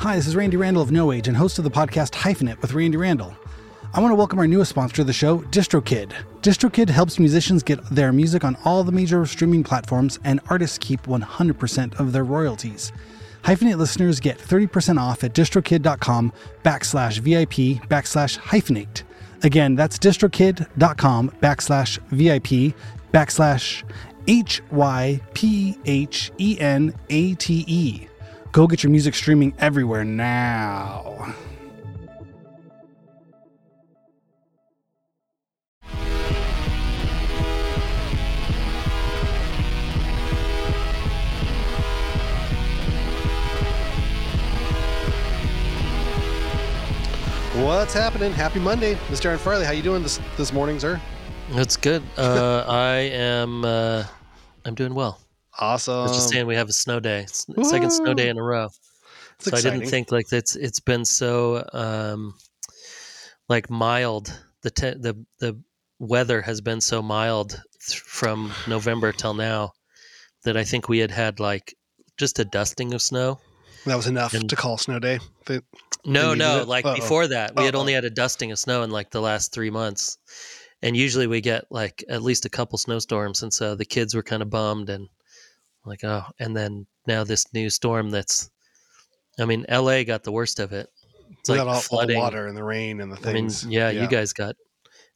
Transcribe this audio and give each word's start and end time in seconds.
Hi, 0.00 0.16
this 0.16 0.26
is 0.26 0.36
Randy 0.36 0.56
Randall 0.56 0.82
of 0.82 0.92
No 0.92 1.12
Age 1.12 1.28
and 1.28 1.36
host 1.36 1.58
of 1.58 1.64
the 1.64 1.70
podcast 1.70 2.10
Hyphenate 2.12 2.60
with 2.60 2.72
Randy 2.72 2.96
Randall. 2.96 3.34
I 3.94 4.00
want 4.00 4.12
to 4.12 4.16
welcome 4.16 4.38
our 4.38 4.46
newest 4.46 4.70
sponsor 4.70 4.96
to 4.96 5.04
the 5.04 5.12
show, 5.12 5.38
DistroKid. 5.38 6.12
DistroKid 6.42 6.88
helps 6.90 7.18
musicians 7.18 7.62
get 7.62 7.84
their 7.90 8.12
music 8.12 8.44
on 8.44 8.56
all 8.64 8.84
the 8.84 8.92
major 8.92 9.24
streaming 9.26 9.64
platforms, 9.64 10.18
and 10.24 10.40
artists 10.48 10.78
keep 10.78 11.02
100% 11.02 11.98
of 11.98 12.12
their 12.12 12.24
royalties. 12.24 12.92
Hyphenate 13.42 13.78
listeners 13.78 14.20
get 14.20 14.38
30% 14.38 15.00
off 15.00 15.24
at 15.24 15.34
distrokid.com 15.34 16.32
backslash 16.62 17.18
VIP 17.18 17.82
backslash 17.88 18.38
hyphenate. 18.38 19.02
Again, 19.42 19.74
that's 19.74 19.98
distrokid.com 19.98 21.30
backslash 21.40 21.98
VIP 22.10 22.76
backslash 23.12 23.82
H 24.28 24.62
Y 24.70 25.20
P 25.32 25.78
H 25.86 26.30
E 26.38 26.58
N 26.60 26.94
A 27.08 27.34
T 27.34 27.64
E. 27.66 28.09
Go 28.52 28.66
get 28.66 28.82
your 28.82 28.90
music 28.90 29.14
streaming 29.14 29.54
everywhere 29.58 30.04
now. 30.04 31.34
What's 47.54 47.94
happening? 47.94 48.32
Happy 48.32 48.58
Monday, 48.58 48.94
Mr. 49.10 49.26
Aaron 49.26 49.38
Farley. 49.38 49.64
How 49.64 49.72
you 49.72 49.82
doing 49.82 50.02
this 50.02 50.18
this 50.36 50.52
morning, 50.52 50.80
sir? 50.80 51.00
That's 51.52 51.76
good. 51.76 52.02
Uh, 52.16 52.64
I 52.68 52.94
am. 53.12 53.64
Uh, 53.64 54.04
I'm 54.64 54.74
doing 54.74 54.94
well. 54.94 55.20
Awesome. 55.60 55.94
I 55.94 56.02
was 56.02 56.12
just 56.12 56.30
saying 56.30 56.46
we 56.46 56.54
have 56.56 56.68
a 56.68 56.72
snow 56.72 57.00
day, 57.00 57.20
S- 57.24 57.46
second 57.62 57.90
snow 57.90 58.14
day 58.14 58.28
in 58.28 58.38
a 58.38 58.42
row. 58.42 58.68
It's 59.38 59.50
so 59.50 59.56
I 59.56 59.60
didn't 59.60 59.86
think 59.88 60.10
like 60.10 60.32
it's 60.32 60.56
it's 60.56 60.80
been 60.80 61.04
so 61.04 61.66
um, 61.72 62.34
like 63.48 63.70
mild. 63.70 64.38
The 64.62 64.70
te- 64.70 64.94
the 64.98 65.24
the 65.38 65.60
weather 65.98 66.40
has 66.42 66.60
been 66.60 66.80
so 66.80 67.02
mild 67.02 67.60
th- 67.86 68.00
from 68.00 68.52
November 68.66 69.12
till 69.12 69.34
now 69.34 69.72
that 70.44 70.56
I 70.56 70.64
think 70.64 70.88
we 70.88 70.98
had 70.98 71.10
had 71.10 71.40
like 71.40 71.74
just 72.18 72.38
a 72.38 72.44
dusting 72.44 72.94
of 72.94 73.02
snow. 73.02 73.38
that 73.86 73.96
was 73.96 74.06
enough 74.06 74.34
and- 74.34 74.48
to 74.50 74.56
call 74.56 74.78
snow 74.78 74.98
day. 74.98 75.18
They- 75.46 75.60
No, 76.06 76.32
needed 76.32 76.38
no, 76.38 76.60
it? 76.60 76.68
like 76.68 76.84
Uh-oh. 76.86 76.94
before 76.94 77.26
that, 77.28 77.54
we 77.56 77.64
had 77.64 77.74
Uh-oh. 77.74 77.80
only 77.80 77.92
had 77.92 78.04
a 78.06 78.10
dusting 78.10 78.50
of 78.52 78.58
snow 78.58 78.82
in 78.82 78.90
like 78.90 79.10
the 79.10 79.20
last 79.20 79.52
three 79.52 79.70
months, 79.70 80.16
and 80.82 80.96
usually 80.96 81.26
we 81.26 81.40
get 81.42 81.64
like 81.70 82.02
at 82.08 82.22
least 82.22 82.44
a 82.46 82.50
couple 82.50 82.78
snowstorms, 82.78 83.42
and 83.42 83.52
so 83.52 83.74
the 83.74 83.84
kids 83.84 84.14
were 84.14 84.22
kind 84.22 84.42
of 84.42 84.48
bummed 84.50 84.88
and 84.90 85.08
like, 85.84 86.04
oh, 86.04 86.24
and 86.38 86.56
then 86.56 86.86
now 87.06 87.24
this 87.24 87.52
new 87.52 87.70
storm 87.70 88.10
that's, 88.10 88.50
I 89.38 89.44
mean, 89.44 89.64
L.A. 89.68 90.04
got 90.04 90.22
the 90.22 90.32
worst 90.32 90.60
of 90.60 90.72
it. 90.72 90.88
It's 91.38 91.48
we 91.48 91.56
like 91.56 91.64
got 91.64 91.68
all, 91.68 91.74
all 91.74 91.80
the 91.80 91.86
flooding. 91.86 92.18
water 92.18 92.46
and 92.46 92.56
the 92.56 92.64
rain 92.64 93.00
and 93.00 93.12
the 93.12 93.16
I 93.16 93.32
mean, 93.32 93.48
things. 93.48 93.64
yeah, 93.64 93.90
you 93.90 94.06
guys 94.08 94.32
got 94.32 94.56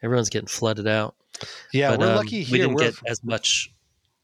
everyone's 0.03 0.31
getting 0.31 0.49
flooded 0.49 0.87
out. 0.87 1.17
Yeah, 1.73 1.91
but, 1.91 2.01
we're 2.01 2.11
um, 2.11 2.17
lucky 2.17 2.47
We 2.51 2.59
didn't 2.59 2.75
We're, 2.75 2.93
get 2.93 2.95
as 3.07 3.23
much. 3.25 3.71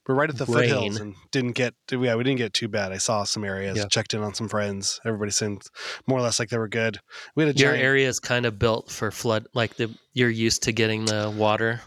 we're 0.06 0.14
right 0.14 0.30
at 0.30 0.36
the 0.38 0.46
foothills 0.46 0.98
and 0.98 1.14
didn't 1.32 1.52
get. 1.52 1.74
Yeah, 1.90 2.14
we 2.14 2.24
didn't 2.24 2.38
get 2.38 2.54
too 2.54 2.68
bad. 2.68 2.92
I 2.92 2.98
saw 2.98 3.24
some 3.24 3.44
areas. 3.44 3.76
Yeah. 3.76 3.86
Checked 3.88 4.14
in 4.14 4.22
on 4.22 4.32
some 4.34 4.48
friends. 4.48 5.00
Everybody 5.04 5.32
seemed 5.32 5.62
more 6.06 6.18
or 6.18 6.22
less 6.22 6.38
like 6.38 6.48
they 6.50 6.58
were 6.58 6.68
good. 6.68 7.00
We 7.34 7.44
had 7.44 7.54
a 7.54 7.58
Your 7.58 7.72
giant. 7.72 7.84
area 7.84 8.08
is 8.08 8.20
kind 8.20 8.46
of 8.46 8.58
built 8.58 8.90
for 8.90 9.10
flood, 9.10 9.46
like 9.52 9.74
the 9.74 9.90
you're 10.12 10.30
used 10.30 10.62
to 10.64 10.72
getting 10.72 11.04
the 11.04 11.32
water. 11.36 11.80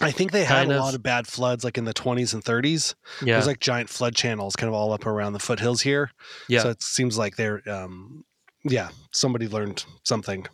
I 0.00 0.10
think 0.10 0.32
they 0.32 0.44
had 0.44 0.54
kind 0.56 0.72
a 0.72 0.76
of. 0.76 0.80
lot 0.80 0.94
of 0.94 1.02
bad 1.02 1.26
floods, 1.26 1.64
like 1.64 1.78
in 1.78 1.84
the 1.84 1.94
20s 1.94 2.34
and 2.34 2.44
30s. 2.44 2.94
Yeah, 3.22 3.34
There's 3.34 3.46
like 3.46 3.60
giant 3.60 3.88
flood 3.88 4.14
channels, 4.14 4.56
kind 4.56 4.68
of 4.68 4.74
all 4.74 4.92
up 4.92 5.06
around 5.06 5.32
the 5.32 5.38
foothills 5.38 5.80
here. 5.82 6.10
yeah, 6.48 6.60
So 6.60 6.70
it 6.70 6.82
seems 6.82 7.16
like 7.16 7.36
they're, 7.36 7.62
um, 7.68 8.24
yeah, 8.64 8.90
somebody 9.12 9.48
learned 9.48 9.84
something 10.04 10.46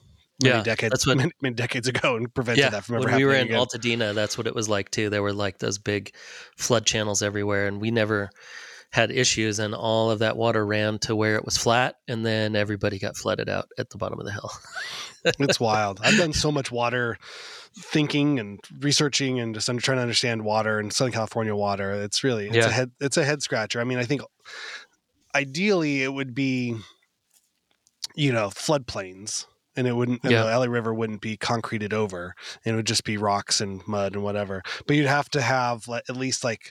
many 0.43 0.57
yeah. 0.57 0.63
decades, 0.63 0.91
That's 0.91 1.07
what 1.07 1.17
many, 1.17 1.33
many 1.41 1.55
decades 1.55 1.89
ago 1.89 2.17
and 2.17 2.33
prevented 2.33 2.65
yeah, 2.65 2.71
that 2.71 2.85
from 2.85 2.97
ever 2.97 3.07
when 3.07 3.17
we 3.17 3.25
were 3.25 3.35
in 3.35 3.47
again. 3.47 3.59
Altadena, 3.59 4.15
that's 4.15 4.37
what 4.37 4.47
it 4.47 4.55
was 4.55 4.69
like 4.69 4.91
too. 4.91 5.11
There 5.11 5.23
were 5.23 5.33
like 5.33 5.59
those 5.59 5.79
big 5.79 6.15
flood 6.57 6.87
channels 6.87 7.23
everywhere, 7.23 7.67
and 7.67 7.81
we 7.81 7.91
never 7.91 8.31
had 8.91 9.11
issues. 9.11 9.59
And 9.59 9.75
all 9.75 10.11
of 10.11 10.19
that 10.21 10.37
water 10.37 10.65
ran 10.65 10.99
to 11.01 11.17
where 11.17 11.37
it 11.37 11.45
was 11.45 11.57
flat, 11.57 11.97
and 12.09 12.25
then 12.25 12.57
everybody 12.57 12.99
got 12.99 13.17
flooded 13.17 13.49
out 13.49 13.67
at 13.79 13.91
the 13.91 13.99
bottom 13.99 14.19
of 14.21 14.27
the 14.27 14.33
hill. 14.33 14.51
it's 15.25 15.61
wild. 15.61 16.01
I've 16.03 16.19
done 16.19 16.33
so 16.33 16.53
much 16.53 16.71
water 16.71 17.19
thinking 17.77 18.39
and 18.39 18.61
researching 18.81 19.41
and 19.41 19.55
just 19.55 19.69
under, 19.69 19.81
trying 19.83 19.99
to 19.99 20.03
understand 20.03 20.45
water 20.45 20.79
and 20.79 20.93
Southern 20.93 21.13
California 21.13 21.55
water. 21.55 21.93
It's 21.93 22.23
really 22.25 22.47
it's 22.49 22.57
Yeah. 22.57 22.67
a 22.67 22.71
head 22.71 22.91
it's 23.01 23.17
a 23.17 23.25
head 23.25 23.43
scratcher. 23.43 23.81
I 23.81 23.85
mean, 23.85 23.99
I 23.99 24.05
think 24.05 24.23
ideally 25.35 26.03
it 26.03 26.13
would 26.13 26.35
be 26.35 26.77
you 28.15 28.33
know 28.33 28.49
floodplains 28.49 29.47
and 29.77 29.87
it 29.87 29.93
wouldn't 29.93 30.21
and 30.23 30.33
Yeah. 30.33 30.45
the 30.45 30.51
LA 30.59 30.67
River 30.67 30.93
wouldn't 30.93 31.23
be 31.23 31.37
concreted 31.37 31.95
over 31.95 32.35
and 32.65 32.75
it 32.75 32.77
would 32.77 32.87
just 32.87 33.05
be 33.05 33.17
rocks 33.17 33.61
and 33.61 33.87
mud 33.87 34.15
and 34.15 34.23
whatever. 34.23 34.63
But 34.87 34.97
you'd 34.97 35.07
have 35.07 35.31
to 35.31 35.41
have 35.41 35.89
at 35.89 36.17
least 36.17 36.45
like 36.45 36.71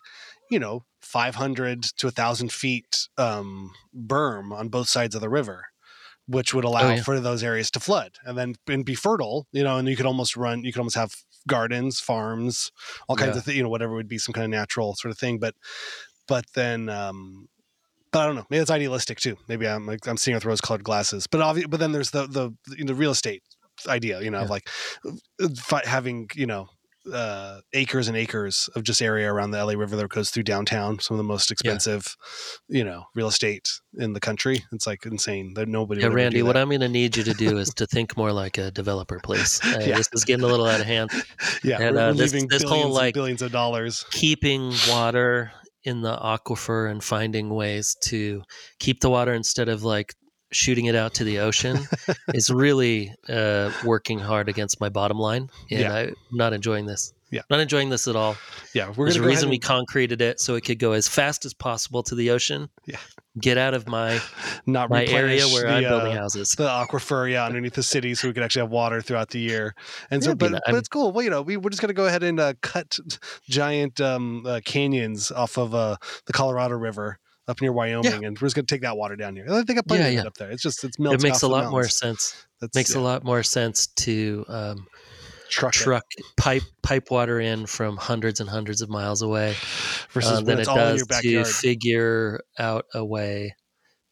you 0.50 0.60
know 0.60 0.84
500 1.02 1.82
to 1.98 2.08
1000 2.08 2.52
feet 2.52 3.08
um, 3.18 3.72
berm 3.96 4.54
on 4.54 4.70
both 4.70 4.88
sides 4.88 5.16
of 5.16 5.22
the 5.22 5.30
river 5.30 5.66
which 6.28 6.54
would 6.54 6.64
allow 6.64 6.82
Oh, 6.88 6.90
yeah. 6.94 7.02
for 7.04 7.20
those 7.20 7.44
areas 7.44 7.70
to 7.72 7.80
flood 7.80 8.12
and 8.26 8.38
then 8.38 8.56
and 8.68 8.86
be 8.86 8.96
fertile 8.96 9.48
you 9.52 9.64
know 9.64 9.78
and 9.78 9.88
you 9.88 9.96
could 9.96 10.06
almost 10.06 10.38
run 10.38 10.64
you 10.64 10.72
could 10.72 10.80
almost 10.80 10.96
have 10.96 11.14
gardens 11.48 12.00
farms 12.00 12.72
all 13.08 13.16
kinds 13.16 13.34
Yeah. 13.36 13.38
of 13.40 13.46
things 13.46 13.58
you 13.58 13.64
know 13.64 13.70
whatever 13.70 13.94
would 13.96 14.08
be 14.08 14.18
some 14.18 14.34
kind 14.34 14.46
of 14.46 14.52
natural 14.52 14.96
sort 14.96 15.12
of 15.12 15.18
thing 15.18 15.40
but 15.40 15.56
but 16.28 16.46
then 16.54 16.90
um 16.90 17.48
but 18.12 18.20
I 18.20 18.26
don't 18.26 18.36
know. 18.36 18.46
Maybe 18.50 18.60
it's 18.62 18.70
idealistic 18.70 19.22
too. 19.22 19.38
Maybe 19.48 19.66
I'm 19.66 19.86
like 19.88 20.06
I'm 20.06 20.18
seeing 20.18 20.36
with 20.36 20.44
rose-colored 20.44 20.84
glasses. 20.84 21.28
But 21.28 21.40
obvi- 21.40 21.70
but 21.70 21.80
then 21.80 21.94
there's 21.94 22.12
the 22.12 22.28
the 22.28 22.52
you 22.78 22.84
know, 22.84 22.94
real 22.94 23.12
estate 23.12 23.42
idea. 23.88 24.20
You 24.22 24.30
know, 24.32 24.40
of 24.40 24.48
Yeah. 24.50 24.50
like 24.50 24.70
uh, 25.72 25.80
having 25.86 26.28
you 26.36 26.46
know 26.46 26.68
uh, 27.12 27.60
acres 27.74 28.08
and 28.08 28.16
acres 28.16 28.70
of 28.76 28.84
just 28.84 29.02
area 29.02 29.32
around 29.32 29.52
the 29.52 29.64
LA 29.64 29.74
River 29.74 29.96
that 29.96 30.10
goes 30.10 30.30
through 30.30 30.44
downtown. 30.44 31.00
Some 31.00 31.16
of 31.16 31.18
the 31.18 31.24
most 31.24 31.52
expensive, 31.52 32.16
you 32.68 32.84
know, 32.84 33.06
real 33.16 33.28
estate 33.28 33.70
in 33.98 34.14
the 34.14 34.20
country. 34.20 34.64
It's 34.72 34.86
like 34.86 35.06
insane 35.06 35.54
that 35.56 35.68
nobody. 35.68 36.02
Yeah, 36.02 36.08
Randy, 36.08 36.42
what. 36.44 36.58
I'm 36.58 36.70
going 36.70 36.82
to 36.82 36.90
need 36.90 37.18
you 37.18 37.24
to 37.24 37.34
do 37.34 37.58
is 37.58 37.74
to 37.76 37.88
think 37.88 38.16
more 38.18 38.32
like 38.32 38.58
a 38.58 38.72
developer, 38.72 39.20
please. 39.24 39.60
Uh, 39.72 39.80
Yeah. 39.80 39.98
This 39.98 40.10
is 40.14 40.26
getting 40.26 40.44
a 40.44 40.48
little 40.48 40.66
out 40.66 40.80
of 40.80 40.86
hand. 40.86 41.12
yeah, 41.64 41.82
and, 41.82 41.96
we're, 41.96 42.02
uh, 42.02 42.14
this- 42.14 42.34
leaving 42.34 42.48
this 42.50 42.64
whole, 42.64 42.90
like- 42.90 43.14
billions 43.14 43.42
of 43.42 43.52
dollars. 43.52 44.06
Keeping 44.12 44.74
water 44.90 45.52
in 45.84 46.02
the 46.02 46.16
aquifer 46.16 46.90
and 46.92 47.04
finding 47.04 47.50
ways 47.50 47.96
to 48.04 48.44
keep 48.80 49.00
the 49.00 49.10
water 49.10 49.34
instead 49.34 49.68
of 49.70 49.84
like 49.84 50.14
shooting 50.52 50.86
it 50.86 50.96
out 50.96 51.14
to 51.16 51.24
the 51.24 51.40
ocean 51.40 51.80
is 52.34 52.50
really 52.50 53.14
uh, 53.30 53.72
working 53.86 54.20
hard 54.20 54.50
against 54.50 54.80
my 54.80 54.90
bottom 54.90 55.18
line, 55.18 55.50
and 55.70 55.80
Yeah. 55.80 55.94
I'm 55.94 56.16
not 56.32 56.54
enjoying 56.54 56.86
this. 56.86 57.14
Yeah. 57.32 57.44
not 57.50 57.62
enjoying 57.62 57.88
this 57.90 58.10
at 58.10 58.18
all. 58.18 58.36
Yeah, 58.76 58.92
we're 58.98 59.06
There's 59.06 59.16
a 59.16 59.22
reason 59.22 59.46
ahead 59.46 59.52
we 59.52 59.60
concreted 59.60 60.22
it 60.22 60.42
so 60.42 60.56
it 60.56 60.66
could 60.66 60.80
go 60.80 60.92
as 60.92 61.08
fast 61.08 61.46
as 61.46 61.54
possible 61.54 62.04
to 62.04 62.14
the 62.14 62.30
ocean. 62.32 62.68
Yeah. 62.86 62.98
get 63.40 63.58
out 63.58 63.74
of 63.74 63.88
my 63.88 64.20
not 64.66 64.90
my 64.90 65.06
area 65.06 65.48
where 65.48 65.64
the, 65.64 65.70
I'm 65.76 65.84
building 65.84 66.12
uh, 66.18 66.20
houses. 66.20 66.50
the 66.58 66.68
aquifer, 66.68 67.32
yeah, 67.32 67.46
underneath 67.46 67.76
the 67.76 67.84
city, 67.84 68.16
so 68.16 68.28
we 68.28 68.34
could 68.34 68.44
actually 68.44 68.64
have 68.64 68.70
water 68.72 69.02
throughout 69.02 69.30
the 69.30 69.40
year. 69.40 69.74
And 70.10 70.22
so, 70.22 70.32
Yeah, 70.32 70.36
but, 70.36 70.62
but 70.66 70.76
it's 70.76 70.90
cool. 70.90 71.14
Well, 71.14 71.24
you 71.24 71.30
know, 71.30 71.42
we, 71.42 71.56
we're 71.56 71.70
just 71.70 71.82
gonna 71.82 71.94
go 71.94 72.06
ahead 72.06 72.24
and 72.24 72.38
uh, 72.38 72.56
cut 72.62 73.00
giant 73.48 74.02
um, 74.02 74.46
uh, 74.46 74.60
canyons 74.66 75.32
off 75.32 75.58
of 75.58 75.74
uh, 75.74 75.96
the 76.26 76.34
Colorado 76.34 76.76
River 76.76 77.18
up 77.48 77.62
near 77.62 77.72
Wyoming, 77.72 78.26
and 78.26 78.40
we're 78.40 78.46
just 78.46 78.56
gonna 78.56 78.66
take 78.66 78.82
that 78.82 78.98
water 78.98 79.16
down 79.16 79.36
here. 79.36 79.46
I 79.50 79.64
think 79.64 79.80
I 79.80 79.82
plenty 79.82 80.04
Yeah, 80.04 80.08
of 80.08 80.14
yeah. 80.14 80.22
it 80.22 80.28
up 80.28 80.38
there. 80.38 80.52
It's 80.52 80.64
just 80.64 80.84
it's 80.84 80.98
It 81.00 81.24
makes 81.24 81.42
a 81.42 81.48
lot 81.48 81.72
more 81.72 81.88
sense. 81.88 82.46
That's, 82.60 82.76
Makes 82.76 82.94
yeah, 82.96 83.02
a 83.02 83.04
lot 83.04 83.24
more 83.24 83.42
sense 83.42 83.88
to 83.88 84.46
um, 84.48 84.88
truck, 85.50 85.74
truck 85.74 86.06
pipe 86.38 86.62
pipe 86.84 87.10
water 87.10 87.40
in 87.40 87.66
from 87.66 87.98
hundreds 87.98 88.40
and 88.40 88.50
hundreds 88.50 88.82
of 88.82 88.90
miles 88.90 89.22
away 89.22 89.56
versus 90.12 90.40
uh, 90.40 90.42
than 90.42 90.60
it 90.60 90.66
does 90.66 91.06
to 91.08 91.44
figure 91.44 92.40
out 92.60 92.86
a 92.94 93.04
way 93.04 93.56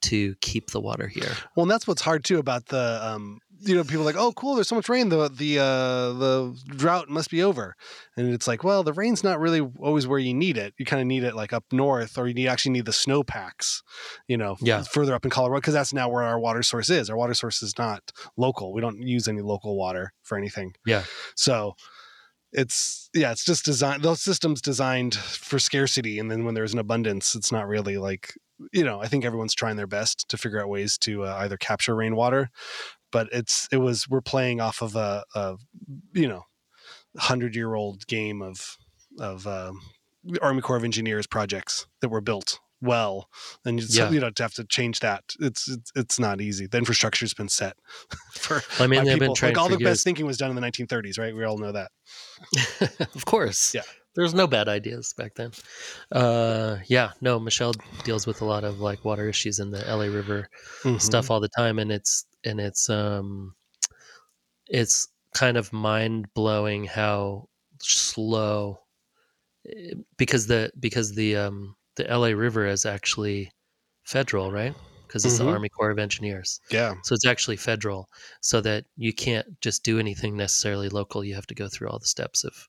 to 0.01 0.33
keep 0.41 0.71
the 0.71 0.79
water 0.79 1.07
here. 1.07 1.31
Well, 1.55 1.63
and 1.63 1.71
that's 1.71 1.85
what's 1.87 2.01
hard 2.01 2.23
too 2.23 2.39
about 2.39 2.65
the 2.67 2.99
um, 3.03 3.39
you 3.61 3.75
know 3.75 3.83
people 3.83 4.01
are 4.01 4.05
like 4.05 4.15
oh 4.17 4.31
cool 4.33 4.55
there's 4.55 4.67
so 4.67 4.75
much 4.75 4.89
rain 4.89 5.09
the 5.09 5.29
the 5.29 5.59
uh, 5.59 6.13
the 6.13 6.57
drought 6.67 7.09
must 7.09 7.29
be 7.29 7.43
over. 7.43 7.75
And 8.17 8.33
it's 8.33 8.47
like 8.47 8.63
well 8.63 8.83
the 8.83 8.93
rain's 8.93 9.23
not 9.23 9.39
really 9.39 9.61
always 9.79 10.07
where 10.07 10.19
you 10.19 10.33
need 10.33 10.57
it. 10.57 10.73
You 10.77 10.85
kind 10.85 11.01
of 11.01 11.07
need 11.07 11.23
it 11.23 11.35
like 11.35 11.53
up 11.53 11.65
north 11.71 12.17
or 12.17 12.27
you 12.27 12.33
need 12.33 12.47
actually 12.47 12.71
need 12.71 12.85
the 12.85 12.93
snowpacks 12.93 13.81
you 14.27 14.37
know 14.37 14.57
Yeah. 14.61 14.83
further 14.83 15.13
up 15.13 15.25
in 15.25 15.31
Colorado 15.31 15.59
because 15.61 15.73
that's 15.73 15.93
now 15.93 16.09
where 16.09 16.23
our 16.23 16.39
water 16.39 16.63
source 16.63 16.89
is. 16.89 17.09
Our 17.09 17.17
water 17.17 17.33
source 17.33 17.61
is 17.61 17.77
not 17.77 18.11
local. 18.37 18.73
We 18.73 18.81
don't 18.81 19.01
use 19.01 19.27
any 19.27 19.41
local 19.41 19.77
water 19.77 20.13
for 20.23 20.37
anything. 20.37 20.73
Yeah. 20.85 21.03
so 21.35 21.75
it's 22.51 23.09
yeah 23.13 23.31
it's 23.31 23.45
just 23.45 23.63
designed 23.63 24.01
those 24.01 24.21
systems 24.21 24.59
designed 24.61 25.13
for 25.13 25.59
scarcity 25.59 26.17
and 26.17 26.31
then 26.31 26.45
when 26.45 26.55
there's 26.55 26.73
an 26.73 26.79
abundance 26.79 27.35
it's 27.35 27.51
not 27.51 27.67
really 27.67 27.97
like 27.99 28.33
you 28.73 28.83
know 28.83 28.99
i 28.99 29.07
think 29.07 29.23
everyone's 29.23 29.53
trying 29.53 29.75
their 29.75 29.85
best 29.85 30.27
to 30.29 30.35
figure 30.35 30.59
out 30.59 30.67
ways 30.67 30.97
to 30.97 31.23
uh, 31.25 31.35
either 31.41 31.57
capture 31.57 31.95
rainwater 31.95 32.49
but 33.11 33.27
it's 33.31 33.67
it 33.71 33.77
was 33.77 34.07
we're 34.09 34.21
playing 34.21 34.61
off 34.61 34.81
of 34.81 34.95
a, 34.95 35.23
a 35.35 35.55
you 36.13 36.27
know 36.27 36.43
hundred 37.17 37.55
year 37.55 37.73
old 37.75 38.05
game 38.07 38.41
of 38.41 38.77
of 39.19 39.45
um, 39.47 39.81
army 40.41 40.61
corps 40.61 40.77
of 40.77 40.83
engineers 40.83 41.27
projects 41.27 41.87
that 42.01 42.09
were 42.09 42.21
built 42.21 42.59
well, 42.81 43.27
and 43.65 43.79
you, 43.81 43.85
Yeah. 43.89 44.09
you 44.09 44.19
know 44.21 44.29
to 44.29 44.43
have 44.43 44.53
to 44.53 44.63
change 44.63 45.01
that. 45.01 45.23
It's 45.41 45.67
it's, 45.67 45.91
it's 45.95 46.19
not 46.19 46.39
easy. 46.39 46.65
The 46.67 46.77
infrastructure's 46.77 47.33
been 47.33 47.49
set 47.49 47.75
for. 48.33 48.61
I 48.79 48.87
mean, 48.87 49.03
they've 49.03 49.19
been 49.19 49.33
trying 49.33 49.53
like 49.53 49.61
all 49.61 49.67
the 49.69 49.83
best 49.83 50.03
thinking 50.05 50.25
was 50.25 50.37
done 50.37 50.49
in 50.49 50.55
the 50.55 50.61
1930s, 50.61 51.19
right? 51.19 51.35
We 51.35 51.43
all 51.43 51.57
know 51.57 51.73
that. 51.73 51.91
of 53.15 53.25
course. 53.25 53.73
Yeah. 53.73 53.81
There's 54.15 54.33
no 54.33 54.47
bad 54.47 54.67
ideas 54.67 55.13
back 55.17 55.35
then. 55.35 55.51
Uh, 56.11 56.77
yeah, 56.87 57.11
no, 57.21 57.39
Michelle 57.39 57.73
deals 58.03 58.25
with 58.25 58.41
a 58.41 58.45
lot 58.45 58.63
of 58.63 58.79
like 58.79 59.05
water 59.05 59.29
issues 59.29 59.59
in 59.59 59.71
the 59.71 59.79
LA 59.85 60.05
River 60.05 60.49
Mhm. 60.83 61.01
stuff 61.01 61.29
all 61.29 61.39
the 61.39 61.49
time, 61.49 61.79
and 61.79 61.91
it's 61.91 62.25
and 62.45 62.59
it's 62.59 62.89
um, 62.89 63.55
it's 64.67 65.07
kind 65.33 65.57
of 65.57 65.71
mind 65.73 66.33
blowing 66.33 66.85
how 66.85 67.47
slow 67.81 68.79
eh, 69.67 69.93
because 70.17 70.47
the 70.47 70.71
because 70.79 71.15
the 71.15 71.35
um 71.37 71.75
the 71.97 72.09
LA 72.09 72.29
River 72.29 72.67
is 72.67 72.85
actually 72.85 73.51
federal, 74.05 74.51
right? 74.51 74.75
Because 75.07 75.25
it's 75.25 75.37
Mhm. 75.37 75.39
the 75.39 75.47
Army 75.47 75.69
Corps 75.69 75.91
of 75.91 75.99
Engineers. 75.99 76.59
Yeah. 76.69 76.95
So 77.03 77.15
it's 77.15 77.25
actually 77.27 77.57
federal, 77.57 78.09
so 78.41 78.61
that 78.61 78.85
you 78.97 79.13
can't 79.13 79.59
just 79.61 79.83
do 79.83 79.99
anything 79.99 80.37
necessarily 80.37 80.89
local. 80.89 81.23
You 81.23 81.35
have 81.35 81.47
to 81.47 81.55
go 81.55 81.69
through 81.69 81.89
all 81.89 81.99
the 81.99 82.07
steps 82.07 82.43
of 82.45 82.67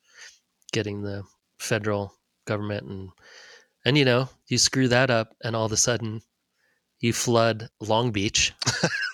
getting 0.72 1.02
the 1.02 1.24
federal 1.60 2.14
government 2.46 2.86
and 2.88 3.10
and 3.86 3.98
you 3.98 4.04
know 4.06 4.28
you 4.48 4.58
screw 4.58 4.88
that 4.88 5.10
up, 5.10 5.36
and 5.44 5.56
all 5.56 5.66
of 5.66 5.72
a 5.72 5.76
sudden 5.78 6.22
you 7.00 7.12
flood 7.14 7.70
Long 7.80 8.12
Beach. 8.12 8.52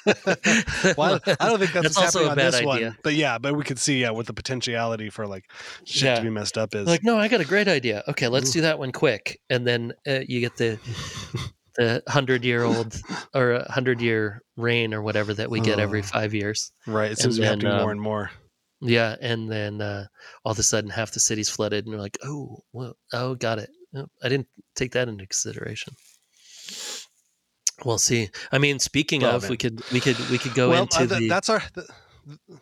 well, 0.96 1.20
I 1.26 1.48
don't 1.48 1.58
think 1.58 1.72
that's, 1.72 1.94
That's 1.94 1.96
what's 1.96 1.98
also 1.98 2.18
happening 2.20 2.28
a 2.28 2.30
on 2.30 2.36
bad 2.36 2.46
this 2.46 2.54
idea. 2.60 2.66
one. 2.88 2.98
But 3.02 3.14
yeah, 3.14 3.38
but 3.38 3.54
we 3.56 3.64
could 3.64 3.78
see 3.78 4.00
yeah 4.00 4.10
what 4.10 4.26
the 4.26 4.32
potentiality 4.34 5.10
for 5.10 5.26
like 5.26 5.44
shit 5.84 6.02
Yeah. 6.04 6.14
to 6.16 6.22
be 6.22 6.30
messed 6.30 6.56
up 6.58 6.74
is. 6.74 6.86
like, 6.86 7.02
no, 7.04 7.18
I 7.18 7.28
got 7.28 7.40
a 7.40 7.44
great 7.44 7.68
idea. 7.68 8.02
Okay, 8.08 8.28
let's 8.28 8.50
do 8.52 8.60
that 8.62 8.78
one 8.78 8.92
quick, 8.92 9.40
and 9.50 9.66
then 9.66 9.92
uh, 10.06 10.20
you 10.26 10.40
get 10.40 10.56
the 10.56 10.78
the 11.76 12.02
hundred 12.08 12.44
year 12.44 12.62
old 12.62 12.96
or 13.34 13.52
a 13.52 13.70
hundred 13.72 14.00
year 14.00 14.42
rain 14.56 14.94
or 14.94 15.02
whatever 15.02 15.34
that 15.34 15.50
we 15.50 15.60
get 15.60 15.78
every 15.78 16.00
Oh. 16.00 16.04
five 16.04 16.32
years. 16.34 16.72
right. 16.86 17.10
It 17.10 17.18
seems 17.18 17.36
to 17.36 17.42
be 17.42 17.46
happening 17.46 17.72
more 17.72 17.82
um, 17.82 17.90
and 17.90 18.00
more. 18.00 18.30
Yeah, 18.80 19.16
and 19.20 19.50
then 19.50 19.80
uh, 19.80 20.06
all 20.44 20.52
of 20.52 20.58
a 20.58 20.62
sudden 20.62 20.90
half 20.90 21.12
the 21.12 21.20
city's 21.20 21.48
flooded, 21.48 21.84
and 21.86 21.92
you're 21.92 22.00
like, 22.00 22.18
oh, 22.24 22.62
well, 22.72 22.94
oh, 23.12 23.34
got 23.34 23.58
it. 23.58 23.70
I 24.22 24.28
didn't 24.28 24.48
take 24.74 24.92
that 24.92 25.08
into 25.08 25.24
consideration. 25.26 25.94
We'll 27.84 27.98
see. 27.98 28.30
I 28.52 28.58
mean, 28.58 28.78
speaking 28.78 29.22
Well, 29.22 29.36
of, 29.36 29.42
man. 29.42 29.50
we 29.50 29.56
could 29.56 29.82
we 29.92 30.00
could 30.00 30.16
we 30.30 30.38
could 30.38 30.54
go 30.54 30.70
well, 30.70 30.82
into 30.82 30.96
uh, 31.02 31.06
th- 31.06 31.20
the 31.20 31.28
that's 31.28 31.48
our. 31.50 31.60
th- 31.74 31.86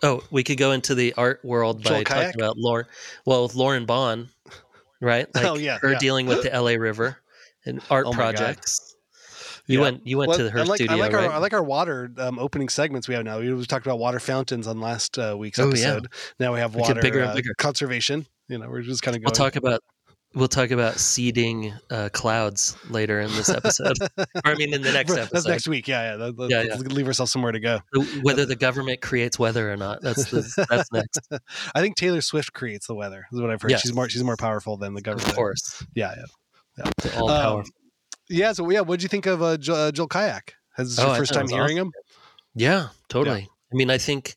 oh 0.02 0.22
we 0.30 0.42
could 0.42 0.58
go 0.58 0.72
into 0.72 0.94
the 0.94 1.14
art 1.14 1.40
world 1.44 1.82
by 1.82 1.90
Joel 1.90 2.04
talking 2.04 2.22
Kyack? 2.22 2.34
about 2.34 2.58
Lauren. 2.58 2.86
Well, 3.24 3.44
with 3.44 3.54
Lauren 3.54 3.86
Bond, 3.86 4.28
right? 5.00 5.26
Like 5.34 5.44
Oh, 5.44 5.56
yeah, 5.56 5.78
her 5.80 5.92
yeah. 5.92 5.98
dealing 5.98 6.26
with 6.26 6.42
the 6.42 6.52
L.A. 6.52 6.76
River 6.78 7.18
and 7.64 7.80
art 7.90 8.06
Oh 8.06 8.12
projects. 8.12 8.96
You 9.66 9.78
Yeah. 9.78 9.82
went 9.82 10.06
you 10.06 10.18
went 10.18 10.28
Well, 10.28 10.38
to 10.38 10.50
her 10.50 10.58
I 10.60 10.62
like, 10.64 10.76
studio, 10.78 10.96
I 10.96 10.98
like 10.98 11.12
right? 11.12 11.24
our 11.26 11.32
I 11.32 11.38
like 11.38 11.52
our 11.54 11.62
water 11.62 12.10
um, 12.18 12.38
opening 12.38 12.68
segments 12.68 13.08
we 13.08 13.14
have 13.14 13.24
now. 13.24 13.38
We 13.38 13.64
talked 13.66 13.86
about 13.86 13.98
water 13.98 14.20
fountains 14.20 14.66
on 14.66 14.80
last 14.80 15.18
uh, 15.18 15.36
week's 15.38 15.58
Oh, 15.58 15.66
yeah. 15.68 15.68
episode. 15.68 16.08
Now 16.38 16.52
we 16.52 16.58
have 16.60 16.74
We 16.74 16.82
water 16.82 17.00
bigger 17.00 17.20
and 17.20 17.30
uh, 17.30 17.34
bigger. 17.34 17.54
conservation. 17.56 18.26
You 18.48 18.58
know, 18.58 18.68
we're 18.68 18.82
just 18.82 19.02
kind 19.02 19.16
of 19.16 19.22
going. 19.22 19.30
we'll 19.30 19.36
talk 19.50 19.56
about 19.56 19.80
we'll 20.34 20.48
talk 20.48 20.70
about 20.70 20.96
seeding 20.98 21.72
uh, 21.90 22.08
clouds 22.12 22.76
later 22.90 23.20
in 23.20 23.30
this 23.32 23.48
episode, 23.48 23.96
or 24.18 24.26
I 24.44 24.54
mean 24.54 24.74
in 24.74 24.82
the 24.82 24.92
next 24.92 25.12
episode. 25.12 25.30
That's 25.32 25.46
next 25.46 25.68
week. 25.68 25.88
Yeah, 25.88 26.16
yeah. 26.16 26.30
Yeah, 26.48 26.62
let's 26.70 26.82
leave 26.86 27.06
ourselves 27.06 27.32
somewhere 27.32 27.52
to 27.52 27.60
go. 27.60 27.80
whether 28.22 28.44
the 28.46 28.56
government 28.56 29.00
creates 29.00 29.38
weather 29.38 29.72
or 29.72 29.76
not. 29.76 30.00
That's 30.02 30.30
the, 30.30 30.66
that's 30.70 30.90
next, 30.92 31.20
I 31.74 31.80
think 31.80 31.96
Taylor 31.96 32.20
Swift 32.20 32.52
creates 32.52 32.86
the 32.86 32.94
weather. 32.94 33.26
Is 33.32 33.40
what 33.40 33.50
I've 33.50 33.62
heard. 33.62 33.70
Yes. 33.70 33.82
She's 33.82 33.94
more 33.94 34.08
she's 34.08 34.24
more 34.24 34.36
powerful 34.36 34.76
than 34.76 34.94
the 34.94 35.02
government. 35.02 35.28
of 35.30 35.34
course. 35.36 35.84
Yeah, 35.94 36.14
yeah. 36.76 36.90
The 37.02 37.18
all 37.18 37.28
Um, 37.30 37.42
powerful. 37.42 37.72
Yeah. 38.28 38.52
So 38.52 38.68
yeah, 38.70 38.80
what 38.80 38.96
did 38.98 39.02
you 39.04 39.08
think 39.08 39.26
of 39.26 39.42
uh, 39.42 39.56
jo- 39.56 39.74
uh, 39.74 39.92
Joel 39.92 40.08
Kyack? 40.08 40.54
Has 40.76 40.96
this 40.96 41.04
Oh, 41.04 41.08
your 41.08 41.16
first 41.16 41.32
time 41.34 41.48
hearing 41.48 41.76
him? 41.76 41.92
Yeah, 42.54 42.88
totally. 43.08 43.48
I 43.72 43.76
mean, 43.76 43.90
I 43.90 43.98
think, 43.98 44.34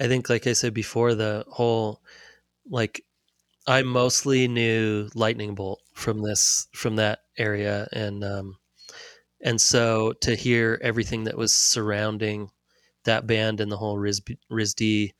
I 0.00 0.06
think, 0.08 0.30
like 0.30 0.46
I 0.46 0.54
said 0.54 0.72
before, 0.72 1.14
the 1.14 1.44
whole 1.48 2.00
like 2.70 3.02
I 3.68 3.82
mostly 3.82 4.48
knew 4.48 5.10
Lightning 5.14 5.54
Bolt 5.54 5.80
from 5.92 6.22
this 6.22 6.66
from 6.74 6.96
that 6.96 7.20
area, 7.36 7.86
and 7.92 8.24
um, 8.24 8.56
and 9.42 9.60
so 9.60 10.14
to 10.22 10.34
hear 10.34 10.80
everything 10.82 11.24
that 11.24 11.36
was 11.36 11.54
surrounding 11.54 12.50
that 13.04 13.26
band 13.26 13.60
and 13.60 13.70
the 13.70 13.76
whole 13.76 13.98
Riz 13.98 14.22
RISD 14.50 15.12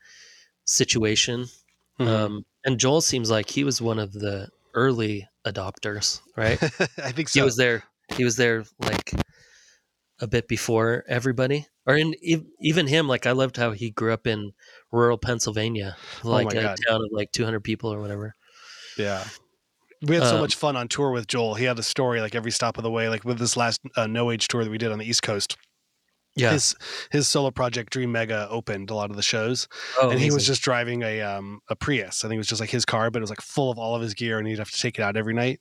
situation, 0.65 1.47
Mhm. 2.01 2.07
um, 2.09 2.47
and 2.65 2.81
Joel 2.81 3.03
seems 3.03 3.31
like 3.31 3.51
he 3.51 3.65
was 3.65 3.81
one 3.83 3.99
of 3.99 4.13
the 4.13 4.49
early 4.75 5.29
adopters, 5.45 6.21
right? 6.37 6.59
I 6.99 7.13
think 7.13 7.29
so. 7.29 7.41
he 7.41 7.45
was 7.45 7.57
there 7.57 7.85
he 8.17 8.25
was 8.25 8.37
there 8.37 8.65
like 8.79 9.13
a 10.21 10.27
bit 10.27 10.49
before 10.49 11.05
everybody 11.07 11.67
or 11.87 11.97
in 11.97 12.15
even 12.61 12.87
him 12.87 13.07
like 13.07 13.27
i 13.27 13.33
loved 13.33 13.57
how 13.57 13.71
he 13.71 13.91
grew 13.91 14.13
up 14.13 14.27
in 14.27 14.53
rural 14.91 15.17
pennsylvania 15.19 15.97
like 16.25 16.55
Oh 16.55 16.59
a 16.59 16.75
town 16.89 17.03
of 17.03 17.09
like 17.13 17.31
200 17.31 17.61
people 17.61 17.93
or 17.93 18.01
whatever 18.01 18.35
Yeah. 18.99 19.25
We 20.03 20.15
had 20.15 20.25
so 20.25 20.37
Um, 20.37 20.41
much 20.41 20.55
fun 20.55 20.77
on 20.77 20.87
tour 20.89 21.11
with 21.11 21.27
Joel. 21.27 21.55
He 21.55 21.65
had 21.65 21.79
a 21.79 21.83
story 21.83 22.21
like 22.21 22.35
every 22.35 22.53
stop 22.53 22.77
of 22.77 22.85
the 22.85 22.91
way, 22.91 23.09
like 23.09 23.25
with 23.25 23.39
this 23.39 23.57
last 23.57 23.81
uh, 23.97 24.07
No 24.07 24.31
Age 24.31 24.47
tour 24.49 24.63
that 24.63 24.71
we 24.71 24.79
did 24.79 24.93
on 24.93 24.99
the 24.99 25.05
East 25.07 25.23
Coast. 25.23 25.57
yeah 26.37 26.53
His 26.53 26.77
his 27.11 27.27
solo 27.27 27.51
project 27.51 27.93
Dream 27.93 28.13
Mega 28.13 28.47
opened 28.49 28.91
a 28.91 28.95
lot 28.95 29.11
of 29.11 29.17
the 29.17 29.23
shows, 29.23 29.67
oh, 30.01 30.11
and 30.11 30.21
he 30.21 30.31
was 30.31 30.47
just 30.47 30.63
driving 30.63 31.03
a 31.03 31.21
um 31.23 31.61
a 31.69 31.75
Prius. 31.75 32.25
I 32.25 32.29
think 32.29 32.37
it 32.37 32.39
was 32.39 32.47
just 32.47 32.61
like 32.61 32.71
his 32.71 32.85
car, 32.85 33.11
but 33.11 33.19
it 33.19 33.23
was 33.23 33.31
like 33.31 33.41
full 33.41 33.71
of 33.73 33.79
all 33.79 33.97
of 33.97 34.03
his 34.03 34.15
gear, 34.15 34.39
and 34.39 34.47
he'd 34.47 34.59
have 34.59 34.71
to 34.71 34.79
take 34.81 34.99
it 34.99 35.03
out 35.03 35.17
every 35.17 35.35
night. 35.35 35.61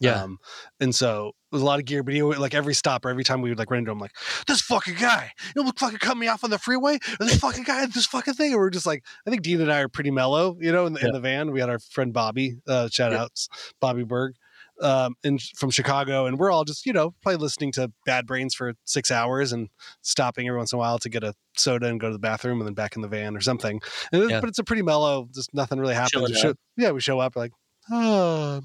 Yeah 0.00 0.22
Um, 0.22 0.38
and 0.80 0.94
so 0.94 1.28
it 1.28 1.34
was 1.54 1.62
a 1.62 1.64
lot 1.64 1.78
of 1.78 1.84
gear, 1.86 2.02
but 2.02 2.14
he 2.14 2.22
would 2.22 2.38
like 2.38 2.54
every 2.54 2.74
stop 2.74 3.04
or 3.04 3.08
every 3.10 3.24
time 3.24 3.40
we 3.40 3.48
would 3.48 3.58
like 3.58 3.70
run 3.70 3.78
into 3.78 3.90
him, 3.90 3.98
like 3.98 4.12
this 4.46 4.60
fucking 4.60 4.94
guy, 4.94 5.32
you 5.56 5.62
know, 5.64 5.72
fucking 5.76 5.98
cut 5.98 6.16
me 6.16 6.28
off 6.28 6.44
on 6.44 6.50
the 6.50 6.58
freeway, 6.58 6.98
or 7.20 7.26
this 7.26 7.38
fucking 7.38 7.64
guy, 7.64 7.86
this 7.86 8.06
fucking 8.06 8.34
thing. 8.34 8.52
And 8.52 8.60
we're 8.60 8.70
just 8.70 8.86
like, 8.86 9.04
I 9.26 9.30
think 9.30 9.42
Dean 9.42 9.60
and 9.60 9.72
I 9.72 9.80
are 9.80 9.88
pretty 9.88 10.10
mellow, 10.10 10.56
you 10.60 10.70
know, 10.72 10.86
in 10.86 10.92
the, 10.92 11.04
in 11.06 11.12
the 11.12 11.20
van. 11.20 11.50
We 11.50 11.60
had 11.60 11.70
our 11.70 11.78
friend 11.78 12.12
Bobby, 12.12 12.56
uh, 12.66 12.88
shout 12.90 13.12
Yeah. 13.12 13.22
outs, 13.22 13.48
Bobby 13.80 14.04
Burg, 14.04 14.34
um, 14.82 15.14
in 15.24 15.38
from 15.56 15.70
Chicago, 15.70 16.26
and 16.26 16.38
we're 16.38 16.50
all 16.52 16.64
just, 16.64 16.84
you 16.86 16.92
know, 16.92 17.14
probably 17.22 17.38
listening 17.38 17.72
to 17.72 17.90
Bad 18.04 18.26
Brains 18.26 18.54
for 18.54 18.74
six 18.84 19.10
hours 19.10 19.52
and 19.52 19.68
stopping 20.02 20.46
every 20.46 20.58
once 20.58 20.72
in 20.72 20.76
a 20.76 20.80
while 20.80 20.98
to 20.98 21.08
get 21.08 21.24
a 21.24 21.32
soda 21.56 21.86
and 21.88 21.98
go 21.98 22.08
to 22.08 22.12
the 22.12 22.18
bathroom, 22.20 22.60
and 22.60 22.66
then 22.66 22.74
back 22.74 22.94
in 22.94 23.00
the 23.02 23.08
van 23.08 23.34
or 23.36 23.40
something. 23.40 23.80
It- 24.12 24.30
Yeah. 24.30 24.40
But 24.40 24.50
it's 24.50 24.58
a 24.58 24.64
pretty 24.64 24.82
mellow, 24.82 25.28
just 25.34 25.52
nothing 25.54 25.80
really 25.80 25.94
happens. 25.94 26.28
We 26.28 26.34
show- 26.34 26.54
yeah, 26.76 26.90
we 26.90 27.00
show 27.00 27.18
up 27.20 27.34
like. 27.36 27.52
Oh, 27.90 28.60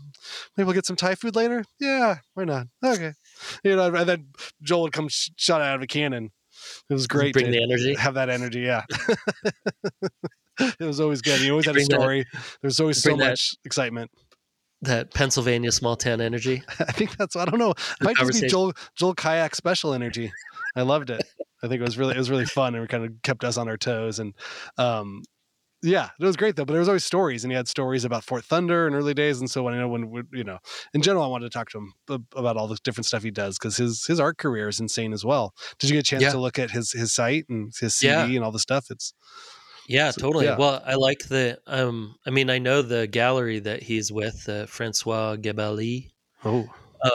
maybe 0.58 0.66
we'll 0.66 0.74
get 0.74 0.86
some 0.86 0.96
Thai 0.96 1.16
food 1.16 1.36
later. 1.36 1.64
Yeah, 1.80 2.18
why 2.34 2.44
not? 2.46 2.68
Okay, 2.84 3.14
you 3.64 3.76
know. 3.76 3.94
And 3.94 4.10
then 4.10 4.28
Joel 4.62 4.84
would 4.84 4.94
come 4.94 5.08
sh- 5.10 5.30
shot 5.38 5.62
out 5.62 5.76
of 5.76 5.82
a 5.82 5.88
cannon. 5.88 6.32
It 6.90 6.94
was 6.94 7.08
great 7.08 7.34
bring 7.34 7.52
the 7.52 7.62
energy 7.64 7.96
have 7.96 8.14
that 8.14 8.30
energy. 8.30 8.62
Yeah, 8.62 8.84
it 10.60 10.80
was 10.86 11.00
always 11.00 11.22
good. 11.22 11.42
You 11.42 11.52
always 11.52 11.66
had 11.66 11.76
a 11.78 11.82
story. 11.84 12.26
There's 12.62 12.80
always 12.80 13.02
so 13.02 13.12
that- 13.12 13.18
much 13.18 13.56
excitement. 13.66 14.12
that 14.82 15.14
pennsylvania 15.14 15.72
small 15.72 15.96
town 15.96 16.20
energy 16.20 16.62
I 16.80 16.92
think 16.92 17.16
that's. 17.18 17.36
I 17.36 17.46
don't 17.46 17.60
know. 17.60 17.72
It 17.72 18.04
might 18.04 18.18
just 18.18 18.42
be. 18.42 18.48
Joel 18.50 18.74
Joel 18.96 19.16
Kyack 19.16 19.56
special 19.56 19.94
energy. 19.94 20.32
I 20.76 20.82
loved 20.82 21.10
it. 21.10 21.24
I 21.64 21.68
think 21.68 21.80
it 21.82 21.86
was 21.86 21.98
really 21.98 22.16
it 22.16 22.18
was 22.18 22.30
really 22.30 22.46
fun 22.46 22.76
and 22.76 22.84
it 22.84 22.90
kind 22.90 23.06
of 23.06 23.12
kept 23.24 23.44
us 23.44 23.58
on 23.58 23.68
our 23.70 23.78
toes 23.78 24.20
and 24.20 24.34
um 24.78 25.24
yeah, 25.84 26.10
it 26.20 26.26
was 26.26 26.36
great 26.36 26.56
though. 26.56 26.66
But 26.66 26.74
there 26.74 26.80
was 26.80 26.88
always 26.88 27.06
stories, 27.06 27.44
and 27.44 27.52
he 27.52 27.56
had 27.56 27.68
stories 27.68 28.06
about 28.06 28.24
Fort 28.24 28.46
Thunder 28.46 28.88
and 28.88 28.96
early 28.96 29.14
days. 29.14 29.40
And 29.40 29.50
so 29.52 29.62
when 29.64 29.74
you 29.76 29.82
know 29.82 29.88
when 29.90 30.24
you 30.32 30.44
know, 30.44 30.58
in 30.94 31.02
general, 31.02 31.24
I 31.24 31.28
wanted 31.28 31.52
to 31.52 31.58
talk 31.58 31.70
to 31.72 31.78
him 31.80 31.94
about 32.36 32.58
all 32.58 32.68
the 32.68 32.78
different 32.84 33.06
stuff 33.06 33.22
he 33.24 33.32
does 33.32 33.58
because 33.60 33.78
his 33.78 34.06
his 34.06 34.20
art 34.20 34.38
career 34.38 34.68
is 34.70 34.80
insane 34.80 35.14
as 35.14 35.24
well. 35.24 35.54
Did 35.80 35.90
you 35.90 35.96
get 35.96 36.00
a 36.00 36.04
chance 36.10 36.24
Yeah. 36.24 36.32
to 36.32 36.40
look 36.40 36.58
at 36.58 36.72
his 36.72 36.92
his 36.92 37.14
site 37.14 37.46
and 37.50 37.72
his 37.80 37.94
CD 37.96 38.12
Yeah. 38.14 38.26
and 38.26 38.44
all 38.44 38.52
the 38.52 38.60
stuff? 38.60 38.88
It's 38.90 39.14
yeah 39.90 40.12
So, 40.12 40.22
totally 40.22 40.46
yeah. 40.46 40.56
well 40.56 40.82
i 40.86 40.96
like 40.96 41.28
the 41.28 41.60
um 41.68 42.16
i 42.26 42.30
mean 42.30 42.50
i 42.50 42.58
know 42.58 42.82
the 42.82 43.06
gallery 43.06 43.60
that 43.60 43.84
he's 43.84 44.14
with 44.14 44.48
uh, 44.48 44.66
François 44.66 45.38
Ghebaly 45.38 46.12
oh 46.46 46.66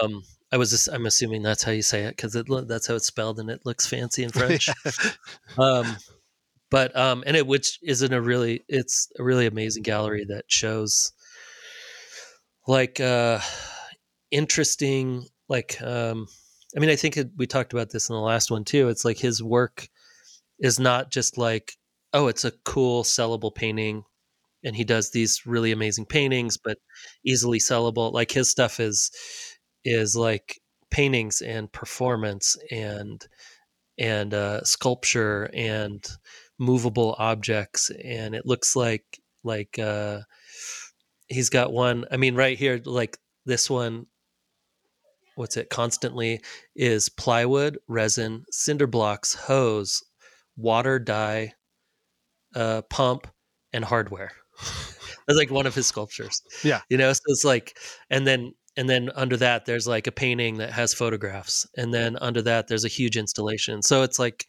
um 0.03 0.23
i 0.53 0.59
was 0.59 0.71
just, 0.73 0.87
i'm 0.89 1.07
assuming 1.07 1.41
that's 1.43 1.63
how 1.63 1.73
you 1.73 1.81
say 1.81 2.03
it 2.03 2.11
because 2.17 2.37
it 2.37 2.47
that's 2.69 2.87
how 2.87 2.95
it's 2.95 3.07
spelled 3.07 3.39
and 3.41 3.49
it 3.49 3.65
looks 3.65 3.87
fancy 3.87 4.23
in 4.23 4.29
french 4.39 4.69
um 5.57 5.97
but 6.71 6.95
um 6.97 7.23
and 7.27 7.37
it 7.37 7.47
which 7.47 7.79
isn't 7.83 8.13
a 8.13 8.21
really 8.21 8.65
it's 8.69 9.09
a 9.19 9.23
really 9.23 9.47
amazing 9.47 9.83
gallery 9.83 10.25
that 10.29 10.45
shows 10.49 11.13
like 12.67 13.01
uh 13.01 13.39
interesting 14.31 15.25
like 15.49 15.81
um 15.83 16.27
i 16.77 16.81
mean 16.81 16.91
i 16.91 16.97
think 16.97 17.17
it, 17.17 17.31
we 17.37 17.47
talked 17.47 17.73
about 17.73 17.91
this 17.91 18.09
in 18.09 18.15
the 18.15 18.21
last 18.21 18.51
one 18.51 18.65
too. 18.65 18.89
It's 18.89 19.05
like 19.05 19.19
his 19.19 19.43
work 19.43 19.89
is 20.59 20.79
not 20.79 21.11
just 21.11 21.39
like 21.39 21.73
oh 22.13 22.29
it's 22.29 22.45
a 22.45 22.53
cool 22.65 23.05
sellable 23.05 23.55
painting 23.55 24.05
and 24.65 24.77
he 24.77 24.85
does 24.85 25.11
these 25.11 25.47
really 25.47 25.73
amazing 25.73 26.07
paintings 26.07 26.57
but 26.57 26.79
easily 27.25 27.59
sellable. 27.59 28.13
Like 28.13 28.31
his 28.31 28.51
stuff 28.51 28.81
is 28.81 29.11
is 29.85 30.17
like 30.17 30.61
paintings 30.91 31.41
and 31.41 31.73
performance 31.73 32.57
and 32.71 33.27
and 33.99 34.33
uh, 34.35 34.63
sculpture 34.65 35.51
and 35.55 36.05
movable 36.59 37.15
objects 37.19 37.91
and 38.05 38.35
it 38.35 38.45
looks 38.45 38.75
like 38.75 39.05
like 39.45 39.79
uh 39.79 40.19
he's 41.29 41.51
got 41.51 41.73
one 41.73 42.05
i 42.11 42.17
mean 42.17 42.35
right 42.35 42.59
here 42.59 42.81
like 42.85 43.19
this 43.47 43.71
one 43.71 44.07
what's 45.39 45.57
it 45.57 45.71
constantly 45.71 46.41
is 46.75 47.09
plywood, 47.09 47.79
resin, 47.87 48.45
cinder 48.51 48.89
blocks, 48.89 49.35
hose, 49.35 50.03
water, 50.57 50.99
dye, 50.99 51.53
uh, 52.57 52.83
pump, 52.91 53.29
and 53.73 53.85
hardware. 53.85 54.33
That's 55.27 55.39
like 55.39 55.51
one 55.51 55.67
of 55.67 55.75
his 55.75 55.87
sculptures. 55.87 56.43
Yeah. 56.65 56.81
You 56.91 56.99
know, 56.99 57.13
so 57.13 57.21
it's 57.27 57.45
like, 57.45 57.79
and 58.11 58.27
then 58.27 58.53
and 58.77 58.89
then 58.89 59.11
under 59.15 59.37
that 59.37 59.65
there's 59.65 59.87
like 59.87 60.07
a 60.07 60.13
painting 60.13 60.59
that 60.59 60.73
has 60.73 60.95
photographs, 60.95 61.67
and 61.77 61.95
then 61.95 62.17
under 62.21 62.43
that 62.43 62.67
there's 62.67 62.85
a 62.85 62.89
huge 62.89 63.17
installation. 63.17 63.83
So 63.83 64.03
it's 64.03 64.19
like, 64.19 64.47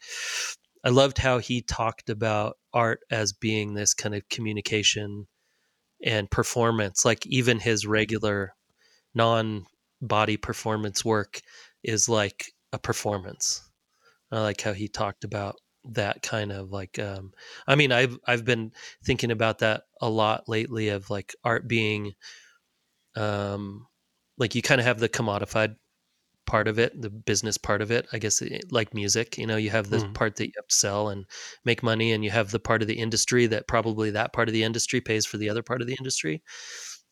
I 0.84 0.88
loved 0.88 1.18
how 1.18 1.38
he 1.38 1.62
talked 1.62 2.08
about 2.08 2.56
art 2.72 3.00
as 3.10 3.32
being 3.32 3.74
this 3.74 3.94
kind 3.94 4.14
of 4.14 4.28
communication 4.28 5.26
and 6.04 6.30
performance. 6.30 7.04
Like 7.04 7.26
even 7.26 7.60
his 7.60 7.86
regular 7.86 8.54
non 9.14 9.66
body 10.00 10.36
performance 10.36 11.04
work 11.04 11.40
is 11.82 12.08
like 12.08 12.52
a 12.72 12.78
performance. 12.78 13.62
I 14.32 14.40
like 14.40 14.60
how 14.60 14.72
he 14.72 14.88
talked 14.88 15.24
about 15.24 15.56
that 15.84 16.22
kind 16.22 16.52
of 16.52 16.70
like 16.70 16.98
um 16.98 17.32
I 17.66 17.74
mean 17.74 17.90
I've 17.90 18.18
I've 18.26 18.44
been 18.44 18.72
thinking 19.02 19.30
about 19.30 19.60
that 19.60 19.84
a 20.00 20.10
lot 20.10 20.46
lately 20.46 20.90
of 20.90 21.08
like 21.08 21.34
art 21.42 21.66
being 21.66 22.12
um 23.16 23.86
like 24.36 24.54
you 24.54 24.60
kind 24.60 24.80
of 24.80 24.86
have 24.86 24.98
the 24.98 25.08
commodified 25.08 25.76
part 26.50 26.66
of 26.68 26.78
it, 26.78 27.00
the 27.00 27.10
business 27.10 27.56
part 27.56 27.80
of 27.80 27.90
it, 27.92 28.06
I 28.12 28.18
guess 28.18 28.42
eh, 28.42 28.58
like 28.70 28.92
music, 28.92 29.38
you 29.38 29.46
know, 29.46 29.56
you 29.56 29.70
have 29.70 29.88
the 29.90 29.98
Mhm. 29.98 30.14
part 30.14 30.36
that 30.36 30.46
you 30.46 30.52
have 30.56 30.66
to 30.66 30.74
sell 30.74 31.08
and 31.10 31.24
make 31.64 31.82
money 31.82 32.12
and 32.12 32.24
you 32.24 32.30
have 32.30 32.50
the 32.50 32.58
part 32.58 32.82
of 32.82 32.88
the 32.88 32.98
industry 32.98 33.46
that 33.46 33.68
probably 33.68 34.10
that 34.10 34.32
part 34.32 34.48
of 34.48 34.52
the 34.52 34.64
industry 34.64 35.00
pays 35.00 35.24
for 35.26 35.38
the 35.38 35.48
other 35.48 35.62
part 35.62 35.80
of 35.80 35.86
the 35.86 35.96
industry. 36.00 36.42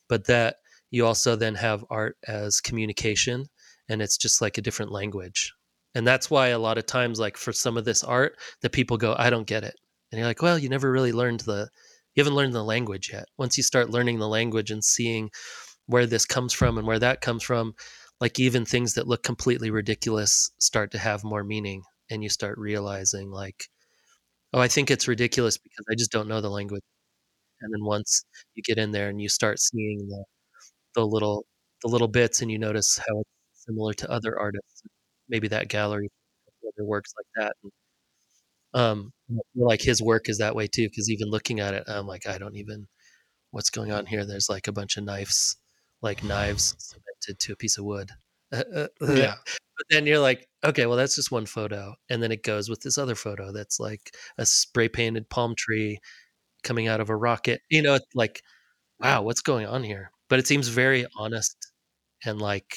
But 0.09 0.27
that 0.27 0.57
you 0.91 1.07
also 1.07 1.37
then 1.37 1.55
have 1.55 1.85
art 1.91 2.17
as 2.27 2.61
communication 2.61 3.47
and 3.89 4.03
it's 4.03 4.17
just 4.19 4.41
like 4.41 4.59
a 4.59 4.63
different 4.63 4.91
language. 4.93 5.53
And 5.95 6.07
that's 6.07 6.31
why 6.31 6.49
a 6.49 6.59
lot 6.59 6.79
of 6.79 6.87
times 6.87 7.21
like 7.21 7.37
for 7.37 7.53
some 7.53 7.77
of 7.77 7.85
this 7.85 8.03
art 8.05 8.33
that 8.63 8.73
people 8.73 8.97
go 8.97 9.15
I 9.19 9.31
don't 9.31 9.47
get 9.47 9.65
it. 9.65 9.77
And 10.11 10.19
you're 10.19 10.29
like, 10.29 10.43
well, 10.43 10.59
you 10.59 10.69
never 10.69 10.91
really 10.91 11.13
learned 11.13 11.41
the 11.41 11.69
you 12.15 12.23
haven't 12.25 12.37
learned 12.37 12.55
the 12.55 12.65
language 12.65 13.11
yet. 13.13 13.27
Once 13.39 13.57
you 13.57 13.63
start 13.63 13.91
learning 13.91 14.19
the 14.19 14.29
language 14.29 14.71
and 14.73 14.83
seeing 14.85 15.31
where 15.87 16.07
this 16.07 16.25
comes 16.27 16.53
from 16.53 16.77
and 16.79 16.87
where 16.87 16.99
that 16.99 17.21
comes 17.21 17.43
from, 17.45 17.75
like 18.21 18.39
even 18.41 18.65
things 18.65 18.95
that 18.95 19.09
look 19.09 19.23
completely 19.23 19.71
ridiculous 19.71 20.51
start 20.61 20.91
to 20.93 20.99
have 20.99 21.25
more 21.25 21.45
meaning 21.45 21.83
and 22.11 22.23
you 22.23 22.29
start 22.29 22.59
realizing 22.59 23.31
like 23.31 23.69
oh 24.55 24.61
i 24.61 24.69
think 24.69 24.91
it's 24.91 25.09
ridiculous 25.09 25.59
because 25.59 25.85
i 25.91 25.95
just 25.97 26.13
don't 26.13 26.29
know 26.29 26.41
the 26.41 26.51
language. 26.51 26.83
And 27.63 27.73
then 27.75 27.85
once 27.85 28.25
you 28.55 28.63
get 28.65 28.79
in 28.79 28.93
there 28.93 29.09
and 29.11 29.21
you 29.23 29.29
start 29.31 29.61
seeing 29.61 29.99
the 30.09 30.25
the 30.97 31.07
little 31.07 31.47
the 31.83 31.89
little 31.91 32.09
bits 32.09 32.43
and 32.43 32.51
you 32.51 32.59
notice 32.59 32.99
how 32.99 33.21
it's 33.21 33.65
similar 33.67 33.95
to 33.95 34.11
other 34.11 34.39
artists 34.39 34.83
maybe 35.29 35.49
that 35.49 35.69
gallery 35.69 36.09
other 36.69 36.87
works 36.87 37.13
like 37.19 37.27
that 37.37 37.55
and, 37.65 37.73
um 38.75 39.13
like 39.55 39.81
his 39.81 40.03
work 40.03 40.29
is 40.29 40.39
that 40.39 40.55
way 40.55 40.67
too 40.67 40.89
because 40.89 41.11
even 41.11 41.29
looking 41.31 41.61
at 41.61 41.75
it 41.75 41.85
i'm 41.89 42.07
like 42.07 42.27
i 42.27 42.39
don't 42.39 42.57
even 42.57 42.87
what's 43.53 43.71
going 43.71 43.93
on 43.93 44.07
here? 44.07 44.27
There's 44.27 44.49
like 44.51 44.69
a 44.69 44.73
bunch 44.73 44.97
of 44.99 45.05
knives 45.05 45.57
like 46.03 46.23
knives 46.25 46.75
cemented 46.79 47.39
to 47.39 47.53
a 47.53 47.57
piece 47.57 47.79
of 47.79 47.85
wood 47.85 48.11
Yeah. 48.53 48.89
but 49.01 49.87
then 49.91 50.07
you're 50.07 50.19
like 50.21 50.49
okay 50.65 50.87
well 50.87 50.97
that's 50.97 51.17
just 51.17 51.31
one 51.31 51.47
photo 51.47 51.95
and 52.09 52.23
then 52.23 52.33
it 52.33 52.43
goes 52.43 52.69
with 52.69 52.81
this 52.81 52.99
other 52.99 53.15
photo 53.15 53.53
that's 53.53 53.79
like 53.79 54.15
a 54.39 54.47
spray 54.47 54.89
painted 54.89 55.29
palm 55.29 55.55
tree 55.57 55.99
coming 56.63 56.89
out 56.89 57.01
of 57.01 57.11
a 57.11 57.17
rocket 57.17 57.61
you 57.69 57.83
know 57.83 57.95
it's 57.95 58.15
like 58.15 58.43
wow 59.01 59.23
what's 59.23 59.43
going 59.43 59.67
on 59.67 59.83
here 59.85 60.11
but 60.29 60.39
it 60.39 60.47
seems 60.47 60.69
very 60.69 61.07
honest 61.19 61.73
and 62.25 62.41
like 62.41 62.75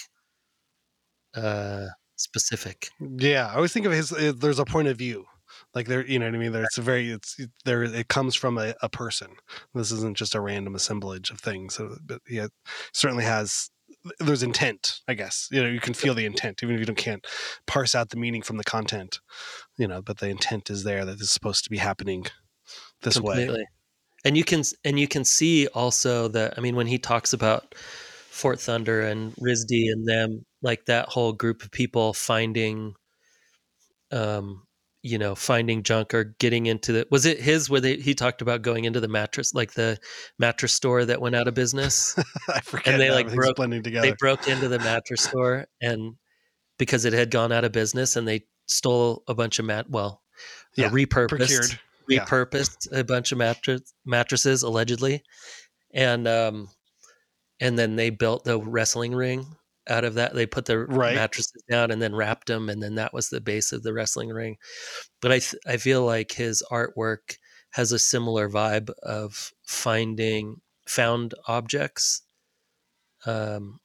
uh 1.36 1.88
specific 2.16 2.90
Yeah, 3.00 3.48
I 3.48 3.56
always 3.56 3.74
think 3.74 3.86
of 3.86 3.92
his. 3.92 4.12
uh, 4.12 4.34
There's 4.38 4.60
a 4.60 4.66
point 4.66 4.88
of 4.88 4.98
view, 4.98 5.26
like 5.74 5.88
there. 5.88 6.06
You 6.06 6.20
know 6.20 6.26
what 6.26 6.36
I 6.36 6.38
mean? 6.38 6.52
There, 6.52 6.64
it's 6.64 6.78
a 6.78 6.82
very. 6.82 7.12
It's 7.12 7.40
there. 7.66 7.84
It 7.84 8.08
comes 8.08 8.36
from 8.36 8.58
a, 8.58 8.74
a 8.82 8.90
person. 8.90 9.30
This 9.74 9.92
isn't 9.92 10.18
just 10.18 10.36
a 10.36 10.42
random 10.42 10.76
assemblage 10.76 11.30
of 11.32 11.40
things. 11.40 11.76
So, 11.76 11.96
but 12.06 12.22
yeah, 12.30 12.48
certainly 12.94 13.24
has. 13.24 13.70
There's 14.20 14.42
intent, 14.42 15.02
I 15.08 15.14
guess. 15.14 15.48
You 15.52 15.62
know, 15.62 15.70
you 15.70 15.80
can 15.80 15.94
feel 15.94 16.16
the 16.16 16.26
intent, 16.26 16.64
even 16.64 16.76
if 16.76 16.80
you 16.80 16.86
don't 16.86 16.96
can't 16.96 17.26
parse 17.68 17.94
out 17.94 18.10
the 18.10 18.18
meaning 18.18 18.42
from 18.42 18.58
the 18.58 18.64
content. 18.64 19.20
You 19.78 19.88
know, 19.88 20.02
but 20.02 20.20
the 20.20 20.28
intent 20.28 20.70
is 20.70 20.84
there 20.84 21.06
that 21.06 21.14
this 21.14 21.28
is 21.28 21.32
supposed 21.32 21.64
to 21.66 21.70
be 21.70 21.78
happening 21.78 22.26
this 23.02 23.20
way. 23.20 23.36
completely 23.36 23.66
and 24.24 24.38
you 24.38 24.44
can 24.44 24.64
and 24.84 25.00
you 25.00 25.08
can 25.08 25.26
see 25.26 25.68
also 25.68 26.28
that 26.28 26.54
i 26.58 26.62
mean 26.62 26.76
when 26.76 26.88
he 26.88 26.98
talks 26.98 27.34
about 27.34 27.76
fort 28.30 28.60
thunder 28.60 29.02
and 29.02 29.34
risd 29.36 29.92
and 29.92 30.08
them 30.08 30.46
like 30.62 30.86
that 30.86 31.10
whole 31.10 31.34
group 31.34 31.64
of 31.64 31.72
people 31.72 32.14
finding 32.14 32.94
um 34.12 34.64
you 35.04 35.18
know 35.18 35.34
finding 35.34 35.82
junk 35.82 36.14
or 36.14 36.36
getting 36.40 36.68
into 36.68 36.92
the 36.92 37.08
was 37.10 37.26
it 37.26 37.40
his 37.40 37.70
where 37.70 37.82
they, 37.82 37.96
he 37.98 38.14
talked 38.14 38.42
about 38.42 38.62
going 38.62 38.86
into 38.86 39.00
the 39.00 39.08
mattress 39.08 39.54
like 39.54 39.74
the 39.74 39.98
mattress 40.38 40.74
store 40.74 41.06
that 41.06 41.20
went 41.20 41.36
out 41.36 41.48
of 41.48 41.54
business 41.56 42.16
I 42.50 42.62
forget. 42.62 42.98
they, 43.00 43.08
now, 43.10 43.16
like, 43.16 43.34
broke- 43.34 43.58
they 43.58 44.14
broke 44.20 44.48
into 44.48 44.68
the 44.68 44.78
mattress 44.80 45.22
store 45.24 45.66
and 45.82 46.16
because 46.78 47.06
it 47.06 47.14
had 47.14 47.32
gone 47.32 47.52
out 47.52 47.64
of 47.66 47.72
business 47.72 48.16
and 48.16 48.28
they 48.28 48.46
stole 48.68 49.24
a 49.28 49.34
bunch 49.34 49.58
of 49.60 49.66
mat 49.66 49.90
well 49.90 50.22
uh, 50.78 50.84
Yeah, 50.84 50.90
repurposed 50.90 51.28
Procured. 51.30 51.80
Yeah. 52.08 52.26
repurposed 52.26 52.96
a 52.98 53.04
bunch 53.04 53.32
of 53.32 53.38
mattress 53.40 53.82
mattresses 54.06 54.62
allegedly 54.64 55.24
and 55.94 56.28
um 56.28 56.70
and 57.60 57.78
then 57.78 57.96
they 57.96 58.10
built 58.12 58.44
the 58.44 58.60
wrestling 58.60 59.14
ring 59.16 59.46
out 59.90 60.04
of 60.04 60.14
that 60.16 60.34
they 60.34 60.46
put 60.46 60.66
the 60.66 60.78
Right. 60.80 61.16
mattresses 61.16 61.64
down 61.70 61.92
and 61.92 62.02
then 62.02 62.16
wrapped 62.16 62.48
them 62.48 62.70
and 62.70 62.82
then 62.84 62.96
that 62.96 63.14
was 63.14 63.30
the 63.30 63.42
base 63.42 63.72
of 63.72 63.84
the 63.84 63.94
wrestling 63.94 64.30
ring. 64.30 64.58
But 65.22 65.32
i 65.32 65.40
th- 65.40 65.62
i 65.68 65.78
feel 65.78 66.06
like 66.06 66.32
his 66.34 66.64
artwork 66.72 67.38
has 67.72 67.92
a 67.92 68.00
similar 68.00 68.50
vibe 68.50 68.90
of 69.04 69.54
finding 69.66 70.62
found 70.88 71.34
objects 71.48 72.22
um 73.26 73.80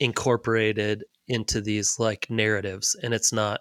incorporated 0.00 1.04
into 1.28 1.60
these 1.60 1.98
like 1.98 2.28
narratives 2.30 2.96
and 3.02 3.12
it's 3.14 3.32
not 3.32 3.60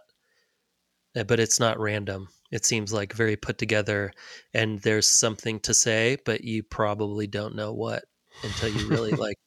uh, 1.15 1.23
but 1.23 1.39
it's 1.39 1.59
not 1.59 1.79
random. 1.79 2.27
It 2.51 2.65
seems 2.65 2.93
like 2.93 3.11
very 3.13 3.35
put 3.35 3.57
together 3.57 4.13
and 4.53 4.79
there's 4.81 5.07
something 5.07 5.59
to 5.61 5.73
say 5.73 6.17
but 6.25 6.43
you 6.43 6.63
probably 6.63 7.27
don't 7.27 7.55
know 7.55 7.73
what 7.73 8.05
until 8.43 8.69
you 8.69 8.87
really 8.89 9.11
like 9.25 9.37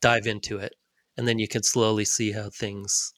dive 0.00 0.26
into 0.26 0.58
it 0.58 0.74
and 1.20 1.28
then 1.28 1.38
you 1.38 1.46
can 1.46 1.62
slowly 1.62 2.06
see 2.06 2.32
how 2.32 2.48
things 2.48 3.12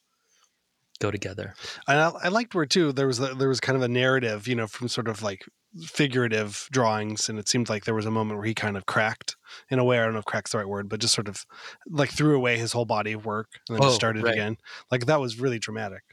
go 0.99 1.09
together 1.09 1.53
And 1.87 1.99
I, 1.99 2.11
I 2.25 2.27
liked 2.27 2.53
where 2.55 2.65
too 2.65 2.91
there 2.91 3.07
was 3.07 3.19
a, 3.19 3.33
there 3.33 3.47
was 3.49 3.59
kind 3.61 3.77
of 3.77 3.81
a 3.81 3.87
narrative, 3.87 4.47
you 4.47 4.55
know, 4.55 4.67
from 4.67 4.89
sort 4.89 5.07
of 5.07 5.21
like 5.23 5.45
figurative 5.85 6.67
drawings, 6.71 7.29
and 7.29 7.39
it 7.39 7.49
seemed 7.49 7.69
like 7.69 7.85
there 7.85 7.95
was 7.95 8.05
a 8.05 8.11
moment 8.11 8.37
where 8.37 8.45
he 8.45 8.53
kind 8.53 8.77
of 8.77 8.85
cracked 8.85 9.35
in 9.71 9.79
a 9.79 9.83
way. 9.83 9.99
I 9.99 10.03
don't 10.03 10.13
know 10.13 10.19
if 10.19 10.25
"crack's" 10.25 10.51
the 10.51 10.59
right 10.59 10.67
word, 10.67 10.89
but 10.89 10.99
just 10.99 11.15
sort 11.15 11.27
of 11.29 11.43
like 11.89 12.11
threw 12.11 12.35
away 12.35 12.57
his 12.57 12.73
whole 12.73 12.85
body 12.85 13.13
of 13.13 13.25
work 13.25 13.47
and 13.67 13.75
then 13.75 13.81
Oh, 13.83 13.87
just 13.87 13.95
started 13.95 14.23
right. 14.23 14.33
again. 14.33 14.57
Like 14.91 15.07
that 15.07 15.19
was 15.19 15.39
really 15.39 15.59
dramatic. 15.59 16.03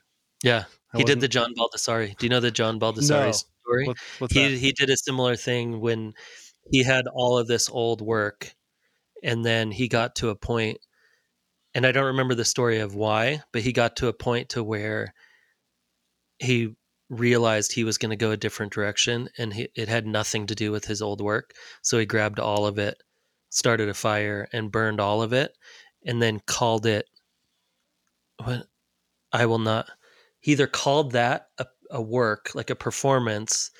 yeah 0.43 0.65
I 0.95 0.99
he 0.99 1.05
did 1.05 1.21
the 1.21 1.29
john 1.29 1.53
baldessari 1.59 2.17
do 2.19 2.27
you 2.27 2.31
know 2.31 2.41
the 2.41 2.51
john 2.51 2.81
baldessari 2.81 3.31
No. 3.31 3.33
story 3.33 3.87
What, 3.87 3.97
he 4.33 4.51
that? 4.51 4.59
he 4.59 4.73
did 4.73 4.91
a 4.91 4.97
similar 4.97 5.37
thing 5.37 5.81
when 5.81 6.15
he 6.73 6.83
had 6.83 7.07
all 7.07 7.39
of 7.39 7.47
this 7.47 7.69
old 7.69 8.01
work 8.01 8.55
and 9.23 9.45
then 9.45 9.71
he 9.71 9.89
got 9.89 10.17
to 10.17 10.31
a 10.31 10.37
point 10.37 10.79
and 11.75 11.87
I 11.87 11.93
don't 11.93 12.07
remember 12.07 12.35
the 12.35 12.45
story 12.45 12.79
of 12.79 12.95
why, 12.95 13.43
but 13.53 13.63
he 13.63 13.73
got 13.73 13.97
to 13.97 14.09
a 14.09 14.13
point 14.13 14.51
to 14.51 14.63
where 14.63 15.15
he 16.39 16.75
realized 17.09 17.73
he 17.73 17.85
was 17.85 17.99
going 17.99 18.11
to 18.11 18.17
go 18.17 18.31
a 18.31 18.37
different 18.37 18.73
direction 18.73 19.29
and 19.39 19.53
he, 19.53 19.69
it 19.75 19.89
had 19.89 20.07
nothing 20.07 20.47
to 20.47 20.55
do 20.55 20.73
with 20.73 20.85
his 20.85 21.03
old 21.03 21.21
work. 21.21 21.53
So 21.83 21.99
he 21.99 22.07
grabbed 22.07 22.39
all 22.39 22.67
of 22.67 22.79
it, 22.79 23.03
started 23.51 23.89
a 23.89 23.95
fire 23.95 24.49
and 24.53 24.73
burned 24.73 25.01
all 25.01 25.23
of 25.23 25.33
it 25.33 25.57
and 26.05 26.23
then 26.23 26.41
called 26.47 26.87
it 26.87 27.07
what 28.43 28.67
I 29.33 29.47
will 29.47 29.59
not 29.59 29.91
he 30.41 30.53
either 30.53 30.67
called 30.67 31.13
that 31.13 31.49
a, 31.59 31.67
a 31.91 32.01
work 32.01 32.51
like 32.55 32.71
a 32.71 32.75
performance 32.75 33.71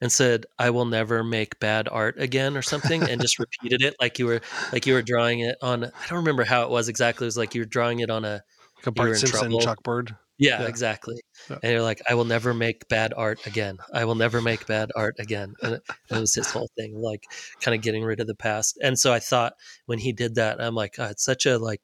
and 0.00 0.10
said 0.12 0.46
i 0.58 0.70
will 0.70 0.84
never 0.84 1.22
make 1.24 1.58
bad 1.60 1.88
art 1.90 2.20
again 2.20 2.56
or 2.56 2.62
something 2.62 3.02
and 3.02 3.20
just 3.20 3.38
repeated 3.38 3.82
it 3.82 3.94
like 4.00 4.18
you 4.18 4.26
were 4.26 4.40
like 4.72 4.86
you 4.86 4.94
were 4.94 5.02
drawing 5.02 5.40
it 5.40 5.56
on 5.62 5.84
i 5.84 6.06
don't 6.08 6.18
remember 6.18 6.44
how 6.44 6.62
it 6.62 6.70
was 6.70 6.88
exactly 6.88 7.24
it 7.24 7.28
was 7.28 7.36
like 7.36 7.54
you 7.54 7.60
were 7.62 7.66
drawing 7.66 8.00
it 8.00 8.10
on 8.10 8.24
a 8.24 8.42
like 8.76 8.86
a 8.86 8.92
Bart 8.92 9.16
Simpson 9.16 9.50
trouble. 9.50 9.60
chalkboard. 9.60 10.16
yeah, 10.38 10.62
Yeah. 10.62 10.68
exactly 10.68 11.16
Yeah. 11.50 11.58
and 11.62 11.72
you're 11.72 11.82
like 11.82 12.00
i 12.08 12.14
will 12.14 12.24
never 12.24 12.54
make 12.54 12.88
bad 12.88 13.12
art 13.16 13.44
again 13.46 13.78
i 13.92 14.04
will 14.04 14.14
never 14.14 14.40
make 14.40 14.66
bad 14.66 14.90
art 14.94 15.16
again 15.18 15.54
and 15.62 15.74
it, 15.74 15.82
it 16.10 16.18
was 16.18 16.34
his 16.34 16.50
whole 16.50 16.68
thing 16.78 16.94
like 17.00 17.24
kind 17.60 17.74
of 17.74 17.82
getting 17.82 18.04
rid 18.04 18.20
of 18.20 18.26
the 18.28 18.36
past 18.36 18.78
and 18.82 18.98
so 18.98 19.12
i 19.12 19.18
thought 19.18 19.54
when 19.86 19.98
he 19.98 20.12
did 20.12 20.36
that 20.36 20.60
i'm 20.60 20.74
like 20.76 20.94
oh, 20.98 21.06
it's 21.06 21.24
such 21.24 21.44
a 21.46 21.58
like 21.58 21.80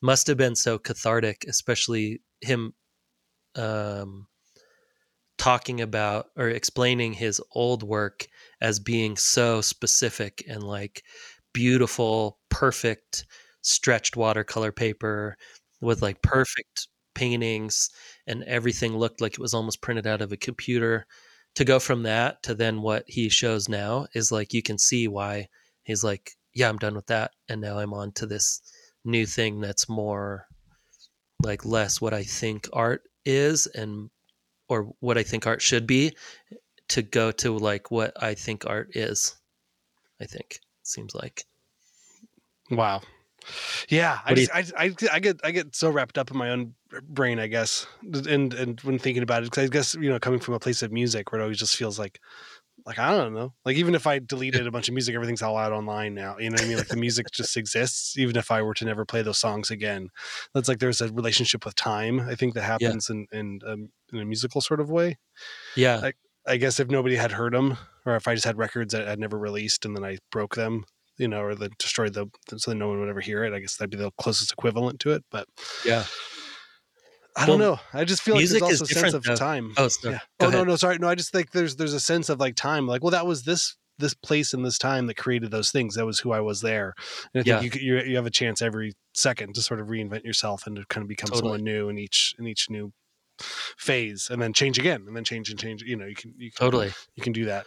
must 0.00 0.26
have 0.26 0.36
been 0.38 0.56
so 0.56 0.78
cathartic 0.78 1.44
especially 1.46 2.22
him 2.40 2.72
um 3.56 4.26
talking 5.42 5.80
about 5.80 6.26
or 6.36 6.48
explaining 6.48 7.12
his 7.12 7.40
old 7.50 7.82
work 7.82 8.28
as 8.60 8.78
being 8.78 9.16
so 9.16 9.60
specific 9.60 10.44
and 10.48 10.62
like 10.62 11.02
beautiful 11.52 12.38
perfect 12.48 13.26
stretched 13.60 14.16
watercolor 14.16 14.70
paper 14.70 15.36
with 15.80 16.00
like 16.00 16.14
mm-hmm. 16.22 16.32
perfect 16.32 16.86
paintings 17.16 17.90
and 18.28 18.44
everything 18.44 18.96
looked 18.96 19.20
like 19.20 19.32
it 19.32 19.40
was 19.40 19.52
almost 19.52 19.82
printed 19.82 20.06
out 20.06 20.22
of 20.22 20.30
a 20.30 20.36
computer. 20.36 21.06
To 21.56 21.64
go 21.64 21.80
from 21.80 22.04
that 22.04 22.44
to 22.44 22.54
then 22.54 22.80
what 22.80 23.02
he 23.08 23.28
shows 23.28 23.68
now 23.68 24.06
is 24.14 24.30
like 24.30 24.54
you 24.54 24.62
can 24.62 24.78
see 24.78 25.08
why 25.08 25.48
he's 25.82 26.04
like 26.04 26.30
yeah 26.54 26.68
i'm 26.68 26.78
done 26.78 26.94
with 26.94 27.08
that 27.08 27.32
and 27.48 27.60
now 27.60 27.78
i'm 27.78 27.92
on 27.92 28.12
to 28.12 28.26
this 28.26 28.62
new 29.04 29.26
thing 29.26 29.60
that's 29.60 29.86
more 29.86 30.46
like 31.42 31.66
less 31.66 32.00
what 32.00 32.14
i 32.14 32.22
think 32.22 32.70
art 32.72 33.02
is 33.26 33.66
and 33.66 34.08
or 34.72 34.92
what 35.00 35.18
i 35.18 35.22
think 35.22 35.46
art 35.46 35.62
should 35.62 35.86
be 35.86 36.16
to 36.88 37.02
go 37.02 37.30
to 37.30 37.56
like 37.56 37.90
what 37.90 38.12
i 38.22 38.34
think 38.34 38.64
art 38.66 38.88
is 38.94 39.36
i 40.20 40.24
think 40.24 40.58
seems 40.82 41.14
like 41.14 41.44
Wow. 42.72 43.02
Yeah, 43.88 44.20
I, 44.24 44.34
just, 44.34 44.54
I, 44.54 44.64
I 44.76 44.94
I 45.12 45.18
get 45.18 45.40
I 45.42 45.50
get 45.50 45.74
so 45.74 45.90
wrapped 45.90 46.16
up 46.16 46.30
in 46.30 46.36
my 46.36 46.50
own 46.50 46.74
brain, 47.08 47.40
I 47.40 47.48
guess, 47.48 47.86
and 48.28 48.54
and 48.54 48.80
when 48.82 48.98
thinking 49.00 49.24
about 49.24 49.42
it, 49.42 49.50
because 49.50 49.64
I 49.64 49.68
guess 49.68 49.94
you 49.94 50.08
know, 50.08 50.20
coming 50.20 50.38
from 50.38 50.54
a 50.54 50.60
place 50.60 50.82
of 50.82 50.92
music 50.92 51.32
where 51.32 51.40
it 51.40 51.44
always 51.44 51.58
just 51.58 51.76
feels 51.76 51.98
like, 51.98 52.20
like 52.86 52.98
I 52.98 53.16
don't 53.16 53.34
know, 53.34 53.52
like 53.64 53.76
even 53.76 53.94
if 53.94 54.06
I 54.06 54.18
deleted 54.18 54.66
a 54.66 54.70
bunch 54.70 54.88
of 54.88 54.94
music, 54.94 55.14
everything's 55.14 55.42
all 55.42 55.56
out 55.56 55.72
online 55.72 56.14
now. 56.14 56.36
You 56.38 56.50
know 56.50 56.54
what 56.54 56.64
I 56.64 56.66
mean? 56.68 56.76
Like 56.78 56.88
the 56.88 56.96
music 56.96 57.26
just 57.32 57.56
exists, 57.56 58.16
even 58.18 58.36
if 58.36 58.50
I 58.50 58.62
were 58.62 58.74
to 58.74 58.84
never 58.84 59.04
play 59.04 59.22
those 59.22 59.38
songs 59.38 59.70
again. 59.70 60.08
That's 60.54 60.68
like 60.68 60.78
there's 60.78 61.00
a 61.00 61.12
relationship 61.12 61.64
with 61.64 61.74
time. 61.74 62.20
I 62.20 62.34
think 62.34 62.54
that 62.54 62.62
happens 62.62 63.08
in 63.10 63.26
in 63.32 63.60
um, 63.66 63.88
in 64.12 64.20
a 64.20 64.24
musical 64.24 64.60
sort 64.60 64.80
of 64.80 64.90
way. 64.90 65.18
yeah 65.76 65.96
Like- 65.96 66.16
I 66.44 66.56
guess 66.56 66.80
if 66.80 66.88
nobody 66.88 67.14
had 67.14 67.30
heard 67.30 67.52
them, 67.54 67.78
or 68.04 68.16
if 68.16 68.26
I 68.26 68.34
just 68.34 68.44
had 68.44 68.58
records 68.58 68.92
that 68.92 69.06
I'd 69.06 69.20
never 69.20 69.38
released 69.38 69.84
and 69.84 69.96
then 69.96 70.04
I 70.04 70.18
broke 70.32 70.56
them, 70.56 70.84
you 71.16 71.28
know, 71.28 71.40
or 71.40 71.54
then 71.54 71.70
destroyed 71.78 72.14
them 72.14 72.32
so 72.56 72.72
that 72.72 72.74
no 72.74 72.88
one 72.88 72.98
would 72.98 73.08
ever 73.08 73.20
hear 73.20 73.44
it, 73.44 73.52
I 73.54 73.60
guess 73.60 73.76
that'd 73.76 73.90
be 73.90 73.96
the 73.96 74.10
closest 74.20 74.50
equivalent 74.50 74.98
to 75.00 75.12
it. 75.12 75.22
But 75.30 75.46
yeah 75.86 76.04
I 77.36 77.46
don't 77.46 77.58
Well, 77.58 77.76
know. 77.76 77.80
I 77.98 78.04
just 78.04 78.22
feel 78.22 78.34
like 78.34 78.42
there's 78.48 78.56
is 78.56 78.80
also 78.80 78.84
a 78.84 78.88
sense 78.88 79.14
of 79.14 79.24
though. 79.24 79.34
time. 79.36 79.72
oh 79.78 79.88
sorry. 79.88 80.14
yeah. 80.14 80.20
Oh 80.40 80.50
no, 80.50 80.56
ahead. 80.56 80.66
no, 80.68 80.76
sorry. 80.76 80.98
No, 80.98 81.08
I 81.08 81.14
just 81.14 81.32
think 81.32 81.50
there's 81.52 81.76
there's 81.76 81.94
a 81.94 82.00
sense 82.00 82.28
of 82.28 82.40
like 82.40 82.56
time. 82.56 82.86
Like, 82.86 83.02
well, 83.02 83.10
that 83.12 83.26
was 83.26 83.44
this 83.44 83.76
this 83.98 84.14
place 84.14 84.52
and 84.52 84.64
this 84.64 84.78
time 84.78 85.06
that 85.06 85.16
created 85.16 85.50
those 85.50 85.70
things. 85.70 85.94
That 85.94 86.06
was 86.06 86.18
who 86.18 86.32
I 86.32 86.40
was 86.40 86.60
there. 86.60 86.94
And 87.34 87.42
I 87.44 87.48
Yeah. 87.48 87.60
think 87.60 87.76
you, 87.76 87.96
you 87.96 88.02
you 88.10 88.16
have 88.16 88.26
a 88.26 88.30
chance 88.30 88.60
every 88.60 88.92
second 89.14 89.54
to 89.54 89.62
sort 89.62 89.80
of 89.80 89.88
reinvent 89.88 90.24
yourself 90.24 90.66
and 90.66 90.76
to 90.76 90.84
kind 90.88 91.02
of 91.02 91.08
become 91.08 91.28
Totally. 91.28 91.40
someone 91.42 91.64
new 91.64 91.88
in 91.88 91.98
each 91.98 92.34
in 92.38 92.46
each 92.46 92.68
new 92.68 92.92
phase, 93.78 94.28
and 94.30 94.40
then 94.42 94.52
change 94.52 94.78
again, 94.78 95.04
and 95.06 95.16
then 95.16 95.24
change 95.24 95.48
and 95.50 95.58
change. 95.58 95.82
You 95.82 95.96
know, 95.96 96.06
you 96.06 96.14
can 96.14 96.34
you 96.36 96.50
can, 96.50 96.64
totally 96.66 96.92
you 97.14 97.22
can 97.22 97.32
do 97.32 97.46
that. 97.46 97.66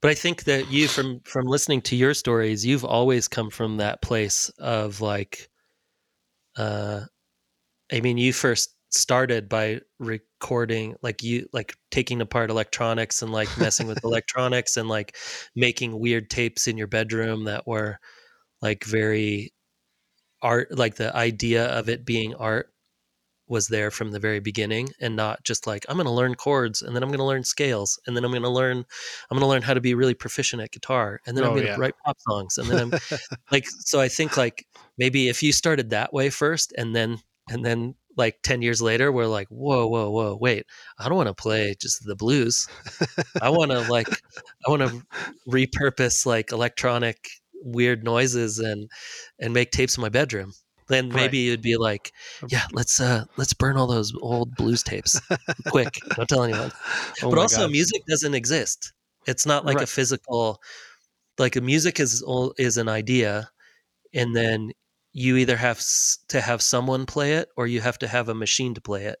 But 0.00 0.10
I 0.10 0.14
think 0.14 0.44
that 0.44 0.70
you 0.70 0.88
from 0.88 1.20
from 1.20 1.46
listening 1.46 1.80
to 1.82 1.96
your 1.96 2.12
stories, 2.14 2.66
you've 2.66 2.84
always 2.84 3.28
come 3.28 3.50
from 3.50 3.76
that 3.78 4.02
place 4.02 4.48
of 4.58 5.00
like 5.00 5.48
uh 6.56 7.02
I 7.92 8.00
mean, 8.00 8.18
you 8.18 8.32
first 8.32 8.74
started 8.96 9.48
by 9.48 9.80
recording 9.98 10.94
like 11.02 11.22
you 11.22 11.48
like 11.52 11.74
taking 11.90 12.20
apart 12.20 12.50
electronics 12.50 13.22
and 13.22 13.32
like 13.32 13.48
messing 13.58 13.86
with 13.86 13.98
electronics 14.04 14.76
and 14.76 14.88
like 14.88 15.16
making 15.54 15.98
weird 15.98 16.30
tapes 16.30 16.66
in 16.66 16.76
your 16.76 16.86
bedroom 16.86 17.44
that 17.44 17.66
were 17.66 17.98
like 18.62 18.84
very 18.84 19.52
art 20.42 20.76
like 20.76 20.96
the 20.96 21.14
idea 21.16 21.66
of 21.66 21.88
it 21.88 22.04
being 22.04 22.34
art 22.34 22.72
was 23.48 23.68
there 23.68 23.92
from 23.92 24.10
the 24.10 24.18
very 24.18 24.40
beginning 24.40 24.88
and 25.00 25.14
not 25.14 25.42
just 25.44 25.66
like 25.68 25.86
I'm 25.88 25.96
going 25.96 26.06
to 26.06 26.10
learn 26.12 26.34
chords 26.34 26.82
and 26.82 26.96
then 26.96 27.02
I'm 27.02 27.10
going 27.10 27.18
to 27.20 27.24
learn 27.24 27.44
scales 27.44 27.98
and 28.06 28.16
then 28.16 28.24
I'm 28.24 28.32
going 28.32 28.42
to 28.42 28.48
learn 28.50 28.78
I'm 28.78 28.84
going 29.38 29.40
to 29.40 29.46
learn 29.46 29.62
how 29.62 29.72
to 29.74 29.80
be 29.80 29.94
really 29.94 30.14
proficient 30.14 30.60
at 30.62 30.72
guitar 30.72 31.20
and 31.26 31.36
then 31.36 31.44
I'm 31.44 31.50
Oh, 31.50 31.54
going 31.54 31.66
to 31.66 31.72
yeah. 31.72 31.78
write 31.78 31.94
pop 32.04 32.16
songs 32.28 32.58
and 32.58 32.68
then 32.68 32.78
I'm 32.80 33.00
like 33.52 33.66
so 33.68 34.00
I 34.00 34.08
think 34.08 34.36
like 34.36 34.66
maybe 34.98 35.28
if 35.28 35.42
you 35.42 35.52
started 35.52 35.90
that 35.90 36.12
way 36.12 36.28
first 36.28 36.72
and 36.76 36.94
then 36.94 37.18
and 37.48 37.64
then 37.64 37.94
like 38.16 38.36
10 38.42 38.62
years 38.62 38.80
later 38.80 39.12
we're 39.12 39.26
like 39.26 39.48
whoa 39.48 39.86
whoa 39.86 40.10
whoa 40.10 40.36
wait 40.40 40.64
I 40.98 41.08
don't 41.08 41.16
want 41.16 41.28
to 41.28 41.34
play 41.34 41.74
just 41.80 42.04
the 42.04 42.16
blues. 42.16 42.66
I 43.42 43.50
want 43.56 43.70
to 43.72 43.80
like 43.90 44.08
I 44.66 44.70
want 44.70 44.82
to 44.82 45.02
repurpose 45.48 46.26
like 46.26 46.52
electronic 46.52 47.18
weird 47.62 48.04
noises 48.04 48.58
and 48.58 48.88
and 49.38 49.52
make 49.52 49.70
tapes 49.70 49.96
in 49.96 50.02
my 50.02 50.08
bedroom. 50.08 50.52
Then 50.88 51.08
Right. 51.08 51.16
maybe 51.16 51.38
you'd 51.38 51.62
be 51.62 51.76
like 51.76 52.12
yeah 52.48 52.64
let's 52.72 53.00
uh 53.00 53.24
let's 53.36 53.52
burn 53.54 53.76
all 53.76 53.86
those 53.88 54.12
old 54.20 54.54
blues 54.56 54.82
tapes. 54.82 55.20
Quick 55.68 55.98
don't 56.16 56.28
tell 56.28 56.44
anyone. 56.44 56.72
Oh 57.22 57.30
but 57.30 57.38
also 57.38 57.68
music 57.68 58.02
doesn't 58.08 58.34
exist. 58.34 58.92
It's 59.26 59.46
not 59.46 59.64
like 59.66 59.80
a 59.80 59.86
physical 59.86 60.60
like 61.38 61.56
a 61.56 61.60
music 61.60 62.00
is 62.00 62.22
all- 62.22 62.54
is 62.58 62.76
an 62.78 62.88
idea 62.88 63.50
and 64.14 64.34
then 64.34 64.70
you 65.18 65.38
either 65.38 65.56
have 65.56 65.82
to 66.28 66.42
have 66.42 66.60
someone 66.60 67.06
play 67.06 67.32
it 67.32 67.48
or 67.56 67.66
you 67.66 67.80
have 67.80 67.96
to 67.98 68.06
have 68.06 68.28
a 68.28 68.34
machine 68.34 68.74
to 68.74 68.82
play 68.82 69.06
it. 69.06 69.18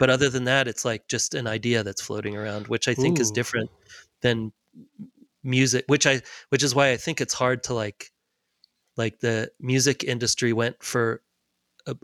But 0.00 0.10
other 0.10 0.28
than 0.28 0.44
that 0.44 0.66
it's 0.66 0.84
like 0.84 1.06
just 1.06 1.34
an 1.34 1.46
idea 1.46 1.84
that's 1.84 2.02
floating 2.02 2.36
around 2.36 2.66
which 2.66 2.88
i 2.88 2.94
think 2.94 3.20
is 3.20 3.30
different 3.30 3.70
than 4.20 4.52
music 5.44 5.84
which 5.86 6.08
i 6.08 6.20
which 6.48 6.64
is 6.64 6.74
why 6.74 6.90
i 6.90 6.96
think 6.96 7.20
it's 7.20 7.34
hard 7.34 7.62
to 7.62 7.74
like 7.74 8.10
like 8.96 9.20
the 9.20 9.48
music 9.60 10.02
industry 10.02 10.52
went 10.52 10.82
for 10.82 11.22
a, 11.86 11.94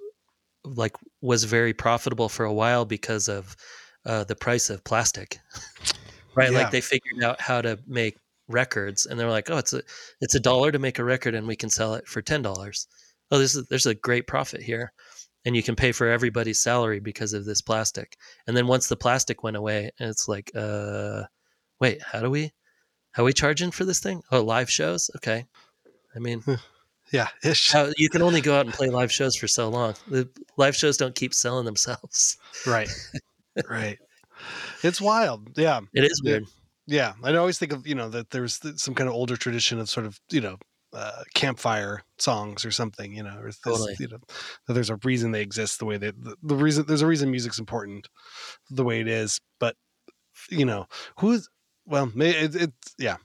like 0.64 0.94
was 1.20 1.42
very 1.42 1.72
profitable 1.72 2.28
for 2.28 2.44
a 2.44 2.52
while 2.52 2.84
because 2.84 3.26
of 3.26 3.56
uh, 4.06 4.24
the 4.24 4.36
price 4.36 4.70
of 4.70 4.84
plastic. 4.84 5.38
Right? 6.34 6.52
Yeah. 6.52 6.58
like 6.58 6.70
they 6.70 6.80
figured 6.80 7.24
out 7.24 7.40
how 7.40 7.62
to 7.62 7.80
make 7.88 8.16
records 8.46 9.06
and 9.06 9.18
they're 9.18 9.28
like 9.28 9.50
oh 9.50 9.56
it's 9.56 9.72
a 9.72 9.82
it's 10.20 10.36
a 10.36 10.40
dollar 10.40 10.70
to 10.70 10.78
make 10.78 11.00
a 11.00 11.04
record 11.04 11.34
and 11.34 11.48
we 11.48 11.56
can 11.56 11.68
sell 11.68 11.94
it 11.94 12.06
for 12.06 12.22
ten 12.22 12.42
dollars 12.42 12.86
oh 13.30 13.38
this 13.38 13.54
is 13.54 13.66
there's 13.68 13.86
a 13.86 13.94
great 13.94 14.26
profit 14.26 14.62
here 14.62 14.92
and 15.44 15.54
you 15.56 15.62
can 15.62 15.76
pay 15.76 15.92
for 15.92 16.08
everybody's 16.08 16.62
salary 16.62 17.00
because 17.00 17.32
of 17.32 17.44
this 17.44 17.60
plastic 17.60 18.16
and 18.46 18.56
then 18.56 18.66
once 18.66 18.88
the 18.88 18.96
plastic 18.96 19.42
went 19.42 19.56
away 19.56 19.90
it's 19.98 20.28
like 20.28 20.50
uh 20.54 21.22
wait 21.80 22.02
how 22.02 22.20
do 22.20 22.30
we 22.30 22.52
how 23.12 23.22
are 23.22 23.26
we 23.26 23.32
charging 23.32 23.70
for 23.70 23.84
this 23.84 24.00
thing 24.00 24.22
oh 24.32 24.42
live 24.42 24.70
shows 24.70 25.10
okay 25.16 25.44
i 26.14 26.18
mean 26.18 26.42
yeah, 27.10 27.28
ish. 27.42 27.74
you 27.96 28.10
can 28.10 28.20
only 28.20 28.42
go 28.42 28.54
out 28.58 28.66
and 28.66 28.74
play 28.74 28.90
live 28.90 29.10
shows 29.10 29.34
for 29.34 29.48
so 29.48 29.68
long 29.70 29.94
the 30.08 30.28
live 30.58 30.76
shows 30.76 30.98
don't 30.98 31.14
keep 31.14 31.32
selling 31.32 31.64
themselves 31.64 32.36
right, 32.66 32.90
right. 33.70 33.98
It's 34.84 35.00
wild. 35.00 35.48
Yeah, 35.56 35.80
it 35.94 36.04
is 36.04 36.20
Yeah. 36.22 36.32
weird 36.32 36.44
yeah. 36.86 37.12
I 37.22 37.34
always 37.36 37.58
think 37.58 37.72
of 37.72 37.86
you 37.86 37.94
know 37.94 38.08
that 38.10 38.30
there's 38.30 38.58
th- 38.58 38.76
some 38.78 38.94
kind 38.94 39.08
of 39.08 39.14
older 39.14 39.36
tradition 39.36 39.78
of 39.78 39.88
sort 39.88 40.06
of 40.06 40.18
you 40.30 40.40
know 40.40 40.58
uh, 40.92 41.22
campfire 41.34 42.02
songs 42.18 42.64
or 42.64 42.70
something. 42.70 43.14
You 43.14 43.22
know, 43.22 43.38
or 43.38 43.46
this, 43.46 43.58
Totally. 43.58 43.96
you 43.98 44.08
know 44.08 44.18
that 44.66 44.72
there's 44.74 44.90
a 44.90 44.96
reason 45.04 45.32
they 45.32 45.42
exist 45.42 45.78
the 45.78 45.84
way 45.86 45.96
they 45.96 46.10
the, 46.10 46.36
the 46.42 46.56
reason 46.56 46.84
there's 46.86 47.02
a 47.02 47.06
reason 47.06 47.30
music's 47.30 47.58
important 47.58 48.08
the 48.70 48.84
way 48.84 49.00
it 49.00 49.08
is. 49.08 49.40
But 49.58 49.76
you 50.50 50.64
know 50.64 50.86
who's 51.18 51.48
well, 51.86 52.10
may- 52.14 52.30
it, 52.30 52.54
it's 52.54 52.94
yeah. 52.98 53.16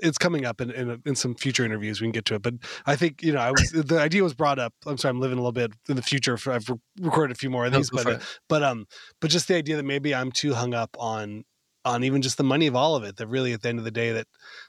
It's 0.00 0.16
coming 0.16 0.46
up 0.46 0.60
in, 0.60 0.70
in 0.70 1.02
in 1.04 1.16
some 1.16 1.34
future 1.34 1.64
interviews. 1.64 2.00
We 2.00 2.04
can 2.04 2.12
get 2.12 2.24
to 2.26 2.36
it, 2.36 2.42
but 2.42 2.54
I 2.86 2.94
think 2.94 3.20
you 3.20 3.32
know 3.32 3.40
I 3.40 3.50
was 3.50 3.72
the 3.72 3.98
idea 3.98 4.22
was 4.22 4.32
brought 4.32 4.60
up. 4.60 4.72
I'm 4.86 4.96
sorry, 4.96 5.10
I'm 5.10 5.18
living 5.18 5.38
a 5.38 5.40
little 5.40 5.50
bit 5.50 5.72
in 5.88 5.96
the 5.96 6.02
future. 6.02 6.36
For, 6.36 6.52
I've 6.52 6.68
re- 6.68 6.76
recorded 7.00 7.34
a 7.34 7.38
few 7.38 7.50
more 7.50 7.66
of 7.66 7.72
these, 7.72 7.90
but 7.90 8.06
uh, 8.06 8.18
but 8.48 8.62
um 8.62 8.86
but 9.20 9.30
just 9.30 9.48
the 9.48 9.56
idea 9.56 9.74
that 9.74 9.82
maybe 9.82 10.14
i'm 10.14 10.30
too 10.30 10.54
hung 10.54 10.72
up 10.72 10.96
on 11.00 11.42
on 11.84 12.04
even 12.04 12.22
just 12.22 12.36
the 12.36 12.44
money 12.44 12.68
of 12.68 12.76
all 12.76 12.94
of 12.94 13.02
it 13.02 13.16
that 13.16 13.26
really 13.26 13.52
at 13.52 13.62
the 13.62 13.68
end 13.68 13.80
of 13.80 13.84
the 13.84 13.90
day 13.90 14.12
that 14.12 14.28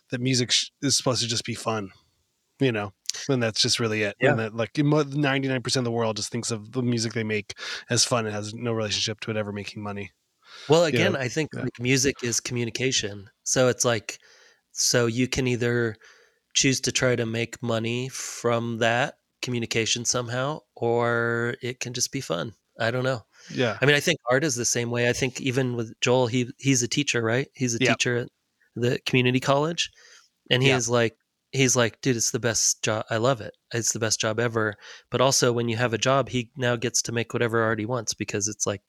that 0.09 0.19
music 0.19 0.49
sh- 0.51 0.71
is 0.81 0.97
supposed 0.97 1.21
to 1.21 1.27
just 1.27 1.45
be 1.45 1.53
fun 1.53 1.91
you 2.59 2.71
know 2.71 2.91
and 3.29 3.41
that's 3.41 3.61
just 3.61 3.79
really 3.79 4.03
it 4.03 4.15
Yeah. 4.19 4.31
and 4.31 4.39
that 4.39 4.55
like 4.55 4.73
99% 4.73 5.75
of 5.77 5.83
the 5.83 5.91
world 5.91 6.17
just 6.17 6.31
thinks 6.31 6.51
of 6.51 6.71
the 6.71 6.81
music 6.81 7.13
they 7.13 7.23
make 7.23 7.53
as 7.89 8.03
fun 8.03 8.25
and 8.25 8.33
has 8.35 8.53
no 8.53 8.73
relationship 8.73 9.19
to 9.21 9.31
it 9.31 9.37
ever 9.37 9.51
making 9.51 9.83
money 9.83 10.11
Well, 10.69 10.87
you 10.89 10.93
know, 10.97 10.99
again, 11.07 11.15
I 11.15 11.27
think 11.27 11.49
yeah. 11.53 11.63
like 11.63 11.79
music 11.79 12.15
is 12.23 12.39
communication. 12.39 13.29
So 13.43 13.67
it's 13.69 13.83
like, 13.85 14.19
so 14.71 15.07
you 15.07 15.27
can 15.27 15.47
either 15.47 15.95
choose 16.53 16.79
to 16.81 16.91
try 16.91 17.15
to 17.15 17.25
make 17.25 17.61
money 17.63 18.09
from 18.09 18.77
that 18.79 19.15
communication 19.41 20.05
somehow, 20.05 20.59
or 20.75 21.55
it 21.61 21.79
can 21.79 21.93
just 21.93 22.11
be 22.11 22.21
fun. 22.21 22.53
I 22.79 22.91
don't 22.91 23.03
know. 23.03 23.21
yeah 23.51 23.77
I 23.81 23.85
mean, 23.85 23.95
I 23.95 23.99
think 23.99 24.19
art 24.31 24.43
is 24.43 24.55
the 24.55 24.65
same 24.65 24.89
way. 24.91 25.09
I 25.09 25.13
think 25.13 25.41
even 25.41 25.75
with 25.75 25.93
Joel, 26.01 26.27
he 26.27 26.49
he's 26.59 26.81
a 26.83 26.87
teacher, 26.87 27.21
right? 27.21 27.47
He's 27.55 27.75
a 27.75 27.79
Yep. 27.79 27.89
teacher 27.97 28.17
at 28.17 28.29
the 28.75 28.99
community 29.05 29.39
college, 29.39 29.91
and 30.51 30.61
he 30.63 30.69
Yeah. 30.69 30.77
is 30.77 30.89
like, 30.89 31.15
he's 31.53 31.75
like, 31.75 32.01
dude, 32.01 32.17
it's 32.17 32.31
the 32.31 32.39
best 32.39 32.83
job. 32.83 33.05
I 33.09 33.17
love 33.17 33.39
it. 33.39 33.55
It's 33.73 33.93
the 33.93 33.99
best 33.99 34.19
job 34.19 34.39
ever. 34.39 34.75
But 35.09 35.21
also, 35.21 35.53
when 35.53 35.69
you 35.69 35.77
have 35.77 35.93
a 35.93 35.97
job, 35.97 36.29
he 36.29 36.51
now 36.57 36.75
gets 36.75 37.01
to 37.03 37.11
make 37.11 37.33
whatever 37.33 37.61
art 37.61 37.79
he 37.79 37.85
wants 37.85 38.13
because 38.13 38.47
it's 38.47 38.67
like 38.67 38.81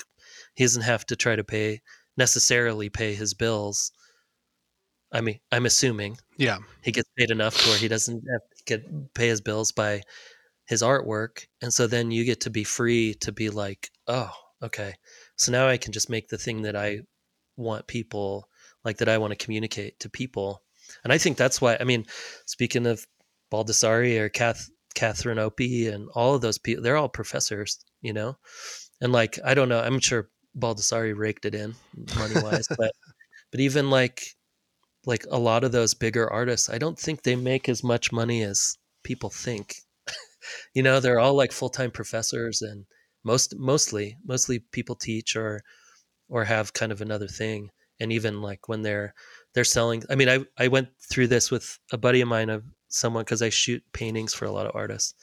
he 0.55 0.65
doesn't 0.65 0.83
have 0.83 1.07
to 1.07 1.17
try 1.17 1.37
to 1.37 1.45
pay 1.45 1.81
necessarily 2.17 2.89
pay 2.89 3.15
his 3.15 3.35
bills. 3.35 3.93
I 5.13 5.21
mean, 5.21 5.39
I'm 5.53 5.67
assuming 5.67 6.19
yeah 6.39 6.59
he 6.83 6.93
gets 6.93 7.09
paid 7.17 7.31
enough 7.31 7.57
to 7.57 7.69
where 7.69 7.79
he 7.79 7.89
doesn't 7.89 8.25
have 8.31 8.41
to 8.57 8.65
get 8.67 9.15
pay 9.15 9.29
his 9.29 9.41
bills 9.41 9.73
by 9.73 10.03
his 10.67 10.83
artwork 10.83 11.47
and 11.63 11.73
so 11.73 11.87
then 11.87 12.11
you 12.11 12.25
get 12.25 12.41
to 12.41 12.51
be 12.51 12.65
free 12.65 13.15
to 13.15 13.33
be 13.33 13.51
like 13.51 13.91
oh 14.09 14.33
okay 14.63 14.95
so 15.37 15.53
now 15.53 15.69
i 15.69 15.77
can 15.77 15.93
just 15.93 16.11
make 16.11 16.29
the 16.29 16.39
thing 16.39 16.63
that 16.63 16.75
i 16.75 16.99
want 17.57 17.87
people 17.87 18.49
like 18.85 18.97
that 18.99 19.09
i 19.09 19.19
want 19.19 19.31
to 19.31 19.45
communicate 19.45 20.01
to 20.01 20.09
people 20.09 20.63
and 21.03 21.13
i 21.13 21.19
think 21.19 21.37
that's 21.37 21.61
why 21.61 21.77
i 21.81 21.85
mean 21.85 22.05
speaking 22.47 22.87
of 22.87 23.07
baldessari 23.53 24.19
or 24.19 24.29
Kath, 24.29 24.69
catherine 24.95 25.39
opie 25.39 25.89
and 25.89 26.09
all 26.15 26.35
of 26.35 26.41
those 26.41 26.59
people 26.59 26.83
they're 26.83 26.97
all 26.97 27.09
professors 27.09 27.85
you 28.01 28.13
know 28.13 28.37
and 29.01 29.13
like 29.13 29.39
I 29.45 29.55
don't 29.55 29.69
know, 29.69 29.81
I'm 29.81 30.01
sure 30.01 30.31
Baldessari 30.59 31.17
raked 31.17 31.45
it 31.45 31.55
in 31.55 31.75
money 32.17 32.41
wise, 32.41 32.67
but 32.79 32.93
but 33.51 33.61
even 33.61 33.91
like 33.91 34.23
like 35.07 35.27
a 35.31 35.39
lot 35.39 35.65
of 35.65 35.73
those 35.73 35.95
bigger 35.95 36.31
artists, 36.33 36.71
I 36.71 36.79
don't 36.79 36.99
think 36.99 37.23
they 37.23 37.37
make 37.37 37.69
as 37.69 37.85
much 37.85 38.13
money 38.13 38.43
as 38.43 38.77
people 39.03 39.31
think. 39.31 39.75
you 40.75 40.83
know, 40.83 41.01
they're 41.01 41.21
all 41.21 41.35
like 41.35 41.53
full 41.53 41.69
time 41.69 41.91
professors 41.91 42.63
and 42.63 42.87
most 43.25 43.55
mostly 43.59 44.17
mostly 44.25 44.61
people 44.73 44.97
teach 44.97 45.37
or 45.37 45.61
or 46.29 46.45
have 46.45 46.73
kind 46.73 46.93
of 46.93 47.01
another 47.01 47.29
thing. 47.29 47.71
And 48.01 48.13
even 48.13 48.43
like 48.43 48.69
when 48.69 48.83
they're 48.83 49.15
they're 49.55 49.65
selling 49.65 50.03
I 50.11 50.15
mean, 50.15 50.29
I 50.29 50.41
I 50.59 50.69
went 50.69 50.89
through 51.11 51.29
this 51.29 51.51
with 51.51 51.79
a 51.93 51.99
buddy 51.99 52.21
of 52.21 52.29
mine 52.29 52.51
of 52.51 52.65
someone 52.89 53.25
because 53.25 53.43
I 53.43 53.51
shoot 53.51 53.83
paintings 53.93 54.35
for 54.35 54.45
a 54.45 54.53
lot 54.53 54.67
of 54.67 54.73
artists. 54.75 55.15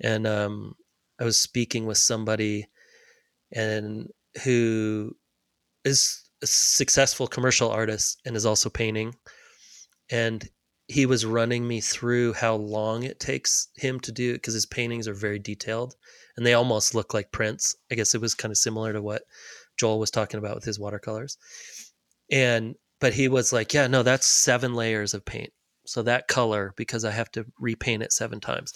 And 0.00 0.26
um 0.26 0.74
I 1.20 1.24
was 1.24 1.38
speaking 1.38 1.86
with 1.86 1.98
somebody 1.98 2.66
and 3.52 4.08
who 4.42 5.14
is 5.84 6.22
a 6.42 6.46
successful 6.46 7.26
commercial 7.26 7.70
artist 7.70 8.20
and 8.24 8.36
is 8.36 8.46
also 8.46 8.68
painting. 8.68 9.14
And 10.10 10.48
he 10.88 11.06
was 11.06 11.24
running 11.24 11.66
me 11.66 11.80
through 11.80 12.34
how 12.34 12.56
long 12.56 13.04
it 13.04 13.18
takes 13.18 13.68
him 13.76 14.00
to 14.00 14.12
do 14.12 14.30
it 14.30 14.34
because 14.34 14.54
his 14.54 14.66
paintings 14.66 15.08
are 15.08 15.14
very 15.14 15.38
detailed 15.38 15.94
and 16.36 16.44
they 16.44 16.54
almost 16.54 16.94
look 16.94 17.14
like 17.14 17.32
prints. 17.32 17.76
I 17.90 17.94
guess 17.94 18.14
it 18.14 18.20
was 18.20 18.34
kind 18.34 18.52
of 18.52 18.58
similar 18.58 18.92
to 18.92 19.00
what 19.00 19.22
Joel 19.78 19.98
was 19.98 20.10
talking 20.10 20.38
about 20.38 20.54
with 20.54 20.64
his 20.64 20.78
watercolors. 20.78 21.38
And 22.30 22.74
but 23.04 23.12
he 23.12 23.28
was 23.28 23.52
like, 23.52 23.74
"Yeah, 23.74 23.86
no, 23.86 24.02
that's 24.02 24.26
seven 24.26 24.72
layers 24.72 25.12
of 25.12 25.26
paint." 25.26 25.52
So 25.84 26.00
that 26.04 26.26
color 26.26 26.72
because 26.74 27.04
I 27.04 27.10
have 27.10 27.30
to 27.32 27.44
repaint 27.58 28.02
it 28.02 28.14
seven 28.14 28.40
times. 28.40 28.72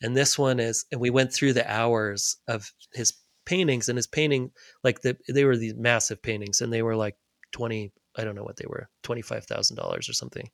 And 0.00 0.16
this 0.16 0.38
one 0.38 0.60
is 0.60 0.84
and 0.92 1.00
we 1.00 1.10
went 1.10 1.32
through 1.32 1.54
the 1.54 1.68
hours 1.68 2.36
of 2.46 2.70
his 2.92 3.12
paintings 3.44 3.88
and 3.88 3.98
his 3.98 4.06
painting 4.06 4.52
like 4.84 5.00
the, 5.00 5.16
they 5.28 5.44
were 5.44 5.56
these 5.56 5.74
massive 5.74 6.22
paintings 6.22 6.60
and 6.60 6.72
they 6.72 6.82
were 6.82 6.94
like 6.94 7.16
20 7.50 7.92
i 8.16 8.22
don't 8.22 8.36
know 8.36 8.44
what 8.44 8.56
they 8.56 8.66
were 8.68 8.88
$25000 9.02 10.08
or 10.08 10.12
something 10.12 10.48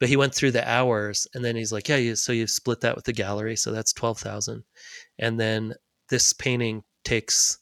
but 0.00 0.08
he 0.08 0.16
went 0.16 0.34
through 0.34 0.50
the 0.50 0.68
hours 0.68 1.28
and 1.34 1.44
then 1.44 1.54
he's 1.54 1.72
like 1.72 1.88
yeah 1.88 1.94
you, 1.94 2.16
so 2.16 2.32
you 2.32 2.48
split 2.48 2.80
that 2.80 2.96
with 2.96 3.04
the 3.04 3.12
gallery 3.12 3.54
so 3.54 3.70
that's 3.70 3.92
12000 3.92 4.64
and 5.20 5.38
then 5.38 5.74
this 6.08 6.32
painting 6.32 6.82
takes 7.04 7.58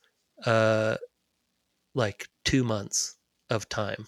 uh 0.46 0.96
like 1.94 2.26
two 2.46 2.64
months 2.64 3.18
of 3.50 3.68
time 3.68 4.06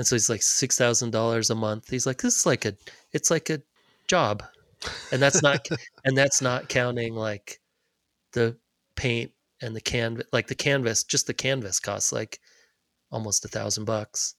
and 0.00 0.06
so 0.06 0.14
he's 0.16 0.30
like 0.30 0.40
$6000 0.40 1.50
a 1.50 1.54
month. 1.54 1.90
He's 1.90 2.06
like 2.06 2.22
this 2.22 2.38
is 2.38 2.46
like 2.46 2.64
a 2.64 2.72
it's 3.12 3.30
like 3.30 3.50
a 3.50 3.60
job. 4.08 4.42
And 5.12 5.20
that's 5.20 5.42
not 5.42 5.68
and 6.06 6.16
that's 6.16 6.40
not 6.40 6.70
counting 6.70 7.14
like 7.14 7.60
the 8.32 8.56
paint 8.96 9.32
and 9.60 9.76
the 9.76 9.80
canvas 9.82 10.24
like 10.32 10.46
the 10.46 10.54
canvas 10.54 11.04
just 11.04 11.26
the 11.26 11.34
canvas 11.34 11.80
costs 11.80 12.12
like 12.12 12.40
almost 13.12 13.44
a 13.44 13.48
thousand 13.48 13.84
bucks. 13.84 14.36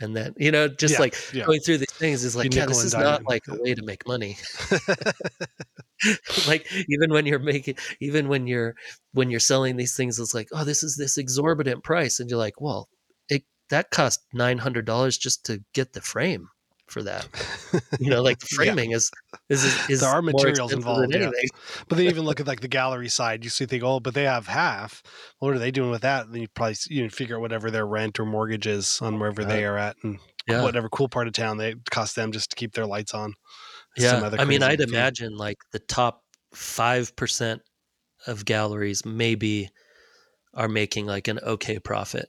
And 0.00 0.14
then 0.16 0.32
you 0.38 0.52
know 0.52 0.68
just 0.68 0.94
Yeah, 0.94 1.00
like 1.00 1.16
yeah. 1.34 1.44
going 1.44 1.58
through 1.60 1.78
these 1.78 1.92
things 1.94 2.22
is 2.22 2.36
like 2.36 2.54
You 2.54 2.60
yeah 2.60 2.66
this 2.66 2.84
is 2.84 2.94
not 2.94 3.26
like 3.26 3.42
a 3.48 3.60
way 3.60 3.74
to 3.74 3.82
make 3.82 4.06
money. 4.06 4.36
Like 6.46 6.66
even 6.88 7.12
when 7.12 7.26
you're 7.26 7.38
making 7.40 7.74
even 8.00 8.28
when 8.28 8.46
you're 8.46 8.76
when 9.12 9.28
you're 9.30 9.40
selling 9.40 9.76
these 9.76 9.96
things 9.96 10.20
it's 10.20 10.34
like 10.34 10.48
oh 10.52 10.64
this 10.64 10.84
is 10.84 10.96
this 10.96 11.18
exorbitant 11.18 11.82
price. 11.82 12.20
And 12.20 12.30
you're 12.30 12.38
like 12.38 12.60
well 12.60 12.88
that 13.70 13.90
cost 13.90 14.20
$900 14.34 15.18
just 15.18 15.44
to 15.46 15.62
get 15.72 15.92
the 15.92 16.00
frame 16.00 16.48
for 16.86 17.04
that 17.04 17.28
you 18.00 18.10
know 18.10 18.20
like 18.20 18.40
the 18.40 18.48
Yeah. 18.52 18.56
framing 18.56 18.90
is 18.90 19.12
is 19.48 19.64
is 19.88 20.00
There 20.00 20.08
are 20.08 20.20
materials 20.20 20.72
involved, 20.72 21.14
yeah. 21.14 21.30
But 21.88 21.98
they 21.98 22.08
even 22.08 22.24
look 22.24 22.40
at 22.40 22.48
like 22.48 22.60
the 22.60 22.68
gallery 22.68 23.08
side, 23.08 23.44
you 23.44 23.50
see, 23.50 23.64
think, 23.66 23.84
oh, 23.84 24.00
but 24.00 24.12
they 24.14 24.24
have 24.24 24.48
half. 24.48 25.02
What 25.38 25.54
are 25.54 25.58
they 25.60 25.70
doing 25.70 25.90
with 25.90 26.02
that? 26.02 26.30
Then 26.32 26.42
you 26.42 26.48
probably 26.48 26.74
you 26.88 27.04
know, 27.04 27.08
figure 27.08 27.36
out 27.36 27.42
whatever 27.42 27.70
their 27.70 27.86
rent 27.86 28.18
or 28.18 28.26
mortgage 28.26 28.66
is 28.66 29.00
on 29.00 29.20
wherever 29.20 29.44
they 29.44 29.64
are 29.64 29.78
at, 29.78 29.96
and 30.02 30.18
yeah 30.48 30.62
whatever 30.62 30.88
cool 30.88 31.08
part 31.08 31.28
of 31.28 31.32
town 31.32 31.58
they 31.58 31.74
cost 31.90 32.16
them 32.16 32.32
just 32.32 32.50
to 32.50 32.56
keep 32.56 32.72
their 32.72 32.86
lights 32.86 33.14
on. 33.14 33.34
Yeah, 33.96 34.28
I 34.38 34.44
mean, 34.44 34.62
I'd 34.62 34.78
fee. 34.78 34.84
imagine 34.84 35.36
like 35.36 35.58
the 35.72 35.78
top 35.78 36.22
five 36.54 37.14
percent 37.14 37.62
of 38.26 38.44
galleries 38.44 39.04
maybe 39.04 39.70
are 40.54 40.68
making 40.68 41.06
like 41.06 41.28
an 41.28 41.38
okay 41.40 41.78
profit, 41.78 42.28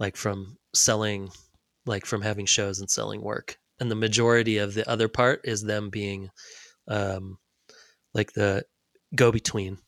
like 0.00 0.16
from 0.16 0.56
selling, 0.74 1.30
like 1.86 2.04
from 2.06 2.22
having 2.22 2.46
shows 2.46 2.80
and 2.80 2.90
selling 2.90 3.20
work, 3.22 3.56
and 3.78 3.88
the 3.88 3.94
majority 3.94 4.58
of 4.58 4.74
the 4.74 4.88
other 4.90 5.06
part 5.08 5.42
is 5.44 5.62
them 5.62 5.88
being, 5.90 6.30
um, 6.88 7.38
like 8.14 8.32
the 8.32 8.64
go 9.14 9.30
between 9.30 9.78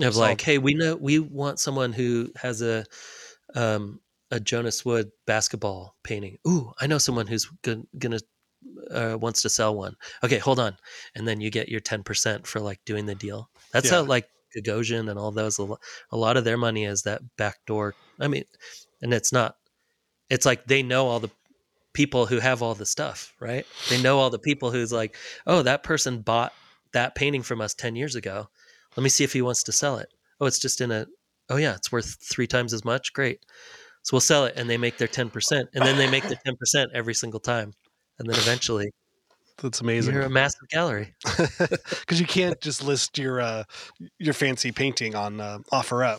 of 0.00 0.14
So- 0.14 0.20
like, 0.20 0.40
hey, 0.42 0.58
we 0.58 0.74
know 0.74 0.94
we 0.96 1.18
want 1.18 1.58
someone 1.60 1.92
who 1.94 2.30
has 2.36 2.60
a, 2.60 2.84
um, 3.54 4.00
a 4.30 4.38
Jonas 4.38 4.84
Wood 4.84 5.10
basketball 5.26 5.96
painting. 6.04 6.36
Ooh, 6.46 6.72
I 6.78 6.86
know 6.86 6.98
someone 6.98 7.26
who's 7.26 7.46
gon- 7.62 7.86
gonna 7.98 8.20
uh, 8.90 9.16
wants 9.18 9.40
to 9.42 9.48
sell 9.48 9.74
one. 9.74 9.96
Okay, 10.22 10.38
hold 10.38 10.58
on, 10.60 10.76
and 11.14 11.26
then 11.26 11.40
you 11.40 11.48
get 11.50 11.68
your 11.68 11.80
ten 11.80 12.02
percent 12.02 12.46
for 12.46 12.60
like 12.60 12.80
doing 12.84 13.06
the 13.06 13.14
deal. 13.14 13.48
That's 13.72 13.86
Yeah. 13.86 13.98
how 13.98 14.02
like 14.02 14.28
Gagosian 14.56 15.08
and 15.08 15.18
all 15.18 15.30
those. 15.30 15.58
A 15.58 16.16
lot 16.16 16.36
of 16.36 16.44
their 16.44 16.56
money 16.58 16.84
is 16.84 17.02
that 17.02 17.22
backdoor. 17.36 17.94
I 18.20 18.28
mean, 18.28 18.44
and 19.02 19.12
it's 19.14 19.32
not. 19.32 19.56
It's 20.30 20.46
like 20.46 20.66
they 20.66 20.82
know 20.82 21.06
all 21.06 21.20
the 21.20 21.30
people 21.94 22.26
who 22.26 22.38
have 22.38 22.62
all 22.62 22.74
the 22.74 22.86
stuff, 22.86 23.32
right? 23.40 23.66
They 23.90 24.00
know 24.00 24.18
all 24.18 24.30
the 24.30 24.38
people 24.38 24.70
who's 24.70 24.92
like, 24.92 25.16
oh, 25.46 25.62
that 25.62 25.82
person 25.82 26.20
bought 26.20 26.52
that 26.92 27.14
painting 27.14 27.42
from 27.42 27.60
us 27.60 27.74
ten 27.74 27.96
years 27.96 28.14
ago. 28.14 28.48
Let 28.96 29.02
me 29.02 29.08
see 29.10 29.24
if 29.24 29.32
he 29.32 29.42
wants 29.42 29.62
to 29.64 29.72
sell 29.72 29.96
it. 29.98 30.08
Oh, 30.40 30.46
it's 30.46 30.58
just 30.58 30.80
in 30.80 30.90
a. 30.90 31.06
Oh 31.50 31.56
yeah, 31.56 31.74
it's 31.74 31.90
worth 31.90 32.16
three 32.20 32.46
times 32.46 32.72
as 32.74 32.84
much. 32.84 33.12
Great. 33.12 33.44
So 34.02 34.14
we'll 34.14 34.20
sell 34.20 34.44
it, 34.44 34.54
and 34.56 34.68
they 34.70 34.76
make 34.78 34.98
their 34.98 35.08
ten 35.08 35.30
percent, 35.30 35.68
and 35.74 35.84
then 35.84 35.96
they 35.96 36.10
make 36.10 36.24
their 36.24 36.38
ten 36.44 36.56
percent 36.56 36.90
every 36.94 37.14
single 37.14 37.40
time, 37.40 37.72
and 38.18 38.28
then 38.28 38.36
eventually 38.38 38.90
That's 39.62 39.80
amazing. 39.80 40.14
you're 40.14 40.22
a 40.24 40.30
massive 40.30 40.68
gallery. 40.70 41.14
Because 41.58 42.20
you 42.20 42.26
can't 42.26 42.58
just 42.60 42.82
list 42.82 43.18
your 43.18 43.40
uh, 43.40 43.64
your 44.18 44.34
fancy 44.34 44.72
painting 44.72 45.14
on 45.14 45.40
uh, 45.40 45.58
OfferUp 45.72 46.18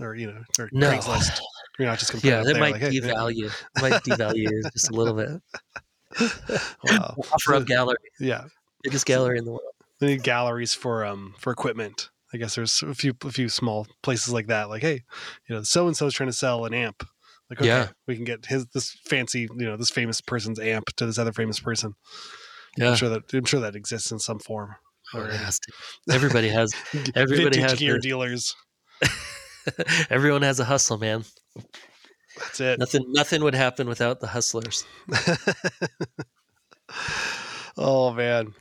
or 0.00 0.14
you 0.14 0.26
know 0.28 0.42
or 0.58 0.68
No. 0.72 0.90
Craigslist. 0.90 1.38
You're 1.80 1.88
not 1.88 1.98
just 1.98 2.12
gonna 2.12 2.20
Yeah, 2.22 2.42
it 2.42 2.44
that 2.44 2.60
might 2.60 2.72
like, 2.72 2.82
hey, 2.82 2.90
yeah, 2.90 3.00
devalue 3.00 3.50
might 3.80 4.02
devalue 4.02 4.70
just 4.70 4.90
a 4.90 4.92
little 4.92 5.14
bit. 5.14 5.30
wow. 6.84 7.16
Offer 7.32 7.54
up 7.54 7.64
gallery, 7.64 7.96
yeah. 8.18 8.44
biggest 8.82 9.06
gallery 9.06 9.38
in 9.38 9.46
the 9.46 9.52
world. 9.52 9.62
They 9.98 10.08
need 10.08 10.22
galleries 10.22 10.74
for 10.74 11.06
um 11.06 11.34
for 11.38 11.50
equipment. 11.50 12.10
I 12.34 12.36
guess 12.36 12.54
there's 12.54 12.82
a 12.82 12.92
few 12.94 13.14
a 13.24 13.32
few 13.32 13.48
small 13.48 13.86
places 14.02 14.30
like 14.30 14.48
that. 14.48 14.68
Like, 14.68 14.82
hey, 14.82 15.04
you 15.48 15.54
know, 15.54 15.62
so 15.62 15.86
and 15.86 15.96
so's 15.96 16.12
trying 16.12 16.28
to 16.28 16.34
sell 16.36 16.66
an 16.66 16.74
amp. 16.74 17.02
Like, 17.48 17.60
okay, 17.60 17.68
Yeah. 17.68 17.88
we 18.06 18.14
can 18.14 18.24
get 18.26 18.44
his 18.44 18.66
this 18.74 18.90
fancy, 19.06 19.48
you 19.56 19.64
know, 19.64 19.78
this 19.78 19.88
famous 19.90 20.20
person's 20.20 20.60
amp 20.60 20.84
to 20.96 21.06
this 21.06 21.18
other 21.18 21.32
famous 21.32 21.60
person. 21.60 21.94
Yeah, 22.76 22.90
I'm 22.90 22.96
sure 22.96 23.08
that 23.08 23.22
I'm 23.32 23.46
sure 23.46 23.60
that 23.60 23.74
exists 23.74 24.12
in 24.12 24.18
some 24.18 24.38
form. 24.38 24.76
Oh, 25.14 25.20
it 25.20 25.22
already. 25.22 25.38
has 25.38 25.58
to. 25.60 25.72
Everybody 26.12 26.50
has. 26.50 26.74
Everybody 27.14 27.44
Vintage 27.44 27.70
has 27.70 27.78
gear 27.78 27.98
dealers. 27.98 28.54
Everyone 30.10 30.42
has 30.42 30.60
a 30.60 30.64
hustle, 30.64 30.98
man. 30.98 31.24
That's 32.38 32.60
it. 32.60 32.78
Nothing. 32.78 33.04
Nothing 33.08 33.42
would 33.44 33.54
happen 33.54 33.88
without 33.88 34.20
the 34.20 34.26
hustlers. 34.28 34.84
oh 37.76 38.12
man, 38.12 38.54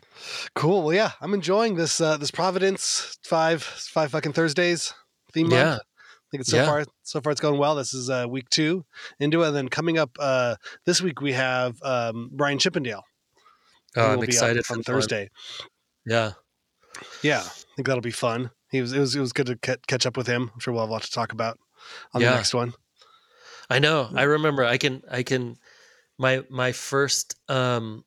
cool. 0.55 0.83
Well, 0.83 0.93
yeah, 0.93 1.11
I'm 1.21 1.33
enjoying 1.33 1.75
this 1.75 1.99
uh, 2.01 2.17
this 2.17 2.31
Providence 2.31 3.17
five 3.23 3.61
five 3.63 4.11
fucking 4.11 4.33
Thursdays 4.33 4.93
theme 5.33 5.49
month. 5.49 5.53
Yeah, 5.53 5.75
I 5.75 6.27
think 6.31 6.41
it's 6.41 6.49
so 6.51 6.57
Yeah. 6.57 6.65
far 6.65 6.85
so 7.03 7.21
far 7.21 7.31
it's 7.31 7.41
going 7.41 7.59
well. 7.59 7.75
This 7.75 7.93
is 7.93 8.09
uh, 8.09 8.25
week 8.29 8.49
two 8.49 8.85
into 9.19 9.43
it. 9.43 9.47
And 9.47 9.55
then 9.55 9.69
coming 9.69 9.97
up 9.97 10.11
uh, 10.19 10.55
this 10.85 11.01
week 11.01 11.21
we 11.21 11.33
have 11.33 11.81
um, 11.83 12.29
Brian 12.33 12.59
Chippendale. 12.59 13.03
oh, 13.97 14.13
I'm 14.13 14.23
excited 14.23 14.57
on 14.57 14.63
for 14.63 14.77
the 14.77 14.83
fun. 14.83 14.93
Thursday. 14.93 15.29
Yeah, 16.05 16.31
Yeah, 17.21 17.39
I 17.39 17.49
think 17.75 17.87
that'll 17.87 18.01
be 18.01 18.11
fun. 18.11 18.51
He 18.71 18.81
was 18.81 18.93
it 18.93 18.99
was 18.99 19.15
it 19.15 19.19
was 19.19 19.33
good 19.33 19.47
to 19.47 19.55
ca- 19.55 19.77
catch 19.87 20.05
up 20.05 20.15
with 20.17 20.27
him. 20.27 20.51
I'm 20.53 20.59
sure 20.59 20.73
we'll 20.73 20.83
have 20.83 20.89
a 20.89 20.93
lot 20.93 21.03
to 21.03 21.11
talk 21.11 21.31
about 21.33 21.57
on 22.13 22.21
Yeah. 22.21 22.31
the 22.31 22.35
next 22.35 22.53
one. 22.53 22.73
I 23.69 23.79
know. 23.79 24.09
I 24.15 24.23
remember. 24.23 24.63
I 24.65 24.77
can. 24.77 25.01
I 25.09 25.23
can. 25.23 25.57
My 26.17 26.43
my 26.49 26.71
first 26.71 27.35
um, 27.49 28.03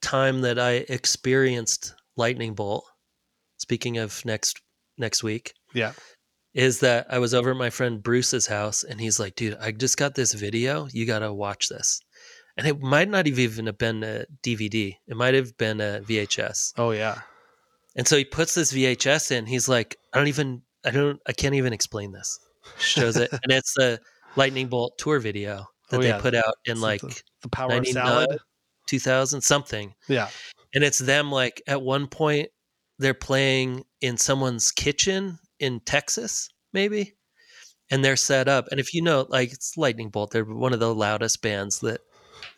time 0.00 0.40
that 0.42 0.58
I 0.58 0.84
experienced 0.88 1.94
lightning 2.16 2.54
bolt. 2.54 2.84
Speaking 3.58 3.98
of 3.98 4.24
next 4.24 4.60
next 4.98 5.22
week, 5.22 5.54
Yeah. 5.74 5.92
is 6.54 6.80
that 6.80 7.06
I 7.10 7.18
was 7.18 7.34
over 7.34 7.50
at 7.50 7.56
my 7.56 7.70
friend 7.70 8.02
Bruce's 8.02 8.46
house, 8.46 8.82
and 8.84 9.00
he's 9.00 9.18
like, 9.20 9.34
"Dude, 9.34 9.56
I 9.60 9.72
just 9.72 9.96
got 9.96 10.14
this 10.14 10.32
video. 10.34 10.88
You 10.92 11.06
got 11.06 11.20
to 11.20 11.32
watch 11.32 11.68
this." 11.68 12.00
And 12.58 12.66
it 12.66 12.80
might 12.80 13.08
not 13.10 13.26
have 13.26 13.38
even 13.38 13.66
have 13.66 13.76
been 13.78 14.02
a 14.02 14.24
DVD. 14.42 14.96
It 15.06 15.16
might 15.16 15.34
have 15.34 15.56
been 15.58 15.80
a 15.80 16.00
VHS. 16.02 16.72
Oh 16.78 16.90
yeah. 16.92 17.20
And 17.96 18.06
so 18.06 18.16
he 18.16 18.24
puts 18.24 18.54
this 18.54 18.72
VHS 18.72 19.32
in. 19.32 19.46
He's 19.46 19.68
like, 19.68 19.96
I 20.12 20.18
don't 20.18 20.28
even, 20.28 20.62
I 20.84 20.90
don't, 20.90 21.20
I 21.26 21.32
can't 21.32 21.54
even 21.54 21.72
explain 21.72 22.12
this. 22.12 22.38
Shows 22.78 23.16
it, 23.16 23.30
and 23.32 23.52
it's 23.52 23.74
the 23.74 24.00
Lightning 24.34 24.66
Bolt 24.66 24.98
tour 24.98 25.18
video 25.20 25.66
that 25.90 25.98
Oh, 25.98 26.02
they 26.02 26.08
yeah. 26.08 26.20
put 26.20 26.34
out 26.34 26.54
in 26.64 26.72
It's 26.72 26.80
like 26.80 27.00
the, 27.00 27.20
the 27.42 27.48
power 27.48 27.84
salad. 27.84 28.38
2000 28.88 29.40
something. 29.40 29.94
Yeah. 30.08 30.28
And 30.74 30.82
it's 30.84 30.98
them 30.98 31.30
like 31.30 31.62
at 31.66 31.80
one 31.82 32.06
point 32.08 32.48
they're 32.98 33.14
playing 33.14 33.84
in 34.00 34.16
someone's 34.16 34.70
kitchen 34.72 35.38
in 35.60 35.80
Texas, 35.80 36.48
maybe. 36.72 37.14
And 37.90 38.04
they're 38.04 38.16
set 38.16 38.48
up. 38.48 38.66
And 38.70 38.80
if 38.80 38.92
you 38.92 39.00
know, 39.02 39.26
like 39.28 39.52
it's 39.52 39.76
Lightning 39.76 40.10
Bolt, 40.10 40.32
they're 40.32 40.44
one 40.44 40.72
of 40.72 40.80
the 40.80 40.94
loudest 40.94 41.40
bands 41.42 41.78
that 41.80 42.00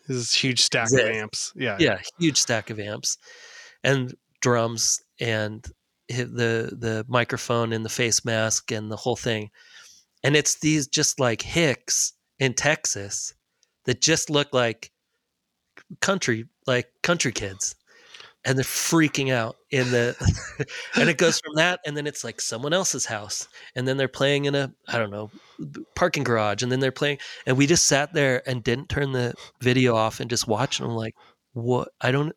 This 0.07 0.33
huge 0.33 0.61
stack 0.61 0.91
of 0.91 0.99
amps. 0.99 1.53
Yeah. 1.55 1.77
yeah, 1.79 1.99
huge 2.19 2.37
stack 2.37 2.71
of 2.71 2.79
amps 2.79 3.17
and 3.83 4.15
drums 4.41 4.99
and 5.19 5.65
the 6.07 6.75
the 6.77 7.05
microphone 7.07 7.73
and 7.73 7.85
the 7.85 7.89
face 7.89 8.25
mask 8.25 8.71
and 8.71 8.91
the 8.91 8.97
whole 8.97 9.15
thing. 9.15 9.51
And 10.23 10.35
it's 10.35 10.59
these 10.59 10.87
just 10.87 11.19
like 11.19 11.41
hicks 11.41 12.13
in 12.39 12.53
Texas 12.53 13.33
that 13.85 14.01
just 14.01 14.29
look 14.29 14.53
like 14.53 14.91
country 16.01 16.45
like 16.67 16.89
country 17.03 17.31
kids. 17.31 17.75
And 18.45 18.57
they're 18.57 18.63
freaking 18.63 19.33
out 19.33 19.57
in 19.69 19.91
the 19.91 20.15
and 20.95 21.09
it 21.09 21.17
goes 21.17 21.41
from 21.41 21.55
that 21.55 21.81
and 21.85 21.95
then 21.97 22.07
it's 22.07 22.23
like 22.23 22.39
someone 22.39 22.71
else's 22.73 23.05
house. 23.05 23.47
And 23.75 23.87
then 23.87 23.97
they're 23.97 24.07
playing 24.07 24.45
in 24.45 24.55
a 24.55 24.73
i 24.87 24.97
don't 24.97 25.11
know 25.11 25.29
parking 25.95 26.23
garage 26.23 26.63
and 26.63 26.71
then 26.71 26.79
they're 26.79 26.91
playing 26.91 27.17
and 27.45 27.57
we 27.57 27.67
just 27.67 27.85
sat 27.85 28.13
there 28.13 28.41
and 28.47 28.63
didn't 28.63 28.89
turn 28.89 29.11
the 29.11 29.33
video 29.61 29.95
off 29.95 30.19
and 30.21 30.29
just 30.29 30.47
watched 30.47 30.79
and 30.79 30.89
i'm 30.89 30.95
like 30.95 31.15
what? 31.53 31.89
I 32.01 32.11
don't 32.11 32.35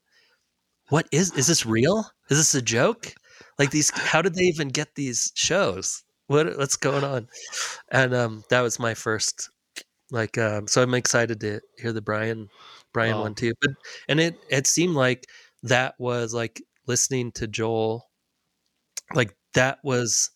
what 0.89 1.07
is 1.13 1.33
is 1.35 1.47
this 1.47 1.65
real 1.65 2.07
is 2.33 2.39
this 2.39 2.55
a 2.55 2.63
joke? 2.63 3.15
Like 3.59 3.71
these 3.71 3.91
how 3.91 4.23
did 4.23 4.35
they 4.35 4.45
even 4.45 4.69
get 4.69 4.95
these 4.95 5.33
shows? 5.35 6.05
What 6.29 6.57
what's 6.59 6.77
going 6.77 7.05
on? 7.05 7.29
And 7.91 8.15
um 8.15 8.45
that 8.51 8.63
was 8.63 8.79
my 8.79 8.95
first 8.95 9.51
like 10.11 10.39
um 10.39 10.67
so 10.69 10.83
i'm 10.83 10.95
excited 10.95 11.41
to 11.41 11.61
hear 11.79 11.93
the 11.93 12.03
brian 12.03 12.49
brian 12.93 13.19
Oh. 13.19 13.23
one 13.23 13.35
too 13.35 13.53
but 13.61 13.71
and 14.09 14.21
it 14.21 14.37
it 14.51 14.67
seemed 14.67 14.95
like 14.95 15.27
that 15.63 15.95
was 15.99 16.35
like 16.35 16.63
listening 16.87 17.33
to 17.33 17.49
joel 17.49 18.11
like 19.15 19.37
that 19.55 19.79
was 19.85 20.31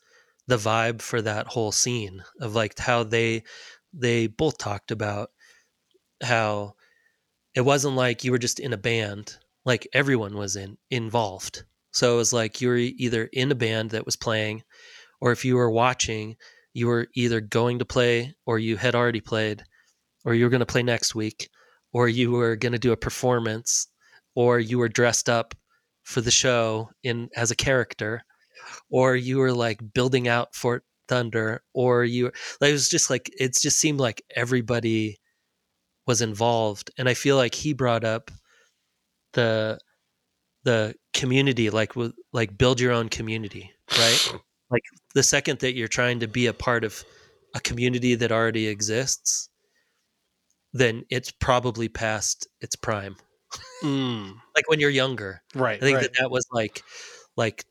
the 0.47 0.57
vibe 0.57 1.03
for 1.03 1.21
that 1.23 1.47
whole 1.47 1.73
scene 1.73 2.23
of 2.41 2.55
like 2.55 2.79
how 2.79 3.03
they 3.03 3.43
they 3.93 4.27
both 4.27 4.59
talked 4.59 4.91
about 4.91 5.31
how 6.23 6.75
it 7.55 7.63
wasn't 7.63 7.97
like 7.97 8.25
you 8.25 8.33
were 8.33 8.39
just 8.39 8.61
in 8.61 8.73
a 8.73 8.79
band 8.79 9.39
like 9.65 9.89
everyone 9.95 10.37
was 10.37 10.57
in 10.57 10.79
involved 10.91 11.65
so 11.97 12.13
it 12.13 12.17
was 12.19 12.33
like 12.33 12.61
you 12.61 12.69
were 12.69 12.77
either 12.77 13.25
in 13.33 13.51
a 13.51 13.55
band 13.55 13.91
that 13.91 14.05
was 14.05 14.17
playing 14.17 14.63
or 15.21 15.33
if 15.33 15.47
you 15.47 15.57
were 15.57 15.71
watching 15.71 16.37
you 16.75 16.87
were 16.87 17.09
either 17.15 17.41
going 17.41 17.79
to 17.79 17.87
play 17.87 18.35
or 18.45 18.59
you 18.59 18.77
had 18.77 18.95
already 18.95 19.21
played 19.21 19.65
or 20.27 20.35
you 20.35 20.45
were 20.45 20.51
going 20.51 20.61
to 20.61 20.67
play 20.67 20.83
next 20.83 21.15
week 21.15 21.49
or 21.95 22.07
you 22.07 22.31
were 22.33 22.55
going 22.55 22.75
to 22.75 22.79
do 22.79 22.93
a 22.93 22.97
performance 22.99 23.89
or 24.35 24.59
you 24.59 24.77
were 24.79 24.91
dressed 24.91 25.31
up 25.31 25.55
for 26.03 26.21
the 26.21 26.31
show 26.31 26.91
in 27.03 27.31
as 27.35 27.51
a 27.51 27.57
character 27.57 28.23
or 28.91 29.17
you 29.17 29.39
were 29.39 29.53
like 29.53 29.81
building 29.95 30.29
out 30.29 30.55
Fort 30.55 30.85
Thunder 31.09 31.63
or 31.73 32.05
you 32.05 32.27
like, 32.61 32.69
it 32.69 32.73
was 32.73 32.91
just 32.91 33.09
like 33.09 33.31
it 33.39 33.57
just 33.59 33.79
seemed 33.79 34.01
like 34.01 34.23
everybody 34.37 35.19
was 36.07 36.21
involved 36.21 36.91
and 36.99 37.09
I 37.09 37.15
feel 37.15 37.37
like 37.37 37.55
he 37.55 37.73
brought 37.73 38.05
up 38.05 38.31
the 39.33 39.79
the 40.67 40.97
community 41.15 41.71
like 41.71 41.95
with 41.95 42.13
like 42.33 42.59
build 42.59 42.81
your 42.81 42.93
own 42.93 43.09
community 43.09 43.71
right 43.97 44.35
like 44.71 44.83
the 45.15 45.23
second 45.23 45.61
that 45.61 45.75
you're 45.75 45.87
trying 45.87 46.19
to 46.19 46.27
be 46.27 46.47
a 46.47 46.53
part 46.53 46.83
of 46.83 47.05
a 47.55 47.61
community 47.61 48.17
that 48.17 48.33
already 48.33 48.67
exists 48.67 49.49
then 50.73 51.05
it's 51.09 51.31
probably 51.31 51.89
past 51.89 52.49
its 52.61 52.75
prime 52.75 53.17
Mm, 53.85 54.35
like 54.57 54.69
when 54.69 54.81
you're 54.81 54.91
younger 54.91 55.41
right. 55.55 55.77
i 55.77 55.81
think 55.81 55.99
right. 55.99 56.03
that 56.03 56.19
that 56.19 56.31
was 56.33 56.45
like 56.51 56.83
like 57.37 57.65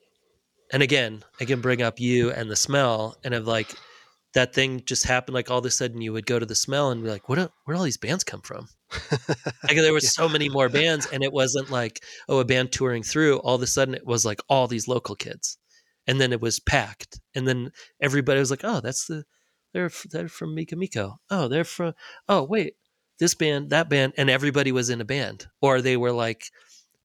and 0.71 0.81
again 0.81 1.21
i 1.41 1.45
can 1.45 1.59
bring 1.59 1.81
up 1.81 1.99
you 1.99 2.31
and 2.31 2.49
the 2.49 2.55
smell 2.55 3.17
and 3.25 3.33
of 3.33 3.45
like 3.45 3.75
that 4.35 4.53
thing 4.53 4.83
just 4.85 5.05
happened 5.05 5.33
like 5.33 5.49
all 5.49 5.59
of 5.59 5.65
a 5.65 5.71
sudden 5.71 6.01
you 6.01 6.11
would 6.11 6.25
go 6.25 6.37
to 6.37 6.45
the 6.45 6.55
smell 6.55 6.91
and 6.91 7.01
be 7.01 7.09
like 7.09 7.27
what 7.29 7.51
where 7.63 7.75
all 7.75 7.83
these 7.83 7.97
bands 7.97 8.23
come 8.23 8.41
from? 8.41 8.67
Like 9.63 9.77
there 9.77 9.93
was 9.93 10.13
so 10.13 10.29
many 10.29 10.47
more 10.47 10.69
bands 10.69 11.07
and 11.11 11.23
it 11.23 11.33
wasn't 11.33 11.71
like 11.71 12.03
oh 12.29 12.39
a 12.39 12.45
band 12.45 12.71
touring 12.71 13.01
through 13.01 13.37
all 13.39 13.55
of 13.55 13.61
a 13.61 13.67
sudden 13.67 13.95
it 13.95 14.05
was 14.05 14.25
like 14.25 14.41
all 14.47 14.67
these 14.67 14.87
local 14.87 15.15
kids. 15.15 15.57
And 16.05 16.21
then 16.21 16.31
it 16.31 16.41
was 16.41 16.59
packed. 16.59 17.19
And 17.33 17.47
then 17.47 17.71
everybody 17.99 18.39
was 18.39 18.51
like 18.51 18.63
oh 18.63 18.81
that's 18.81 19.07
the 19.07 19.23
they're 19.73 19.91
they're 20.11 20.27
from 20.27 20.53
Mika 20.53 20.75
Miko. 20.75 21.19
Oh 21.31 21.47
they're 21.47 21.63
from 21.63 21.93
oh 22.29 22.43
wait 22.43 22.75
this 23.19 23.35
band 23.35 23.69
that 23.69 23.89
band 23.89 24.13
and 24.17 24.29
everybody 24.29 24.71
was 24.71 24.89
in 24.89 25.01
a 25.01 25.05
band. 25.05 25.47
Or 25.61 25.81
they 25.81 25.97
were 25.97 26.11
like 26.11 26.43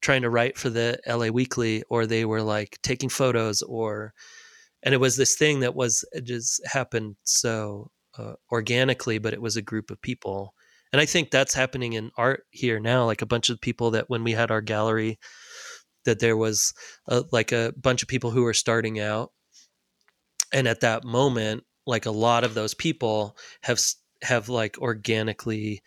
trying 0.03 0.23
to 0.23 0.31
write 0.31 0.59
for 0.59 0.69
the 0.69 0.99
LA 1.07 1.29
Weekly 1.29 1.85
or 1.89 2.07
they 2.07 2.25
were 2.25 2.43
like 2.43 2.79
taking 2.83 3.09
photos 3.09 3.63
or 3.63 4.13
and 4.83 4.95
it 4.95 4.99
was 4.99 5.17
this 5.17 5.37
thing 5.37 5.61
that 5.61 5.75
was 5.75 6.05
it 6.13 6.25
just 6.25 6.61
happened 6.67 7.17
so 7.25 7.91
uh, 8.19 8.35
organically 8.51 9.19
but 9.19 9.33
it 9.33 9.43
was 9.43 9.57
a 9.57 9.63
group 9.63 9.91
of 9.91 10.01
people 10.03 10.55
and 10.93 11.01
i 11.01 11.07
think 11.07 11.31
that's 11.31 11.55
happening 11.55 11.93
in 11.93 12.11
art 12.17 12.45
here 12.51 12.81
now 12.81 13.05
like 13.05 13.23
a 13.23 13.27
bunch 13.27 13.51
of 13.51 13.61
people 13.61 13.93
that 13.93 14.09
when 14.09 14.25
we 14.25 14.33
had 14.33 14.51
our 14.51 14.61
gallery 14.61 15.19
that 16.05 16.19
there 16.19 16.37
was 16.37 16.73
a, 17.09 17.23
like 17.31 17.53
a 17.53 17.73
bunch 17.77 18.03
of 18.03 18.09
people 18.09 18.31
who 18.31 18.43
were 18.43 18.55
starting 18.55 18.99
out 18.99 19.31
and 20.53 20.67
at 20.67 20.81
that 20.81 21.05
moment 21.05 21.63
like 21.87 22.07
a 22.07 22.11
lot 22.11 22.45
of 22.45 22.55
those 22.55 22.75
people 22.75 23.37
have 23.63 23.81
have 24.23 24.49
like 24.49 24.79
organically 24.79 25.83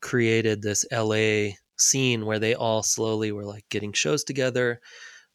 created 0.00 0.62
this 0.62 0.84
la 0.92 1.50
scene 1.78 2.26
where 2.26 2.38
they 2.38 2.54
all 2.54 2.82
slowly 2.82 3.32
were 3.32 3.44
like 3.44 3.64
getting 3.70 3.92
shows 3.92 4.24
together 4.24 4.80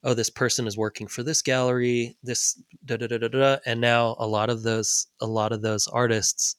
oh 0.06 0.16
this 0.16 0.30
person 0.32 0.68
is 0.68 0.78
working 0.78 1.08
for 1.08 1.24
this 1.24 1.42
gallery 1.44 2.18
this 2.24 2.62
da 2.86 2.98
da 2.98 3.08
da 3.08 3.18
da 3.20 3.30
da 3.30 3.58
and 3.66 3.82
now 3.82 4.16
a 4.20 4.28
lot 4.28 4.50
of 4.50 4.64
those 4.64 5.08
a 5.22 5.28
lot 5.28 5.52
of 5.54 5.62
those 5.64 5.88
artists 5.90 6.58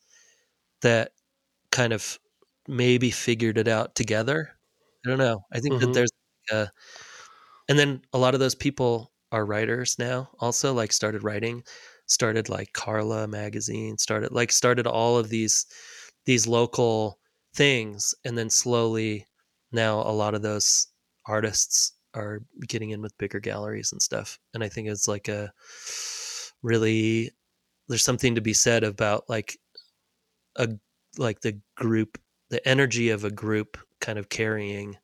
that 0.82 1.12
kind 1.72 1.92
of 1.92 2.18
maybe 2.68 3.10
figured 3.10 3.58
it 3.58 3.68
out 3.68 3.94
together 3.96 4.50
i 5.06 5.10
don't 5.10 5.18
know 5.18 5.40
i 5.52 5.60
think 5.60 5.74
Mhm. 5.76 5.80
that 5.80 5.92
there's 5.94 6.10
a, 6.52 6.70
and 7.68 7.78
then 7.78 8.02
a 8.12 8.18
lot 8.18 8.34
of 8.34 8.40
those 8.40 8.54
people 8.54 9.12
are 9.32 9.46
writers 9.46 9.98
now 9.98 10.30
also 10.40 10.72
like 10.72 10.92
started 10.92 11.22
writing 11.24 11.62
started 12.06 12.48
like 12.48 12.72
carla 12.72 13.26
magazine 13.26 13.98
started 13.98 14.32
like 14.32 14.52
started 14.52 14.86
all 14.86 15.18
of 15.18 15.28
these 15.28 15.66
these 16.26 16.46
local 16.46 17.18
things 17.54 18.14
and 18.24 18.38
then 18.38 18.50
slowly 18.50 19.26
now 19.72 20.00
a 20.00 20.12
lot 20.12 20.34
of 20.34 20.42
those 20.42 20.88
artists 21.26 21.92
are 22.16 22.42
getting 22.66 22.90
in 22.90 23.02
with 23.02 23.16
bigger 23.18 23.38
galleries 23.38 23.92
and 23.92 24.00
stuff 24.00 24.38
and 24.54 24.64
i 24.64 24.68
think 24.68 24.88
it's 24.88 25.06
like 25.06 25.28
a 25.28 25.52
really 26.62 27.30
there's 27.88 28.04
something 28.04 28.34
to 28.34 28.40
be 28.40 28.54
said 28.54 28.82
about 28.82 29.24
like 29.28 29.58
a 30.56 30.68
like 31.18 31.40
the 31.40 31.58
group 31.76 32.18
the 32.50 32.66
energy 32.66 33.10
of 33.10 33.24
a 33.24 33.30
group 33.30 33.78
kind 34.00 34.18
of 34.18 34.28
carrying 34.28 34.96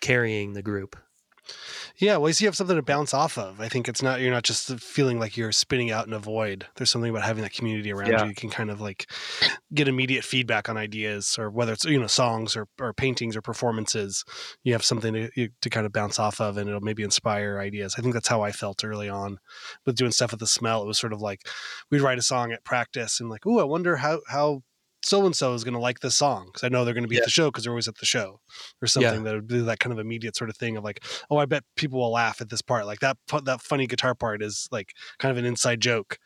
carrying 0.00 0.52
the 0.52 0.62
group 0.62 0.96
Yeah, 1.98 2.16
well, 2.18 2.30
you 2.30 2.46
have 2.46 2.56
something 2.56 2.76
to 2.76 2.82
bounce 2.82 3.14
off 3.14 3.38
of. 3.38 3.60
I 3.60 3.68
think 3.68 3.88
it's 3.88 4.02
not 4.02 4.20
you're 4.20 4.30
not 4.30 4.42
just 4.42 4.68
feeling 4.80 5.18
like 5.18 5.36
you're 5.36 5.52
spinning 5.52 5.90
out 5.90 6.06
in 6.06 6.12
a 6.12 6.18
void. 6.18 6.66
There's 6.76 6.90
something 6.90 7.10
about 7.10 7.24
having 7.24 7.42
that 7.42 7.52
community 7.52 7.92
around 7.92 8.10
Yeah. 8.10 8.22
you. 8.24 8.28
You 8.30 8.34
can 8.34 8.50
kind 8.50 8.70
of 8.70 8.80
like 8.80 9.10
get 9.72 9.88
immediate 9.88 10.24
feedback 10.24 10.68
on 10.68 10.76
ideas, 10.76 11.36
or 11.38 11.50
whether 11.50 11.72
it's 11.72 11.84
you 11.84 11.98
know 11.98 12.06
songs 12.06 12.56
or, 12.56 12.68
or 12.80 12.92
paintings 12.92 13.36
or 13.36 13.42
performances. 13.42 14.24
You 14.64 14.72
have 14.72 14.84
something 14.84 15.14
to 15.14 15.48
to 15.60 15.70
kind 15.70 15.86
of 15.86 15.92
bounce 15.92 16.18
off 16.18 16.40
of, 16.40 16.56
and 16.56 16.68
it'll 16.68 16.80
maybe 16.80 17.02
inspire 17.02 17.58
ideas. 17.58 17.94
I 17.96 18.02
think 18.02 18.14
that's 18.14 18.28
how 18.28 18.42
I 18.42 18.52
felt 18.52 18.84
early 18.84 19.08
on 19.08 19.38
with 19.84 19.96
doing 19.96 20.10
stuff 20.12 20.32
with 20.32 20.40
the 20.40 20.46
smell. 20.46 20.82
It 20.82 20.86
was 20.86 20.98
sort 20.98 21.12
of 21.12 21.20
like 21.20 21.48
we'd 21.90 22.00
write 22.02 22.18
a 22.18 22.22
song 22.22 22.52
at 22.52 22.64
practice, 22.64 23.20
and 23.20 23.30
like, 23.30 23.46
oh, 23.46 23.58
I 23.58 23.64
wonder 23.64 23.96
how 23.96 24.20
how 24.28 24.62
so 25.06 25.24
and 25.24 25.34
so 25.36 25.54
is 25.54 25.64
going 25.64 25.74
to 25.74 25.80
like 25.80 26.00
this 26.00 26.16
song 26.16 26.46
because 26.46 26.64
I 26.64 26.68
know 26.68 26.84
they're 26.84 26.94
going 26.94 27.04
to 27.04 27.08
be 27.08 27.16
Yeah. 27.16 27.20
at 27.22 27.26
the 27.26 27.30
show 27.30 27.48
because 27.50 27.64
they're 27.64 27.72
always 27.72 27.88
at 27.88 27.96
the 27.98 28.06
show 28.06 28.40
or 28.82 28.88
something 28.88 29.22
that 29.24 29.34
would 29.34 29.48
do 29.48 29.62
that 29.64 29.78
kind 29.78 29.92
of 29.92 29.98
immediate 29.98 30.36
sort 30.36 30.50
of 30.50 30.56
thing 30.56 30.76
of 30.76 30.84
like, 30.84 31.04
oh, 31.30 31.36
I 31.36 31.44
bet 31.46 31.62
people 31.76 32.00
will 32.00 32.10
laugh 32.12 32.40
at 32.40 32.48
this 32.50 32.62
part. 32.62 32.86
Like 32.86 33.00
that 33.00 33.16
that 33.44 33.62
funny 33.62 33.86
guitar 33.86 34.14
part 34.14 34.42
is 34.42 34.68
like 34.72 34.92
kind 35.18 35.30
of 35.30 35.38
an 35.38 35.44
inside 35.44 35.80
joke, 35.80 36.18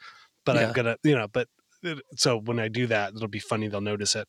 but 0.46 0.56
Yeah. 0.56 0.66
I'm 0.68 0.72
gonna 0.72 0.96
you 1.04 1.14
know, 1.14 1.28
but 1.28 1.48
it, 1.82 1.98
so 2.16 2.38
when 2.38 2.58
I 2.58 2.68
do 2.68 2.86
that, 2.88 3.14
it'll 3.14 3.28
be 3.28 3.38
funny. 3.38 3.68
They'll 3.68 3.80
notice 3.80 4.14
it. 4.16 4.28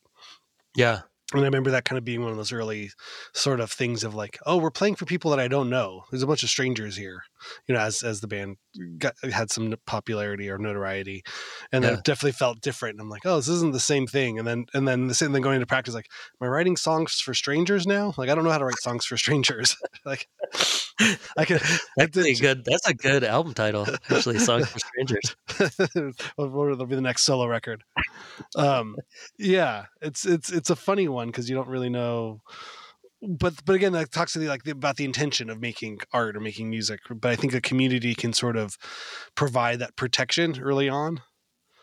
yeah 0.76 1.00
And 1.38 1.44
I 1.44 1.48
remember 1.48 1.70
that 1.70 1.84
kind 1.84 1.98
of 1.98 2.04
being 2.04 2.22
one 2.22 2.30
of 2.30 2.36
those 2.36 2.52
early 2.52 2.90
sort 3.32 3.60
of 3.60 3.70
things 3.70 4.04
of 4.04 4.14
like, 4.14 4.38
oh, 4.46 4.56
we're 4.56 4.70
playing 4.70 4.96
for 4.96 5.04
people 5.06 5.30
that 5.30 5.40
I 5.40 5.48
don't 5.48 5.70
know. 5.70 6.04
There's 6.10 6.22
a 6.22 6.26
bunch 6.26 6.42
of 6.42 6.48
strangers 6.50 6.96
here, 6.96 7.22
you 7.66 7.74
know, 7.74 7.80
as 7.80 8.02
as 8.02 8.20
the 8.20 8.28
band 8.28 8.56
got, 8.98 9.14
had 9.30 9.50
some 9.50 9.74
popularity 9.86 10.48
or 10.50 10.58
notoriety, 10.58 11.22
and 11.72 11.84
Yeah. 11.84 11.94
it 11.94 12.04
definitely 12.04 12.32
felt 12.32 12.60
different. 12.60 12.94
And 12.94 13.00
I'm 13.02 13.10
like, 13.10 13.24
oh, 13.26 13.36
this 13.36 13.48
isn't 13.48 13.72
the 13.72 13.80
same 13.80 14.06
thing. 14.06 14.38
And 14.38 14.46
then 14.46 14.66
and 14.74 14.86
then 14.86 15.08
the 15.08 15.14
same 15.14 15.32
thing 15.32 15.42
going 15.42 15.56
into 15.56 15.66
practice, 15.66 15.94
like, 15.94 16.08
am 16.40 16.46
I 16.46 16.50
writing 16.50 16.76
songs 16.76 17.20
for 17.20 17.34
strangers 17.34 17.86
now? 17.86 18.14
Like, 18.16 18.28
I 18.28 18.34
don't 18.34 18.44
know 18.44 18.50
how 18.50 18.58
to 18.58 18.64
write 18.64 18.78
songs 18.80 19.04
for 19.06 19.16
strangers. 19.24 19.76
like, 20.04 20.28
I 21.36 21.44
can. 21.44 21.58
that's 21.96 22.16
a 22.16 22.34
good 22.34 22.64
that's 22.64 22.88
a 22.88 22.94
good 22.94 23.24
album 23.24 23.54
title 23.54 23.86
actually 24.10 24.38
songs 24.38 24.68
for 24.68 24.78
strangers 24.78 25.36
or 26.36 26.70
it'll 26.70 26.86
be 26.86 26.94
the 26.94 27.00
next 27.00 27.22
solo 27.22 27.46
record. 27.46 27.84
Um, 28.56 28.96
yeah, 29.38 29.86
it's 30.00 30.24
it's 30.24 30.50
it's 30.50 30.70
a 30.70 30.76
funny 30.76 31.08
one 31.08 31.28
because 31.28 31.48
you 31.48 31.56
don't 31.56 31.68
really 31.68 31.90
know 31.90 32.40
but 33.22 33.54
but 33.64 33.76
again 33.76 33.92
that 33.92 34.10
talks 34.10 34.32
to 34.32 34.38
the 34.38 34.48
like 34.48 34.64
the, 34.64 34.72
about 34.72 34.96
the 34.96 35.04
intention 35.04 35.48
of 35.48 35.60
making 35.60 36.00
art 36.12 36.36
or 36.36 36.40
making 36.40 36.68
music 36.68 36.98
but 37.08 37.30
i 37.30 37.36
think 37.36 37.54
a 37.54 37.60
community 37.60 38.14
can 38.16 38.32
sort 38.32 38.56
of 38.56 38.76
provide 39.36 39.78
that 39.78 39.94
protection 39.94 40.60
early 40.60 40.88
on 40.88 41.20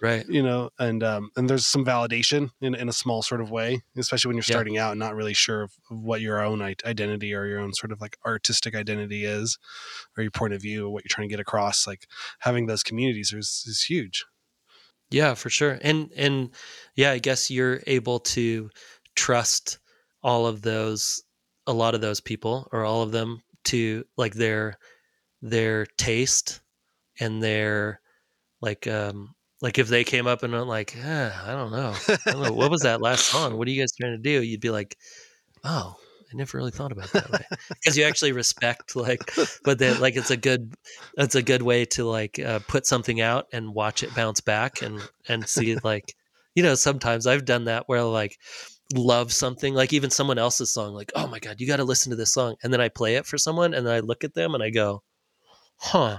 right 0.01 0.25
you 0.27 0.41
know 0.43 0.69
and 0.79 1.03
um 1.03 1.29
and 1.35 1.49
there's 1.49 1.65
some 1.67 1.85
validation 1.85 2.49
in, 2.61 2.75
in 2.75 2.89
a 2.89 2.93
small 2.93 3.21
sort 3.21 3.41
of 3.41 3.51
way 3.51 3.81
especially 3.97 4.29
when 4.29 4.35
you're 4.35 4.43
Yeah. 4.45 4.53
starting 4.53 4.77
out 4.77 4.91
and 4.91 4.99
not 4.99 5.15
really 5.15 5.33
sure 5.33 5.63
of, 5.63 5.73
of 5.89 5.99
what 6.01 6.21
your 6.21 6.41
own 6.43 6.61
identity 6.61 7.33
or 7.33 7.45
your 7.45 7.59
own 7.59 7.73
sort 7.73 7.91
of 7.91 8.01
like 8.01 8.17
artistic 8.25 8.75
identity 8.75 9.25
is 9.25 9.57
or 10.17 10.23
your 10.23 10.31
point 10.31 10.53
of 10.53 10.61
view 10.61 10.87
or 10.87 10.89
what 10.91 11.03
you're 11.03 11.09
trying 11.09 11.27
to 11.27 11.33
get 11.33 11.39
across 11.41 11.87
like 11.87 12.07
having 12.39 12.67
those 12.67 12.83
communities 12.83 13.33
is, 13.33 13.63
is 13.67 13.83
huge 13.83 14.25
Yeah, 15.11 15.33
for 15.33 15.49
sure. 15.49 15.79
And 15.81 16.11
and 16.15 16.53
yeah, 16.95 17.11
I 17.11 17.19
guess 17.19 17.49
you're 17.49 17.81
able 17.87 18.19
to 18.19 18.69
trust 19.15 19.79
all 20.21 20.45
of 20.45 20.61
those 20.61 21.23
a 21.67 21.73
lot 21.73 21.95
of 21.95 22.01
those 22.01 22.19
people 22.21 22.67
or 22.71 22.83
all 22.85 23.01
of 23.01 23.11
them 23.11 23.41
to 23.65 24.05
like 24.17 24.33
their 24.35 24.77
their 25.41 25.85
taste 25.85 26.61
and 27.19 27.43
their 27.43 28.01
like 28.61 28.87
um 28.87 29.35
like 29.61 29.77
if 29.77 29.87
they 29.87 30.03
came 30.03 30.27
up 30.27 30.43
and 30.43 30.53
were 30.53 30.63
like, 30.63 30.95
eh, 30.95 31.31
I 31.45 31.51
don't 31.51 31.71
know. 31.71 31.93
I 32.07 32.31
don't 32.31 32.43
know. 32.43 32.53
What 32.53 32.71
was 32.71 32.81
that 32.81 33.01
last 33.01 33.25
song? 33.25 33.57
What 33.57 33.67
are 33.67 33.71
you 33.71 33.81
guys 33.81 33.93
trying 33.93 34.13
to 34.13 34.17
do? 34.17 34.41
You'd 34.41 34.61
be 34.61 34.69
like, 34.69 34.97
Oh, 35.63 35.95
I 36.31 36.35
never 36.37 36.57
really 36.57 36.71
thought 36.71 36.91
about 36.91 37.11
that. 37.11 37.45
Because 37.69 37.97
you 37.97 38.03
actually 38.03 38.31
respect 38.33 38.95
like 38.95 39.33
but 39.63 39.79
then 39.79 39.99
like 39.99 40.15
it's 40.15 40.31
a 40.31 40.37
good 40.37 40.73
it's 41.17 41.35
a 41.35 41.41
good 41.41 41.63
way 41.63 41.85
to 41.85 42.05
like 42.05 42.37
uh, 42.39 42.59
put 42.67 42.85
something 42.85 43.19
out 43.19 43.47
and 43.51 43.73
watch 43.73 44.03
it 44.03 44.13
bounce 44.13 44.39
back 44.39 44.81
and 44.81 45.01
and 45.27 45.47
see 45.47 45.75
like 45.83 46.15
you 46.55 46.61
know 46.63 46.75
sometimes 46.75 47.25
i've 47.25 47.45
done 47.45 47.65
that 47.65 47.87
where 47.87 48.03
like 48.03 48.37
love 48.93 49.31
something 49.31 49.73
like 49.73 49.93
even 49.93 50.09
someone 50.09 50.37
else's 50.37 50.73
song 50.73 50.93
like 50.93 51.11
oh 51.15 51.27
my 51.27 51.39
god 51.39 51.59
you 51.59 51.67
got 51.67 51.77
to 51.77 51.83
listen 51.83 52.09
to 52.09 52.15
this 52.15 52.33
song 52.33 52.55
and 52.63 52.73
then 52.73 52.81
i 52.81 52.89
play 52.89 53.15
it 53.15 53.25
for 53.25 53.37
someone 53.37 53.73
and 53.73 53.85
then 53.85 53.93
i 53.93 53.99
look 53.99 54.23
at 54.23 54.33
them 54.33 54.55
and 54.55 54.63
i 54.63 54.69
go 54.69 55.01
huh 55.77 56.17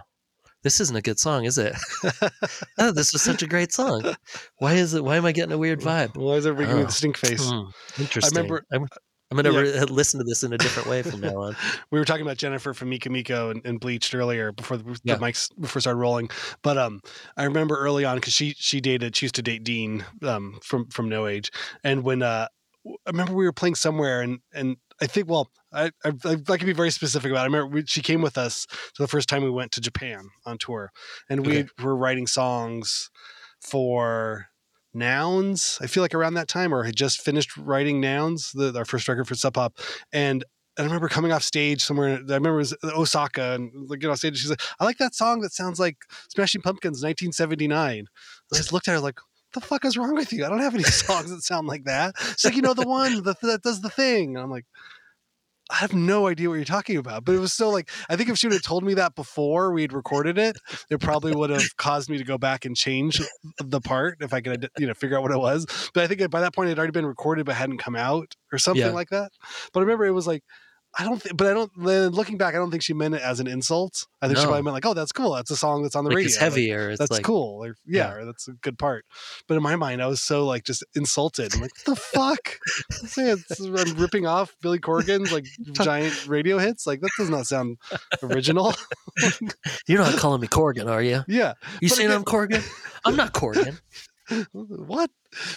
this 0.63 0.81
isn't 0.81 0.97
a 0.97 1.03
good 1.03 1.19
song 1.19 1.45
is 1.45 1.59
it 1.59 1.75
oh 2.79 2.91
this 2.93 3.13
was 3.13 3.23
such 3.23 3.43
a 3.43 3.47
great 3.47 3.73
song 3.73 4.15
why 4.59 4.75
is 4.75 4.95
it 4.95 5.05
why 5.05 5.17
am 5.17 5.25
i 5.25 5.33
getting 5.33 5.53
a 5.53 5.59
weird 5.59 5.81
vibe 5.81 6.17
why 6.17 6.35
is 6.35 6.47
everybody 6.47 6.67
giving 6.67 6.79
me 6.79 6.83
Oh. 6.85 6.87
the 6.87 6.93
stink 6.93 7.17
face 7.17 7.49
Hmm, 7.49 7.63
interesting 7.99 8.37
remember- 8.37 8.65
i'm, 8.73 8.87
I'm 9.33 9.37
gonna 9.37 9.53
Yeah. 9.53 9.61
re- 9.61 9.81
listen 9.85 10.19
to 10.19 10.25
this 10.25 10.43
in 10.43 10.53
a 10.53 10.59
different 10.59 10.89
way 10.89 11.03
from 11.03 11.21
now 11.21 11.37
on 11.43 11.57
we 11.93 11.99
were 12.01 12.05
talking 12.05 12.23
about 12.23 12.37
Jennifer 12.37 12.75
from 12.75 12.89
Mika 12.89 13.09
Miko 13.11 13.51
and, 13.51 13.65
and 13.65 13.79
Bleached 13.79 14.13
earlier 14.13 14.51
before 14.51 14.77
the, 14.77 14.99
Yeah. 15.05 15.15
the 15.15 15.21
mics 15.25 15.49
before 15.61 15.79
started 15.81 15.99
rolling. 16.01 16.31
But 16.63 16.79
um, 16.79 17.01
I 17.37 17.45
remember 17.45 17.77
early 17.79 18.05
on 18.05 18.17
because 18.17 18.33
she 18.33 18.55
she 18.59 18.81
dated 18.81 19.15
she 19.15 19.27
used 19.27 19.37
to 19.37 19.43
date 19.43 19.63
Dean 19.63 20.05
um 20.25 20.59
from 20.65 20.87
from 20.89 21.09
No 21.09 21.29
Age, 21.29 21.53
and 21.85 22.03
when 22.03 22.23
uh 22.23 22.49
I 22.87 23.11
remember 23.11 23.35
we 23.35 23.45
were 23.45 23.53
playing 23.53 23.75
somewhere 23.75 24.23
and 24.23 24.41
and 24.53 24.77
I 25.03 25.07
think 25.07 25.29
well 25.29 25.51
I 25.73 25.91
I, 26.05 26.13
I 26.25 26.57
can 26.57 26.67
be 26.67 26.73
very 26.73 26.91
specific 26.91 27.31
about. 27.31 27.41
it. 27.41 27.43
I 27.43 27.47
remember 27.47 27.67
we, 27.75 27.85
she 27.87 28.03
came 28.03 28.23
with 28.23 28.39
us 28.39 28.67
to 28.95 29.03
the 29.03 29.09
first 29.09 29.29
time 29.29 29.43
we 29.43 29.51
went 29.51 29.73
to 29.73 29.81
Japan 29.81 30.29
on 30.47 30.59
tour, 30.59 30.91
and 31.29 31.47
we 31.47 31.61
Okay. 31.61 31.69
were 31.83 31.97
writing 31.97 32.27
songs 32.27 33.11
for 33.61 34.47
nouns 34.93 35.79
i 35.81 35.87
feel 35.87 36.03
like 36.03 36.15
around 36.17 36.35
that 36.35 36.49
time 36.49 36.75
or 36.75 36.83
had 36.83 36.97
just 36.97 37.21
finished 37.21 37.57
writing 37.57 38.01
nouns 38.01 38.51
the, 38.55 38.77
our 38.77 38.85
first 38.85 39.07
record 39.07 39.29
for 39.29 39.37
sub 39.37 39.55
pop 39.55 39.79
and 40.13 40.45
and 40.77 40.85
I 40.85 40.89
remember 40.89 41.09
coming 41.09 41.33
off 41.33 41.43
stage 41.43 41.83
somewhere. 41.83 42.15
I 42.15 42.19
remember 42.21 42.53
it 42.53 42.57
was 42.57 42.73
uh, 42.85 42.93
Osaka, 42.95 43.53
and 43.55 43.91
like, 43.91 43.99
get 43.99 44.09
off 44.09 44.19
stage. 44.19 44.39
She's 44.39 44.49
like, 44.51 44.63
"I 44.79 44.85
like 44.85 44.99
that 44.99 45.15
song 45.15 45.41
that 45.41 45.53
sounds 45.53 45.81
like 45.81 45.97
Smashing 46.29 46.63
Pumpkins, 46.63 47.03
1979." 47.03 47.99
And 47.99 48.09
I 48.55 48.57
just 48.57 48.73
looked 48.73 48.87
at 48.89 48.93
her 48.93 49.01
like, 49.01 49.19
"The 49.55 49.61
fuck 49.61 49.85
is 49.85 49.97
wrong 49.97 50.15
with 50.15 50.33
you? 50.33 50.45
I 50.45 50.49
don't 50.49 50.61
have 50.61 50.75
any 50.75 50.85
songs 51.05 51.31
that 51.31 51.43
sound 51.43 51.67
like 51.67 51.85
that." 51.85 52.15
It's 52.31 52.45
like, 52.45 52.55
"You 52.57 52.63
know 52.63 52.75
the 52.75 52.87
one 52.87 53.23
that, 53.25 53.41
that 53.43 53.63
does 53.63 53.81
the 53.81 53.91
thing." 53.91 54.37
And 54.37 54.43
I'm 54.43 54.51
like, 54.51 54.67
"I 55.71 55.77
have 55.77 55.93
no 55.95 56.27
idea 56.27 56.49
what 56.49 56.57
you're 56.57 56.65
talking 56.65 56.97
about." 56.97 57.25
But 57.25 57.35
it 57.35 57.39
was 57.39 57.53
so 57.53 57.71
like, 57.71 57.91
I 58.09 58.17
think 58.17 58.29
if 58.29 58.39
she 58.39 58.47
would 58.49 58.55
have 58.55 58.63
told 58.63 58.83
me 58.85 58.95
that 58.95 59.15
before 59.15 59.73
we'd 59.73 59.93
recorded 59.93 60.37
it, 60.39 60.57
it 60.91 61.01
probably 61.01 61.33
would 61.35 61.51
have 61.51 61.77
caused 61.77 62.11
me 62.11 62.19
to 62.19 62.25
go 62.25 62.39
back 62.39 62.65
and 62.65 62.77
change 62.77 63.21
the 63.59 63.81
part 63.81 64.19
if 64.21 64.33
I 64.35 64.41
could, 64.41 64.69
you 64.79 64.87
know, 64.87 64.95
figure 64.95 65.17
out 65.17 65.23
what 65.23 65.33
it 65.33 65.39
was. 65.39 65.67
But 65.95 66.05
I 66.05 66.07
think 66.09 66.29
by 66.31 66.41
that 66.41 66.55
point 66.55 66.69
it 66.69 66.71
had 66.73 66.79
already 66.79 66.93
been 66.93 67.07
recorded 67.07 67.47
but 67.47 67.55
hadn't 67.55 67.79
come 67.79 67.97
out 67.97 68.35
or 68.53 68.59
something 68.59 68.83
Yeah. 68.87 68.91
like 68.93 69.11
that. 69.11 69.31
But 69.73 69.81
I 69.81 69.83
remember 69.83 70.07
it 70.07 70.13
was 70.13 70.27
like, 70.27 70.43
I 70.99 71.05
don't, 71.05 71.23
think, 71.23 71.37
but 71.37 71.47
I 71.47 71.55
don't. 71.55 71.71
Then 71.77 72.11
looking 72.11 72.37
back, 72.37 72.55
I 72.55 72.59
don't 72.59 72.71
think 72.71 72.83
she 72.83 72.95
meant 72.95 73.15
it 73.15 73.23
as 73.23 73.39
an 73.39 73.47
insult. 73.47 74.07
I 74.21 74.27
think 74.27 74.39
she 74.39 74.45
probably 74.45 74.63
meant 74.63 74.75
like, 74.75 74.85
"Oh, 74.87 74.93
that's 74.93 75.13
cool. 75.13 75.35
That's 75.35 75.51
a 75.53 75.57
song 75.57 75.83
that's 75.85 75.95
on 75.95 76.03
the 76.05 76.11
like 76.11 76.17
radio. 76.17 76.27
it's 76.29 76.37
Like, 76.37 76.43
heavier 76.43 76.91
it's 76.91 76.99
that's 76.99 77.11
like 77.13 77.23
cool. 77.23 77.65
Or, 77.65 77.77
yeah, 77.87 78.09
Yeah. 78.09 78.13
or 78.15 78.25
that's 78.27 78.49
a 78.49 78.53
good 78.55 78.77
part." 78.79 79.05
But 79.47 79.57
in 79.57 79.63
my 79.63 79.77
mind, 79.77 80.03
I 80.03 80.09
was 80.09 80.21
so 80.21 80.47
like 80.47 80.65
just 80.65 80.85
insulted. 80.97 81.55
I'm 81.55 81.61
like, 81.61 81.75
"The 81.87 81.95
fuck?" 81.95 82.59
I'm 83.19 83.97
ripping 83.99 84.27
off 84.27 84.55
Billy 84.63 84.79
Corgan's 84.81 85.33
like 85.33 85.47
giant 85.73 86.27
radio 86.27 86.59
hits. 86.59 86.87
Like 86.87 87.01
that 87.03 87.11
does 87.17 87.31
not 87.31 87.47
sound 87.47 87.79
original. 88.23 88.75
you're 89.87 89.99
not 89.99 90.17
calling 90.17 90.41
me 90.41 90.47
corgan 90.49 90.87
are 90.89 91.03
you 91.03 91.23
yeah, 91.29 91.55
you 91.81 91.89
saying 91.89 92.09
again- 92.09 92.19
i'm 92.19 92.25
corgan 92.25 92.63
i'm 93.05 93.17
not 93.17 93.33
corgan 93.35 93.79
what? 94.53 95.11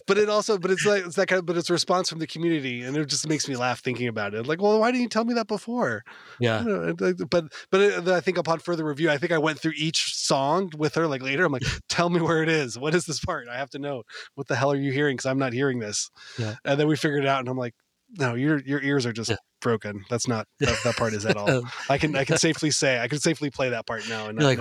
But 0.07 0.17
it 0.17 0.29
also, 0.29 0.57
but 0.57 0.71
it's 0.71 0.86
like 0.86 1.05
it's 1.05 1.15
that 1.15 1.27
kind 1.27 1.39
of, 1.39 1.45
but 1.45 1.57
it's 1.57 1.69
a 1.69 1.73
response 1.73 2.09
from 2.09 2.19
the 2.19 2.27
community, 2.27 2.81
and 2.83 2.95
it 2.95 3.05
just 3.07 3.27
makes 3.27 3.47
me 3.47 3.55
laugh 3.55 3.79
thinking 3.81 4.07
about 4.07 4.33
it. 4.33 4.45
Like, 4.47 4.62
well, 4.62 4.79
why 4.79 4.91
didn't 4.91 5.03
you 5.03 5.09
tell 5.09 5.25
me 5.25 5.33
that 5.36 5.47
before? 5.47 6.03
yeah 6.39 6.62
know, 6.62 6.83
it- 6.89 7.01
it- 7.01 7.29
but 7.29 7.45
but 7.71 7.81
it, 7.81 8.07
I 8.07 8.19
think 8.21 8.38
upon 8.38 8.59
further 8.59 8.86
review, 8.86 9.09
I 9.09 9.17
think 9.17 9.31
I 9.31 9.38
went 9.38 9.59
through 9.59 9.73
each 9.75 10.15
song 10.15 10.71
with 10.77 10.95
her. 10.95 11.07
Like 11.07 11.21
later, 11.21 11.45
I'm 11.45 11.51
like, 11.51 11.63
tell 11.89 12.09
me 12.09 12.21
where 12.21 12.43
it 12.43 12.49
is. 12.49 12.77
What 12.77 12.93
is 12.95 13.05
this 13.05 13.19
part? 13.19 13.47
I 13.47 13.57
have 13.57 13.69
to 13.71 13.79
know. 13.79 14.03
What 14.36 14.47
the 14.47 14.55
hell 14.55 14.71
are 14.71 14.75
you 14.75 14.91
hearing? 14.91 15.15
Because 15.17 15.25
I'm 15.27 15.39
not 15.39 15.53
hearing 15.53 15.79
this. 15.79 16.09
Yeah. 16.38 16.55
And 16.65 16.79
then 16.79 16.88
we 16.88 16.95
figured 16.95 17.23
it 17.23 17.27
out, 17.27 17.39
and 17.39 17.49
I'm 17.49 17.57
like, 17.57 17.73
no, 18.17 18.36
your 18.36 18.59
your 18.59 18.81
ears 18.81 19.05
are 19.07 19.13
just 19.13 19.31
Yeah. 19.31 19.38
broken. 19.59 20.03
That's 20.09 20.27
not 20.27 20.47
that, 20.59 20.77
that 20.83 20.95
part 20.97 21.13
is 21.13 21.25
at 21.25 21.36
all. 21.36 21.49
Um, 21.49 21.71
I 21.89 21.97
can 21.97 22.15
I 22.15 22.25
can 22.25 22.38
safely 22.38 22.69
say 22.69 22.99
I 22.99 23.07
can 23.07 23.17
safely 23.19 23.49
play 23.49 23.69
that 23.69 23.88
part 23.88 24.07
now. 24.07 24.27
And 24.27 24.39
you're 24.39 24.47
like 24.55 24.59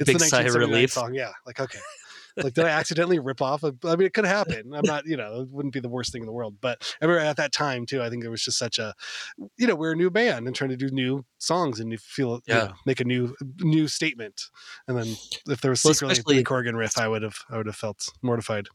it's 0.00 0.06
big 0.06 0.18
the 0.18 0.24
sigh 0.24 0.38
of 0.44 0.54
1979 0.54 0.70
relief 0.70 0.92
song. 0.92 1.12
Yeah, 1.14 1.32
like 1.44 1.60
okay. 1.60 1.78
Like 2.36 2.54
did 2.54 2.64
I 2.64 2.68
accidentally 2.70 3.18
rip 3.18 3.40
off? 3.42 3.62
A, 3.62 3.74
I 3.84 3.96
mean, 3.96 4.06
it 4.06 4.14
could 4.14 4.26
happen. 4.26 4.72
I'm 4.74 4.84
not, 4.84 5.06
you 5.06 5.16
know, 5.16 5.40
it 5.42 5.48
wouldn't 5.50 5.74
be 5.74 5.80
the 5.80 5.88
worst 5.88 6.12
thing 6.12 6.22
in 6.22 6.26
the 6.26 6.32
world. 6.32 6.56
But 6.60 6.82
I 7.00 7.04
remember 7.06 7.24
at 7.24 7.36
that 7.38 7.52
time 7.52 7.86
too. 7.86 8.02
I 8.02 8.10
think 8.10 8.22
there 8.22 8.30
was 8.30 8.42
just 8.44 8.58
such 8.58 8.78
a, 8.78 8.94
you 9.56 9.66
know, 9.66 9.74
we're 9.74 9.92
a 9.92 9.96
new 9.96 10.10
band 10.10 10.46
and 10.46 10.54
trying 10.54 10.70
to 10.70 10.76
do 10.76 10.88
new 10.90 11.24
songs 11.38 11.80
and 11.80 11.90
you 11.92 11.98
feel, 11.98 12.34
you 12.46 12.54
Yeah. 12.54 12.64
know, 12.66 12.72
make 12.84 13.00
a 13.00 13.04
new 13.04 13.34
new 13.60 13.88
statement. 13.88 14.42
And 14.88 14.96
then 14.98 15.16
if 15.48 15.60
there 15.60 15.70
was 15.70 15.84
Well, 15.84 15.94
secretly 15.94 16.38
a 16.38 16.44
Corgan 16.44 16.76
riff, 16.76 16.98
I 16.98 17.08
would 17.08 17.22
have 17.22 17.36
I 17.50 17.56
would 17.56 17.66
have 17.66 17.76
felt 17.76 18.08
mortified. 18.22 18.68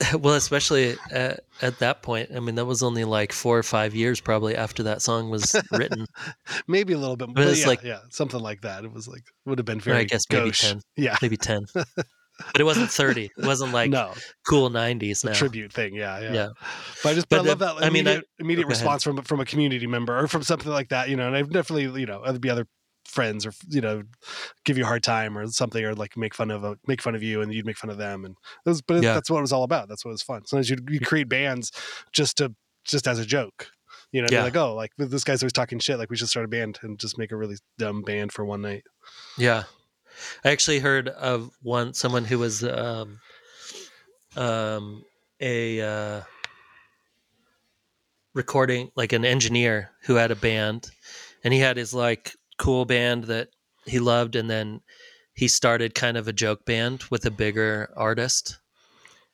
well 0.18 0.34
especially 0.34 0.96
at, 1.12 1.44
at 1.62 1.78
that 1.78 2.02
point 2.02 2.28
i 2.34 2.40
mean 2.40 2.56
that 2.56 2.64
was 2.64 2.82
only 2.82 3.04
like 3.04 3.32
four 3.32 3.56
or 3.56 3.62
five 3.62 3.94
years 3.94 4.20
probably 4.20 4.56
after 4.56 4.82
that 4.82 5.00
song 5.00 5.30
was 5.30 5.54
written 5.70 6.04
Maybe 6.66 6.94
a 6.94 6.98
little 6.98 7.16
bit, 7.16 7.28
it's 7.36 7.60
yeah, 7.60 7.66
like- 7.68 7.82
yeah, 7.84 8.00
something 8.10 8.40
like 8.40 8.62
that. 8.62 8.84
It 8.84 8.92
was 8.92 9.06
like 9.06 9.22
would 9.46 9.58
have 9.58 9.64
been 9.64 9.78
very. 9.78 9.98
i 9.98 10.04
guess 10.04 10.24
maybe 10.32 10.50
10 10.50 10.80
Yeah. 10.96 11.16
maybe 11.22 11.36
10 11.36 11.66
but 12.52 12.60
it 12.60 12.64
wasn't 12.64 12.90
30 12.90 13.30
it 13.36 13.46
wasn't 13.46 13.72
like 13.72 13.90
no, 13.90 14.12
cool 14.46 14.70
90s 14.70 15.10
it's 15.10 15.24
a 15.24 15.28
now 15.28 15.32
tribute 15.34 15.72
thing. 15.72 15.94
Yeah, 15.94 16.18
yeah. 16.20 16.32
yeah 16.32 16.48
But 17.02 17.10
I 17.10 17.14
just, 17.14 17.28
but, 17.28 17.38
But, 17.38 17.46
I 17.46 17.48
love 17.48 17.58
that 17.60 17.76
I 17.76 17.90
mean, 17.90 18.06
I- 18.06 18.12
immediate, 18.12 18.24
immediate 18.38 18.64
oh, 18.64 18.68
ahead. 18.68 18.80
response 18.80 19.04
from 19.04 19.22
from 19.22 19.40
a 19.40 19.44
community 19.44 19.86
member 19.86 20.18
or 20.18 20.26
from 20.28 20.42
something 20.42 20.70
like 20.72 20.88
that, 20.88 21.08
you 21.08 21.16
know. 21.16 21.26
And 21.26 21.36
I've 21.36 21.50
definitely, 21.50 22.00
you 22.00 22.06
know, 22.06 22.22
there'd 22.24 22.40
be 22.40 22.50
other 22.50 22.66
friends 23.06 23.46
or 23.46 23.52
you 23.68 23.80
know, 23.80 24.02
give 24.64 24.76
you 24.78 24.84
a 24.84 24.86
hard 24.86 25.02
time 25.02 25.36
or 25.38 25.46
something, 25.48 25.84
or 25.84 25.94
like 25.94 26.16
make 26.16 26.34
fun 26.34 26.50
of 26.50 26.64
a, 26.64 26.76
make 26.86 27.02
fun 27.02 27.14
of 27.14 27.22
you, 27.22 27.42
and 27.42 27.52
you'd 27.54 27.66
make 27.66 27.76
fun 27.76 27.90
of 27.90 27.98
them, 27.98 28.24
and 28.24 28.34
was, 28.64 28.82
but 28.82 29.02
Yeah. 29.02 29.14
that's 29.14 29.30
what 29.30 29.38
it 29.38 29.42
was 29.42 29.52
all 29.52 29.62
about. 29.62 29.88
That's 29.88 30.04
what 30.04 30.12
was 30.12 30.22
fun. 30.22 30.44
Sometimes 30.46 30.70
you 30.70 30.78
you 30.88 31.00
create 31.00 31.28
bands 31.28 31.70
just 32.12 32.38
to 32.38 32.54
just 32.84 33.06
as 33.06 33.18
a 33.18 33.26
joke. 33.26 33.68
You 34.10 34.22
know, 34.22 34.28
yeah. 34.30 34.42
like 34.42 34.56
oh, 34.56 34.74
like 34.74 34.90
this 34.96 35.24
guy's 35.24 35.42
always 35.42 35.52
talking 35.52 35.78
shit. 35.78 35.98
Like 35.98 36.10
we 36.10 36.16
should 36.16 36.28
start 36.28 36.44
a 36.44 36.48
band 36.48 36.78
and 36.82 36.98
just 36.98 37.18
make 37.18 37.32
a 37.32 37.36
really 37.36 37.56
dumb 37.78 38.02
band 38.02 38.32
for 38.32 38.44
one 38.44 38.62
night. 38.62 38.84
Yeah, 39.36 39.64
I 40.44 40.50
actually 40.50 40.78
heard 40.78 41.08
of 41.08 41.50
one 41.62 41.94
someone 41.94 42.24
who 42.24 42.38
was 42.38 42.62
um, 42.64 43.20
um, 44.36 45.04
a 45.40 45.80
uh, 45.80 46.20
recording 48.34 48.90
like 48.96 49.12
an 49.12 49.24
engineer 49.24 49.90
who 50.02 50.14
had 50.14 50.30
a 50.30 50.36
band, 50.36 50.90
and 51.42 51.54
he 51.54 51.60
had 51.60 51.76
his 51.76 51.94
like 51.94 52.32
cool 52.58 52.84
band 52.84 53.24
that 53.24 53.48
he 53.86 53.98
loved, 53.98 54.36
and 54.36 54.50
then 54.50 54.80
he 55.34 55.48
started 55.48 55.94
kind 55.94 56.16
of 56.16 56.28
a 56.28 56.32
joke 56.32 56.64
band 56.64 57.04
with 57.10 57.26
a 57.26 57.30
bigger 57.30 57.92
artist. 57.96 58.58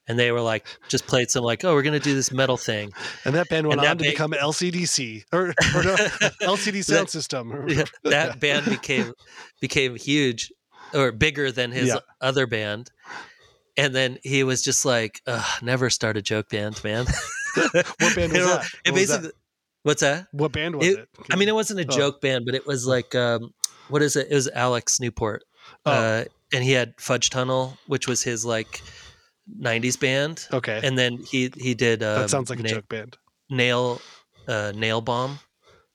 And 0.09 0.19
they 0.19 0.33
were 0.33 0.41
like, 0.41 0.67
just 0.89 1.07
played 1.07 1.31
some 1.31 1.45
like, 1.45 1.65
oh, 1.65 1.73
we're 1.73 1.83
gonna 1.83 2.01
do 2.01 2.15
this 2.15 2.33
metal 2.33 2.57
thing. 2.57 2.91
And 3.25 3.35
that 3.37 3.49
band 3.49 3.69
went 3.69 3.81
And 3.81 3.89
on 3.89 3.99
to 3.99 4.05
ba- 4.05 4.11
become 4.11 4.33
LCDC 4.33 5.25
or, 5.33 5.49
or 5.49 5.83
no, 5.85 5.95
LCD 6.43 6.85
Sound 6.85 7.11
System. 7.11 7.69
Yeah, 7.69 7.85
that 8.05 8.41
band 8.41 8.67
became 8.67 9.13
became 9.61 9.95
huge 9.95 10.51
or 10.95 11.13
bigger 11.13 11.51
than 11.53 11.71
his 11.73 11.89
Yeah. 11.89 11.99
other 12.21 12.47
band 12.47 12.91
and 13.77 13.95
then 13.95 14.19
he 14.23 14.43
was 14.45 14.63
just 14.63 14.85
like 14.85 15.21
Ugh, 15.27 15.63
never 15.63 15.91
start 15.91 16.17
a 16.17 16.23
joke 16.23 16.49
band 16.51 16.83
man 16.85 17.07
What 17.73 18.15
band 18.17 18.33
was 18.33 18.45
that? 18.47 18.67
it 18.85 18.91
What 18.93 19.01
was 19.01 19.09
that? 19.09 19.33
what's 19.83 20.01
that 20.03 20.27
What 20.33 20.53
band 20.53 20.77
was 20.77 20.87
It- 20.87 20.99
it? 21.01 21.09
i 21.33 21.37
mean 21.37 21.49
it 21.49 21.55
wasn't 21.55 21.81
a 21.81 21.87
Oh. 21.89 21.97
joke 21.97 22.21
band 22.21 22.45
but 22.47 22.55
it 22.55 22.67
was 22.67 22.87
like 22.87 23.15
um 23.15 23.53
what 23.89 24.03
is 24.03 24.17
it 24.17 24.29
it 24.31 24.35
was 24.35 24.49
alex 24.55 25.01
newport 25.01 25.45
Oh. 25.87 25.91
uh 25.93 26.25
and 26.53 26.65
he 26.65 26.73
had 26.73 26.95
fudge 26.99 27.31
tunnel 27.31 27.79
which 27.87 28.07
was 28.09 28.23
his 28.23 28.45
like 28.45 28.83
90s 29.61 29.99
band 29.99 30.47
okay, 30.53 30.81
and 30.83 30.97
then 30.99 31.19
he 31.31 31.51
he 31.57 31.75
did 31.75 32.03
uh 32.03 32.21
that 32.21 32.31
sounds 32.31 32.51
like 32.51 32.61
a 32.61 32.63
joke 32.65 32.89
band. 32.89 33.17
nail 33.49 34.01
uh 34.49 34.73
nail 34.75 35.01
bomb 35.01 35.39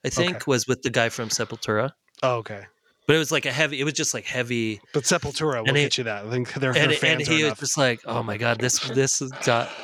I 0.05 0.09
think, 0.09 0.35
Okay. 0.35 0.43
was 0.45 0.67
with 0.67 0.83
the 0.83 0.91
guy 0.91 1.09
from 1.09 1.29
Sepultura. 1.29 1.93
Oh, 2.21 2.35
okay. 2.35 2.65
But 3.07 3.15
it 3.15 3.19
was 3.19 3.31
like 3.31 3.45
a 3.45 3.51
heavy. 3.51 3.79
It 3.79 3.83
was 3.83 3.93
just 3.93 4.13
like 4.13 4.25
heavy, 4.25 4.81
But 4.93 5.03
Sepultura 5.03 5.61
will 5.61 5.67
And 5.69 5.77
get 5.77 5.97
you 5.97 6.03
that. 6.05 6.25
I 6.25 6.29
think 6.29 6.53
they're, 6.53 6.71
and 6.71 6.77
they're 6.77 6.89
and 6.91 6.97
fans 6.97 7.27
he 7.27 7.43
was 7.43 7.59
just 7.59 7.77
like, 7.77 7.99
"Oh 8.05 8.23
my 8.23 8.37
god, 8.37 8.59
this 8.59 8.79
this 8.79 9.21
got." 9.45 9.69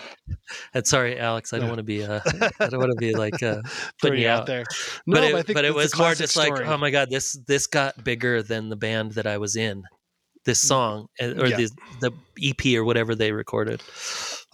And 0.74 0.88
sorry, 0.88 1.20
Alex, 1.20 1.52
I 1.52 1.58
don't 1.58 1.66
Yeah. 1.66 1.70
want 1.72 1.80
to 1.80 1.84
be. 1.84 2.04
Uh, 2.04 2.20
I 2.60 2.68
don't 2.68 2.80
want 2.80 2.92
to 2.92 2.98
be 2.98 3.14
like 3.26 3.42
uh, 3.44 3.62
putting 4.02 4.22
you 4.22 4.30
out. 4.30 4.46
there. 4.46 4.64
but 5.06 5.22
No, 5.22 5.28
it, 5.28 5.36
I 5.36 5.42
think 5.44 5.56
but 5.56 5.66
it 5.66 5.74
was 5.74 5.98
more 5.98 6.14
just 6.16 6.38
like, 6.38 6.54
oh 6.62 6.78
my 6.78 6.90
god, 6.90 7.10
this 7.10 7.38
this 7.48 7.68
got 7.68 8.02
bigger 8.04 8.42
than 8.42 8.70
the 8.70 8.78
band 8.78 9.14
that 9.14 9.28
I 9.28 9.38
was 9.40 9.56
in. 9.58 9.84
This 10.44 10.60
song 10.60 11.08
uh, 11.22 11.26
or 11.26 11.30
Mm. 11.34 11.50
Yeah. 11.52 11.58
the 12.00 12.12
the 12.40 12.50
EP 12.50 12.76
or 12.80 12.84
whatever 12.84 13.14
they 13.14 13.32
recorded. 13.32 13.82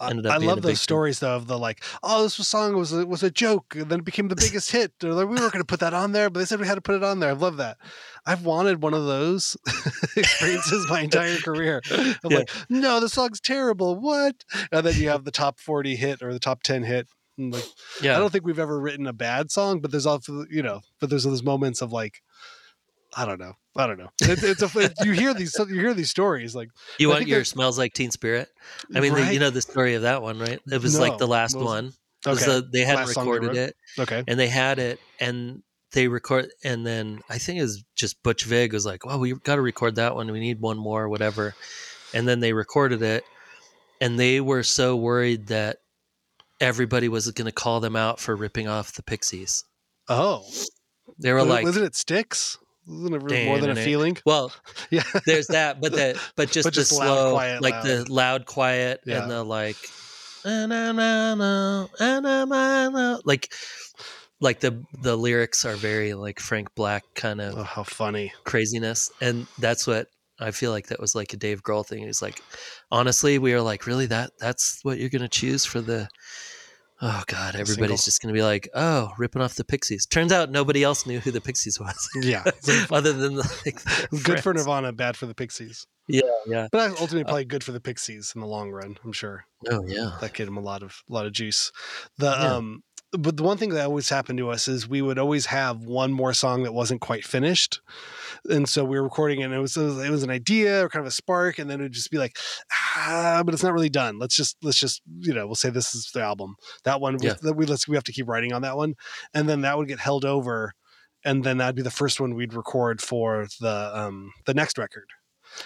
I, 0.00 0.10
ended 0.10 0.26
up 0.26 0.34
I 0.34 0.36
love 0.36 0.60
those 0.62 0.70
thing. 0.72 0.76
stories 0.76 1.18
though 1.20 1.34
of 1.34 1.46
the 1.46 1.58
like, 1.58 1.82
oh, 2.02 2.22
this 2.22 2.36
was 2.38 2.46
song 2.46 2.76
was 2.76 2.92
a, 2.92 3.06
was 3.06 3.22
a 3.22 3.30
joke, 3.30 3.74
and 3.74 3.88
then 3.90 4.00
it 4.00 4.04
became 4.04 4.28
the 4.28 4.36
biggest 4.36 4.70
hit. 4.70 4.92
Or 5.02 5.12
like, 5.14 5.26
we 5.28 5.36
weren't 5.36 5.52
going 5.52 5.62
to 5.62 5.66
put 5.66 5.80
that 5.80 5.94
on 5.94 6.12
there, 6.12 6.28
but 6.30 6.38
they 6.40 6.44
said 6.44 6.60
we 6.60 6.66
had 6.66 6.74
to 6.76 6.80
put 6.82 6.94
it 6.94 7.02
on 7.02 7.20
there. 7.20 7.30
I 7.30 7.32
love 7.32 7.56
that. 7.56 7.78
I've 8.26 8.44
wanted 8.44 8.82
one 8.82 8.92
of 8.94 9.06
those 9.06 9.56
experiences 10.16 10.86
my 10.90 11.00
entire 11.00 11.38
career. 11.38 11.80
I'm 11.90 12.14
Yeah. 12.30 12.38
like, 12.38 12.50
no, 12.68 13.00
the 13.00 13.08
song's 13.08 13.40
terrible. 13.40 13.96
What? 13.96 14.44
And 14.70 14.86
then 14.86 14.94
you 14.96 15.08
have 15.08 15.24
the 15.24 15.30
top 15.30 15.58
forty 15.58 15.96
hit 15.96 16.22
or 16.22 16.32
the 16.32 16.38
top 16.38 16.62
ten 16.62 16.82
hit. 16.84 17.08
And 17.38 17.52
like, 17.54 17.64
Yeah, 18.02 18.14
I 18.16 18.18
don't 18.18 18.30
think 18.30 18.44
we've 18.44 18.58
ever 18.58 18.78
written 18.78 19.06
a 19.06 19.12
bad 19.14 19.50
song, 19.50 19.80
but 19.80 19.90
there's 19.90 20.06
also 20.06 20.44
you 20.50 20.62
know, 20.62 20.80
but 21.00 21.08
there's 21.10 21.24
those 21.24 21.42
moments 21.42 21.80
of 21.80 21.92
like. 21.92 22.20
I 23.16 23.24
don't 23.24 23.40
know. 23.40 23.54
I 23.78 23.86
don't 23.86 23.98
know. 23.98 24.10
It, 24.20 24.42
it's 24.42 24.62
a 24.62 24.78
it- 24.78 24.92
you 25.04 25.12
hear 25.12 25.32
these 25.32 25.56
you 25.58 25.66
hear 25.80 25.94
these 25.94 26.10
stories 26.10 26.54
like 26.54 26.68
you 26.98 27.08
want 27.08 27.26
your 27.28 27.44
"Smells 27.44 27.78
Like 27.78 27.94
Teen 27.94 28.10
Spirit"? 28.10 28.48
I 28.94 29.00
mean, 29.00 29.14
the, 29.14 29.32
you 29.32 29.38
know 29.38 29.50
the 29.50 29.62
story 29.62 29.94
of 29.94 30.02
that 30.02 30.20
one, 30.20 30.38
right? 30.38 30.60
It 30.70 30.82
was 30.82 30.98
like 30.98 31.18
the 31.18 31.28
last 31.28 31.54
was 31.56 31.64
one. 31.64 31.92
Okay 32.26 32.44
the- 32.44 32.68
they 32.72 32.80
hadn't 32.80 33.06
Last 33.06 33.14
song 33.14 33.26
they 33.26 33.30
recorded 33.30 33.56
it, 33.56 33.76
okay 33.98 34.24
and 34.26 34.38
they 34.38 34.48
had 34.48 34.80
it, 34.80 34.98
and 35.20 35.62
they 35.92 36.08
record, 36.08 36.50
and 36.64 36.84
then 36.84 37.20
I 37.30 37.38
think 37.38 37.60
it 37.60 37.62
was 37.62 37.84
just 37.94 38.20
Butch 38.24 38.44
Vig 38.44 38.72
was 38.72 38.84
like, 38.84 39.06
"Well, 39.06 39.20
we 39.20 39.32
got 39.34 39.54
to 39.54 39.62
record 39.62 39.94
that 39.94 40.16
one. 40.16 40.30
We 40.32 40.40
need 40.40 40.60
one 40.60 40.76
more, 40.76 41.08
whatever." 41.08 41.54
And 42.12 42.26
then 42.26 42.40
they 42.40 42.52
recorded 42.52 43.00
it, 43.02 43.22
and 44.00 44.18
they 44.18 44.40
were 44.40 44.64
so 44.64 44.96
worried 44.96 45.46
that 45.46 45.78
everybody 46.60 47.08
was 47.08 47.30
going 47.30 47.46
to 47.46 47.52
call 47.52 47.78
them 47.80 47.94
out 47.94 48.18
for 48.18 48.34
ripping 48.34 48.66
off 48.66 48.92
the 48.94 49.02
Pixies. 49.02 49.64
oh 50.08 50.44
They 51.18 51.32
were 51.32 51.38
Was 51.38 51.48
like, 51.48 51.64
wasn't 51.64 51.86
it 51.86 51.94
sticks? 51.94 52.58
Wasn't 52.88 53.14
it 53.14 53.22
really 53.22 53.44
more 53.46 53.58
than 53.58 53.70
a 53.70 53.76
feeling? 53.76 54.16
"Well, 54.26 54.52
Yeah. 54.90 55.02
there's 55.26 55.46
that, 55.48 55.80
but 55.80 55.92
that, 55.92 56.16
but 56.36 56.50
just 56.50 56.64
But 56.66 56.74
the 56.74 56.80
loud, 56.80 56.86
slow, 56.88 57.32
quiet, 57.32 57.62
like 57.62 57.74
loud. 57.74 57.84
the 57.84 58.06
loud, 58.12 58.46
quiet, 58.46 59.00
Yeah. 59.06 59.22
and 59.22 59.30
the 59.30 59.44
like, 59.44 59.76
like, 63.24 63.52
like 64.40 64.60
the 64.60 64.84
the 65.02 65.16
lyrics 65.16 65.64
are 65.64 65.76
very 65.76 66.14
like 66.14 66.40
Frank 66.40 66.68
Black 66.74 67.04
kind 67.14 67.40
of 67.40 67.58
Oh, 67.58 67.62
how 67.64 67.82
funny. 67.84 68.32
craziness, 68.44 69.10
and 69.20 69.46
that's 69.58 69.86
what 69.86 70.06
I 70.40 70.52
feel 70.52 70.70
like 70.70 70.86
that 70.88 71.00
was 71.00 71.14
like 71.14 71.32
a 71.32 71.36
Dave 71.36 71.62
Grohl 71.62 71.84
thing. 71.86 72.04
He's 72.04 72.22
like, 72.22 72.40
honestly, 72.90 73.38
we 73.38 73.52
are 73.52 73.60
like, 73.62 73.86
really 73.86 74.06
that 74.06 74.30
that's 74.38 74.78
what 74.82 74.98
you're 74.98 75.10
gonna 75.10 75.28
choose 75.28 75.64
for 75.64 75.80
the. 75.80 76.08
Oh 77.00 77.22
God! 77.28 77.54
Everybody's 77.54 78.04
just 78.04 78.20
gonna 78.20 78.34
be 78.34 78.42
like, 78.42 78.68
"Oh, 78.74 79.10
ripping 79.18 79.40
off 79.40 79.54
the 79.54 79.64
Pixies." 79.64 80.04
Turns 80.04 80.32
out 80.32 80.50
nobody 80.50 80.82
else 80.82 81.06
knew 81.06 81.20
who 81.20 81.30
the 81.30 81.40
Pixies 81.40 81.78
was, 81.80 82.08
Yeah. 82.16 82.42
Other 82.90 83.12
than 83.12 83.36
like 83.36 83.82
their 83.82 84.20
good 84.24 84.42
for. 84.42 84.52
Nirvana, 84.52 84.92
bad 84.92 85.16
for 85.16 85.26
the 85.26 85.34
Pixies. 85.34 85.86
Yeah, 86.08 86.22
yeah. 86.46 86.68
But 86.72 86.90
ultimately, 86.92 87.24
probably 87.24 87.44
good 87.44 87.62
for 87.62 87.72
the 87.72 87.80
Pixies 87.80 88.32
in 88.34 88.40
the 88.40 88.46
long 88.48 88.70
run. 88.72 88.96
I'm 89.04 89.12
sure 89.12 89.44
Oh 89.70 89.84
yeah. 89.86 90.16
that 90.20 90.32
gave 90.32 90.46
them 90.46 90.56
a 90.56 90.60
lot 90.62 90.82
of 90.82 91.02
a 91.08 91.12
lot 91.12 91.26
of 91.26 91.32
juice. 91.32 91.70
The 92.16 92.26
Yeah. 92.30 92.54
um, 92.56 92.82
but 93.12 93.36
the 93.36 93.42
one 93.42 93.56
thing 93.56 93.70
that 93.70 93.84
always 93.86 94.08
happened 94.08 94.38
to 94.38 94.50
us 94.50 94.68
is 94.68 94.88
we 94.88 95.00
would 95.02 95.18
always 95.18 95.46
have 95.46 95.84
one 95.84 96.12
more 96.12 96.32
song 96.34 96.62
that 96.64 96.72
wasn't 96.74 97.00
quite 97.00 97.24
finished, 97.24 97.80
and 98.50 98.68
so 98.68 98.84
we 98.84 98.96
were 98.98 99.04
recording 99.04 99.40
it 99.40 99.44
and 99.44 99.54
it 99.54 99.58
was 99.58 99.76
it 99.76 99.84
was, 99.84 99.98
it 99.98 100.10
was 100.10 100.22
an 100.22 100.30
idea 100.30 100.84
or 100.84 100.88
kind 100.88 101.00
of 101.04 101.08
a 101.08 101.14
spark, 101.14 101.58
and 101.58 101.70
then 101.70 101.80
it 101.80 101.84
would 101.84 101.92
just 101.92 102.10
be 102.10 102.18
like, 102.18 102.36
ah, 102.96 103.42
but 103.44 103.54
it's 103.54 103.62
not 103.62 103.72
really 103.72 103.88
done. 103.88 104.18
Let's 104.18 104.36
just 104.36 104.56
let's 104.62 104.78
just 104.78 105.00
you 105.20 105.32
know 105.32 105.46
we'll 105.46 105.54
say 105.54 105.70
this 105.70 105.94
is 105.94 106.10
the 106.12 106.20
album. 106.22 106.56
That 106.84 107.00
one 107.00 107.16
Yeah. 107.22 107.34
that 107.42 107.54
we 107.54 107.66
let's 107.66 107.88
we 107.88 107.96
have 107.96 108.04
to 108.04 108.12
keep 108.12 108.28
writing 108.28 108.52
on 108.52 108.62
that 108.62 108.76
one, 108.76 108.94
and 109.32 109.48
then 109.48 109.62
that 109.62 109.78
would 109.78 109.88
get 109.88 110.00
held 110.00 110.24
over. 110.24 110.72
And 111.24 111.42
then 111.42 111.58
that'd 111.58 111.74
be 111.74 111.82
the 111.82 111.90
first 111.90 112.20
one 112.20 112.34
we'd 112.36 112.54
record 112.54 113.02
for 113.02 113.46
the 113.60 113.90
um, 113.92 114.30
the 114.46 114.54
next 114.54 114.78
record 114.78 115.06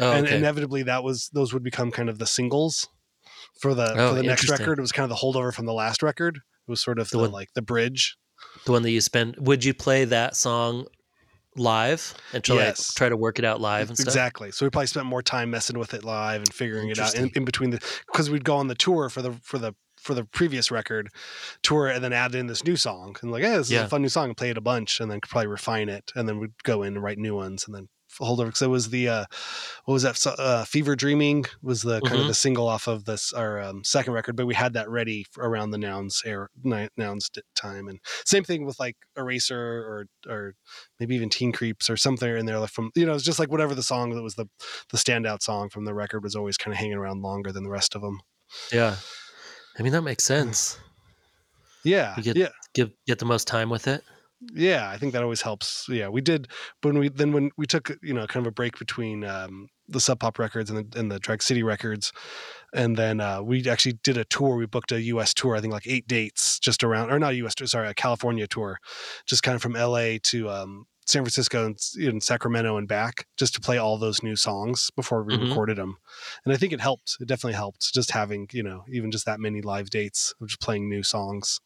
Oh, 0.01 0.12
and 0.12 0.26
okay. 0.26 0.36
inevitably 0.38 0.82
that 0.84 1.05
was 1.05 1.28
those 1.34 1.53
would 1.53 1.62
become 1.62 1.90
kind 1.90 2.09
of 2.09 2.18
the 2.18 2.26
singles 2.26 2.88
for 3.61 3.74
the 3.74 3.93
Oh, 3.97 4.09
for 4.11 4.14
the 4.14 4.22
next 4.22 4.49
record. 4.49 4.78
It 4.78 4.82
was 4.82 4.93
kind 4.93 5.11
of 5.11 5.11
the 5.11 5.22
holdover 5.22 5.53
from 5.53 5.66
the 5.66 5.72
last 5.74 6.03
record. 6.03 6.40
It 6.66 6.70
was 6.70 6.80
sort 6.82 6.98
of 6.98 7.10
The 7.10 7.16
the, 7.18 7.22
one- 7.22 7.32
like 7.32 7.48
the 7.54 7.62
bridge. 7.62 8.16
the 8.66 8.72
one 8.72 8.82
that 8.82 8.90
you 8.90 9.00
spend. 9.00 9.36
Would 9.38 9.64
you 9.64 9.74
play 9.74 10.04
that 10.06 10.36
song 10.36 10.86
live 11.56 12.14
and 12.32 12.42
to 12.44 12.54
Yes. 12.54 12.90
like 12.90 12.94
try 12.96 13.08
to 13.08 13.16
work 13.16 13.38
it 13.38 13.44
out 13.44 13.60
live 13.60 13.88
and 13.88 13.98
stuff? 13.98 14.08
Exactly. 14.08 14.50
So 14.52 14.64
we 14.64 14.70
probably 14.70 14.86
spent 14.86 15.06
more 15.06 15.22
time 15.22 15.50
messing 15.50 15.78
with 15.78 15.92
it 15.94 16.04
live 16.04 16.38
and 16.40 16.52
figuring 16.52 16.88
it 16.88 16.98
out 16.98 17.14
in, 17.14 17.30
in 17.34 17.44
between 17.44 17.70
the 17.70 17.78
because 18.06 18.30
we'd 18.30 18.44
go 18.44 18.56
on 18.56 18.68
the 18.68 18.74
tour 18.74 19.08
for 19.08 19.22
the 19.22 19.32
for 19.42 19.58
the 19.58 19.74
for 20.00 20.14
the 20.14 20.24
previous 20.24 20.70
record 20.72 21.10
tour 21.62 21.86
and 21.88 22.02
then 22.02 22.12
add 22.12 22.34
in 22.34 22.46
this 22.48 22.64
new 22.64 22.74
song 22.74 23.14
and 23.22 23.30
like, 23.30 23.42
hey, 23.44 23.50
this 23.56 23.66
is 23.66 23.72
Yeah. 23.72 23.84
a 23.84 23.88
fun 23.88 24.02
new 24.02 24.08
song 24.08 24.28
and 24.28 24.36
play 24.36 24.50
it 24.50 24.56
a 24.58 24.60
bunch 24.62 24.98
and 24.98 25.10
then 25.10 25.20
probably 25.20 25.46
refine 25.46 25.88
it 25.88 26.10
and 26.16 26.28
then 26.28 26.40
we'd 26.40 26.50
go 26.64 26.82
in 26.82 26.94
and 26.94 27.02
write 27.04 27.18
new 27.18 27.36
ones 27.36 27.64
and 27.66 27.74
then 27.74 27.88
hold 28.18 28.40
over 28.40 28.48
because 28.48 28.62
it 28.62 28.68
was 28.68 28.90
the 28.90 29.08
uh 29.08 29.24
what 29.84 29.94
was 29.94 30.02
that 30.02 30.18
uh 30.38 30.64
fever 30.64 30.94
dreaming 30.96 31.44
was 31.62 31.82
the 31.82 32.00
kind 32.02 32.18
Mhm. 32.18 32.20
of 32.22 32.26
the 32.28 32.34
single 32.34 32.68
off 32.68 32.86
of 32.86 33.04
this 33.04 33.32
our 33.32 33.60
um, 33.60 33.82
second 33.84 34.12
record 34.12 34.36
but 34.36 34.46
we 34.46 34.54
had 34.54 34.72
that 34.74 34.88
ready 34.90 35.26
around 35.38 35.70
the 35.70 35.78
nouns 35.78 36.22
air 36.24 36.48
nouns 36.96 37.30
time 37.54 37.88
and 37.88 38.00
same 38.24 38.44
thing 38.44 38.64
with 38.64 38.78
like 38.80 38.96
eraser 39.16 39.58
or 39.58 40.06
or 40.28 40.54
maybe 41.00 41.14
even 41.14 41.28
teen 41.30 41.52
creeps 41.52 41.88
or 41.90 41.96
something 41.96 42.36
in 42.36 42.46
there 42.46 42.58
like 42.58 42.70
from 42.70 42.90
you 42.94 43.06
know 43.06 43.14
it's 43.14 43.24
just 43.24 43.38
like 43.38 43.50
whatever 43.50 43.74
the 43.74 43.82
song 43.82 44.10
that 44.14 44.22
was 44.22 44.34
the 44.34 44.46
the 44.90 44.98
standout 44.98 45.42
song 45.42 45.68
from 45.68 45.84
the 45.84 45.94
record 45.94 46.22
was 46.22 46.34
always 46.36 46.56
kind 46.56 46.72
of 46.72 46.78
hanging 46.78 46.94
around 46.96 47.22
longer 47.22 47.50
than 47.52 47.62
the 47.64 47.70
rest 47.70 47.94
of 47.94 48.02
them 48.02 48.20
Yeah. 48.72 48.96
I 49.78 49.82
mean 49.82 49.92
that 49.92 50.02
makes 50.02 50.24
sense. 50.24 50.78
yeah 51.84 52.14
You 52.16 52.22
get- 52.22 52.36
yeah 52.36 52.48
Give 52.74 52.90
get 53.06 53.18
the 53.18 53.24
most 53.26 53.46
time 53.46 53.68
with 53.68 53.86
it. 53.88 54.02
Yeah 54.55 54.90
i 54.90 54.97
think 54.99 55.12
that 55.12 55.22
always 55.22 55.43
helps. 55.43 55.86
Yeah 55.88 56.09
we 56.09 56.20
did 56.20 56.49
when 56.82 56.99
we 56.99 57.09
then 57.09 57.32
when 57.32 57.51
we 57.57 57.66
took 57.66 57.90
you 58.03 58.12
know 58.14 58.26
kind 58.26 58.45
of 58.45 58.51
a 58.51 58.55
break 58.55 58.78
between 58.78 59.24
um 59.24 59.68
the 59.88 60.01
sub 60.01 60.20
pop 60.20 60.38
records 60.38 60.70
and 60.70 60.78
the 60.93 60.99
and 60.99 61.11
the 61.12 61.18
drag 61.20 61.43
city 61.43 61.62
records 61.62 62.12
and 62.74 62.97
then 62.97 63.20
uh 63.20 63.43
we 63.43 63.68
actually 63.68 63.95
did 64.05 64.16
a 64.16 64.24
tour. 64.24 64.57
We 64.57 64.66
booked 64.66 64.93
a 64.93 65.01
us 65.01 65.34
tour 65.34 65.57
i 65.57 65.61
think 65.61 65.72
like 65.72 65.86
eight 65.86 66.09
dates 66.09 66.59
just 66.59 66.82
around 66.84 67.11
or 67.12 67.18
not 67.18 67.34
a 67.34 67.36
us 67.36 67.55
tour, 67.55 67.66
sorry 67.66 67.88
a 67.88 67.95
california 67.95 68.47
tour 68.47 68.78
just 69.26 69.43
kind 69.43 69.55
of 69.57 69.62
from 69.62 69.74
la 69.74 70.16
to 70.24 70.51
um 70.51 70.86
san 71.07 71.22
francisco 71.22 71.66
and, 71.66 71.78
in 71.99 72.20
sacramento 72.20 72.76
and 72.76 72.88
back 72.88 73.26
just 73.36 73.55
to 73.55 73.61
play 73.61 73.78
all 73.78 73.99
those 73.99 74.22
new 74.22 74.36
songs 74.36 74.90
before 74.97 75.22
we 75.24 75.32
Mhm. 75.32 75.36
recorded 75.36 75.78
them 75.78 75.97
and 76.45 76.55
i 76.55 76.57
think 76.57 76.72
it 76.72 76.80
helped. 76.80 77.16
It 77.20 77.28
definitely 77.28 77.55
helped 77.55 77.93
just 77.95 78.11
having 78.12 78.49
you 78.53 78.62
know 78.62 78.84
even 78.88 79.11
just 79.11 79.26
that 79.26 79.40
many 79.40 79.62
live 79.62 79.90
dates 79.90 80.34
of 80.40 80.49
just 80.49 80.61
playing 80.61 80.88
new 80.88 81.03
songs 81.03 81.61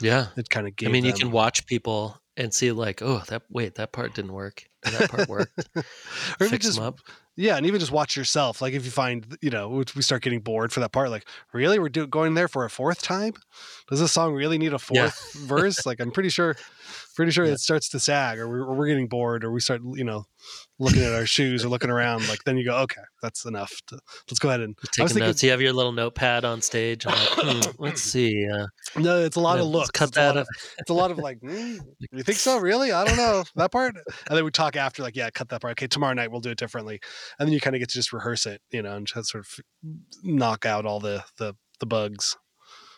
Yeah. 0.00 0.26
it 0.36 0.50
kind 0.50 0.66
of 0.66 0.76
gave 0.76 0.88
I 0.88 0.92
mean, 0.92 1.04
you 1.04 1.12
can 1.12 1.30
watch 1.30 1.66
people 1.66 2.18
and 2.36 2.52
see 2.54 2.70
like, 2.72 3.02
oh, 3.02 3.22
that 3.28 3.42
wait, 3.50 3.74
that 3.76 3.92
part 3.92 4.14
didn't 4.14 4.32
work. 4.32 4.64
That 4.84 5.10
part 5.10 5.28
worked. 5.28 5.68
or 5.76 6.46
Fix 6.48 6.64
just 6.66 6.76
them 6.78 6.84
up. 6.86 6.98
Yeah, 7.36 7.56
and 7.56 7.66
even 7.66 7.78
just 7.78 7.92
watch 7.92 8.16
yourself. 8.16 8.60
Like 8.60 8.74
if 8.74 8.84
you 8.84 8.90
find, 8.90 9.36
you 9.40 9.50
know, 9.50 9.68
we- 9.68 10.02
start 10.02 10.22
getting 10.22 10.40
bored 10.40 10.72
for 10.72 10.80
that 10.80 10.90
part. 10.92 11.10
Like, 11.10 11.24
really, 11.52 11.78
we're 11.78 11.88
do- 11.88 12.06
going 12.06 12.34
there 12.34 12.48
for 12.48 12.64
a 12.64 12.70
fourth 12.70 13.00
time? 13.02 13.32
Does 13.88 14.00
this 14.00 14.10
song 14.12 14.34
really 14.34 14.58
need 14.58 14.72
a 14.72 14.78
Yeah. 14.92 15.10
fourth 15.10 15.32
verse? 15.46 15.86
Like, 15.86 16.00
I'm 16.00 16.10
pretty 16.10 16.30
sure, 16.30 16.56
pretty 17.14 17.30
sure 17.32 17.44
Yeah. 17.44 17.52
it 17.52 17.60
starts 17.60 17.88
to 17.90 18.00
sag, 18.00 18.38
or 18.38 18.48
we're, 18.48 18.64
or 18.64 18.74
we're 18.74 18.88
getting 18.88 19.06
bored, 19.08 19.44
or 19.44 19.52
we 19.52 19.60
start, 19.60 19.82
you 19.94 20.04
know, 20.04 20.24
looking 20.78 21.02
at 21.02 21.12
our 21.14 21.26
shoes 21.26 21.64
or 21.64 21.68
looking 21.68 21.90
around. 21.90 22.28
Like, 22.28 22.44
then 22.44 22.56
you 22.56 22.64
go, 22.64 22.76
okay, 22.78 23.00
that's 23.22 23.44
enough. 23.44 23.80
To, 23.88 23.98
let's 24.30 24.38
go 24.38 24.48
ahead 24.48 24.60
and. 24.60 24.76
You're 24.96 25.02
I 25.02 25.04
was 25.04 25.12
taking 25.12 25.14
thinking- 25.14 25.28
notes. 25.28 25.42
You 25.42 25.50
have 25.50 25.60
your 25.60 25.72
little 25.72 25.92
notepad 25.92 26.44
on 26.44 26.60
stage. 26.62 27.04
Like, 27.06 27.16
hmm, 27.18 27.60
let's 27.78 28.02
see. 28.02 28.46
Uh, 28.48 28.66
No, 28.96 29.20
it's 29.24 29.36
a 29.36 29.40
lot 29.40 29.56
yeah, 29.58 29.62
of 29.64 29.68
looks. 29.68 29.90
Cut 29.90 30.08
it's, 30.08 30.16
a 30.16 30.26
lot 30.26 30.34
that. 30.34 30.40
of, 30.42 30.48
it's 30.78 30.90
a 30.90 30.94
lot 30.94 31.10
of 31.10 31.18
like, 31.18 31.40
mm, 31.44 31.78
you 32.12 32.22
think 32.22 32.38
so? 32.38 32.58
Really? 32.68 32.92
I 32.92 33.04
don't 33.04 33.16
know 33.16 33.44
that 33.56 33.72
part. 33.72 33.96
And 34.28 34.36
then 34.36 34.44
we 34.44 34.50
talk 34.50 34.76
after, 34.76 35.02
like, 35.02 35.16
yeah, 35.16 35.30
cut 35.30 35.48
that 35.50 35.60
part. 35.60 35.72
Okay, 35.72 35.86
tomorrow 35.86 36.14
night 36.14 36.30
we'll 36.30 36.40
do 36.40 36.50
it 36.50 36.58
differently. 36.58 37.00
And 37.38 37.46
then 37.46 37.52
you 37.54 37.60
kind 37.60 37.76
of 37.76 37.80
get 37.80 37.88
to 37.90 37.94
just 37.94 38.12
rehearse 38.12 38.46
it, 38.46 38.60
you 38.70 38.82
know, 38.82 38.96
and 38.96 39.06
just 39.06 39.30
sort 39.30 39.44
of 39.44 39.64
knock 40.22 40.66
out 40.66 40.84
all 40.86 41.00
the 41.00 41.24
the 41.38 41.54
the 41.80 41.86
bugs. 41.86 42.36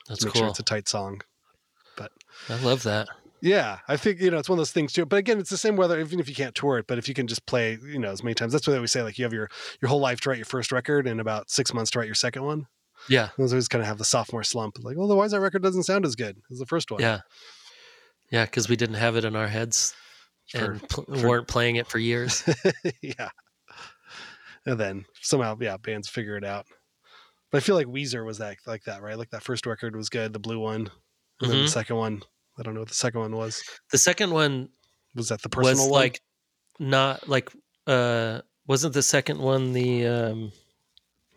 That's 0.09 0.21
to 0.21 0.27
make 0.27 0.33
cool. 0.35 0.43
sure 0.43 0.49
it's 0.49 0.59
a 0.59 0.65
tight 0.65 0.89
song. 0.89 1.21
But 1.97 2.11
I 2.49 2.57
love 2.63 2.83
that. 2.85 3.09
Yeah, 3.43 3.79
I 3.89 3.97
think 3.97 4.21
you 4.21 4.31
know 4.31 4.39
it's 4.39 4.49
one 4.49 4.59
of 4.59 4.61
those 4.61 4.73
things 4.73 4.93
too. 4.93 5.07
But 5.07 5.17
again, 5.17 5.39
it's 5.39 5.51
the 5.51 5.57
same 5.57 5.77
whether 5.77 5.99
even 5.99 6.21
if 6.21 6.29
you 6.29 6.35
can't 6.35 6.55
tour 6.55 6.79
it, 6.79 6.87
but 6.87 6.99
if 6.99 7.09
you 7.09 7.15
can 7.15 7.27
just 7.27 7.47
play, 7.47 7.79
you 7.83 7.99
know, 7.99 8.11
as 8.11 8.23
many 8.23 8.35
times. 8.35 8.53
That's 8.53 8.67
what 8.67 8.73
they 8.73 8.77
always 8.79 8.93
say. 8.93 9.03
Like 9.03 9.19
you 9.19 9.25
have 9.25 9.33
your 9.33 9.49
your 9.81 9.89
whole 9.89 10.01
life 10.01 10.21
to 10.23 10.29
write 10.29 10.39
your 10.39 10.45
first 10.45 10.73
record 10.73 11.07
and 11.07 11.21
about 11.21 11.51
six 11.51 11.73
months 11.73 11.91
to 11.93 11.99
write 11.99 12.07
your 12.07 12.15
second 12.15 12.43
one. 12.45 12.67
Yeah. 13.09 13.31
Those 13.39 13.53
always 13.53 13.69
kind 13.69 13.81
of 13.81 13.89
have 13.89 13.97
the 13.97 14.05
sophomore 14.05 14.45
slump. 14.45 14.77
Like, 14.83 14.99
well, 14.99 15.09
why 15.17 15.25
is 15.25 15.33
that 15.33 15.41
record 15.41 15.63
doesn't 15.63 15.85
sound 15.85 16.05
as 16.05 16.17
good 16.17 16.37
as 16.51 16.59
the 16.59 16.67
first 16.67 16.91
one? 16.91 17.01
Yeah. 17.01 17.21
Yeah. 18.31 18.45
Because 18.45 18.69
we 18.69 18.77
didn't 18.77 18.97
have 18.97 19.17
it 19.17 19.25
in 19.25 19.35
our 19.37 19.49
heads 19.49 19.95
For- 20.51 20.59
and 20.73 20.89
pl- 20.89 21.05
for- 21.07 21.27
weren't 21.29 21.49
playing 21.49 21.77
it 21.77 21.87
for 21.87 21.99
years. 21.99 22.45
yeah. 23.01 23.31
And 24.67 24.79
then 24.79 25.07
somehow, 25.23 25.57
yeah, 25.59 25.79
bands 25.79 26.09
figure 26.11 26.37
it 26.37 26.45
out. 26.45 26.67
But 27.51 27.59
I 27.59 27.61
feel 27.61 27.75
like 27.75 27.87
Weezer 27.87 28.25
was 28.27 28.37
that 28.39 28.59
like 28.67 28.85
that, 28.85 29.01
right? 29.03 29.17
Like 29.17 29.31
that 29.31 29.43
first 29.43 29.65
record 29.67 29.97
was 29.97 30.11
good, 30.11 30.33
the 30.35 30.39
blue 30.39 30.59
one, 30.61 30.91
and 31.41 31.51
then 31.51 31.59
Mhm. 31.61 31.63
the 31.65 31.69
second 31.71 31.97
one. 31.97 32.23
I 32.61 32.63
don't 32.63 32.75
know 32.75 32.81
what 32.81 32.89
the 32.91 32.95
second 32.95 33.21
one 33.21 33.35
was. 33.37 33.63
the 33.91 33.99
second 33.99 34.31
one 34.33 34.69
Was 35.15 35.29
that 35.31 35.43
the 35.43 35.49
personal 35.49 35.87
was 35.87 35.91
one? 35.93 36.01
like 36.01 36.21
not 36.79 37.29
like 37.29 37.51
uh 37.87 38.41
wasn't 38.67 38.95
the 38.95 39.03
second 39.03 39.39
one 39.41 39.73
the 39.73 40.07
um 40.07 40.53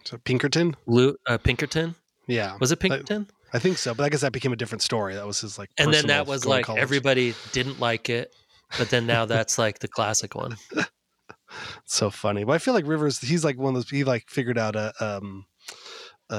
So 0.03 0.17
Pinkerton? 0.17 0.75
Lou, 0.85 1.15
uh, 1.27 1.37
Pinkerton? 1.37 1.95
Yeah, 2.27 2.57
Was 2.59 2.71
it 2.71 2.79
Pinkerton? 2.79 3.27
I 3.53 3.59
think 3.59 3.77
so. 3.77 3.93
But 3.93 4.03
I 4.03 4.09
guess 4.09 4.21
that 4.21 4.31
became 4.33 4.51
a 4.53 4.55
different 4.55 4.81
story. 4.81 5.13
That 5.15 5.27
was 5.27 5.41
his 5.41 5.57
like. 5.59 5.69
and 5.77 5.93
then 5.93 6.07
that 6.07 6.25
was 6.27 6.45
like 6.45 6.69
everybody 6.69 7.35
didn't 7.51 7.79
like 7.79 8.09
it, 8.09 8.33
but 8.77 8.89
then 8.89 9.05
now 9.05 9.25
that's 9.33 9.57
like 9.57 9.79
the 9.79 9.87
classic 9.87 10.33
one. 10.35 10.57
so 11.85 12.09
funny. 12.09 12.43
But 12.43 12.53
I 12.53 12.57
feel 12.57 12.73
like 12.73 12.87
Rivers, 12.87 13.19
he's 13.19 13.43
like 13.45 13.57
one 13.57 13.75
of 13.75 13.75
those. 13.75 13.89
He 13.89 14.03
like 14.03 14.25
figured 14.29 14.57
out 14.57 14.75
a 14.75 14.91
um 14.99 15.45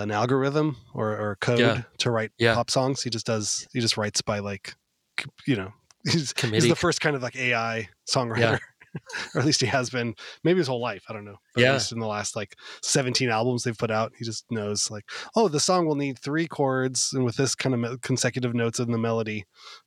an 0.03 0.11
algorithm 0.11 0.77
or 0.95 1.11
or 1.17 1.37
code 1.41 1.59
Yeah. 1.61 1.83
to 1.99 2.11
write 2.11 2.33
Yeah. 2.39 2.55
pop 2.55 2.71
songs. 2.71 3.03
He 3.03 3.11
just 3.11 3.27
does. 3.27 3.67
He 3.73 3.81
just 3.81 3.97
writes 3.97 4.23
by 4.23 4.39
like, 4.41 4.75
you 5.47 5.57
know, 5.57 5.73
he's 6.05 6.35
he's 6.41 6.69
the 6.69 6.77
first 6.77 7.01
kind 7.01 7.17
of 7.17 7.23
like 7.23 7.37
AI 7.37 7.89
songwriter. 8.09 8.39
Yeah. 8.39 8.59
or 9.35 9.41
at 9.41 9.45
least 9.47 9.61
he 9.61 9.67
has 9.67 9.91
been 9.91 10.15
maybe 10.45 10.59
his 10.59 10.69
whole 10.69 10.81
life 10.81 11.03
i 11.09 11.13
don't 11.13 11.25
know 11.25 11.35
but 11.53 11.63
Yeah. 11.63 11.71
at 11.71 11.73
least 11.75 11.91
in 11.91 11.99
the 11.99 12.07
last 12.07 12.37
like 12.37 12.55
17 12.85 13.29
albums 13.29 13.65
they've 13.65 13.77
put 13.77 13.91
out 13.91 14.13
he 14.17 14.25
just 14.25 14.45
knows 14.53 14.89
like 14.89 15.03
oh 15.35 15.49
the 15.49 15.59
song 15.59 15.85
will 15.87 15.97
need 15.97 16.17
three 16.21 16.47
chords 16.47 17.11
and 17.13 17.25
with 17.25 17.35
this 17.37 17.57
kind 17.57 17.75
of 17.85 18.01
consecutive 18.03 18.55
notes 18.55 18.79
in 18.79 18.93
the 18.93 18.99
melody 18.99 19.47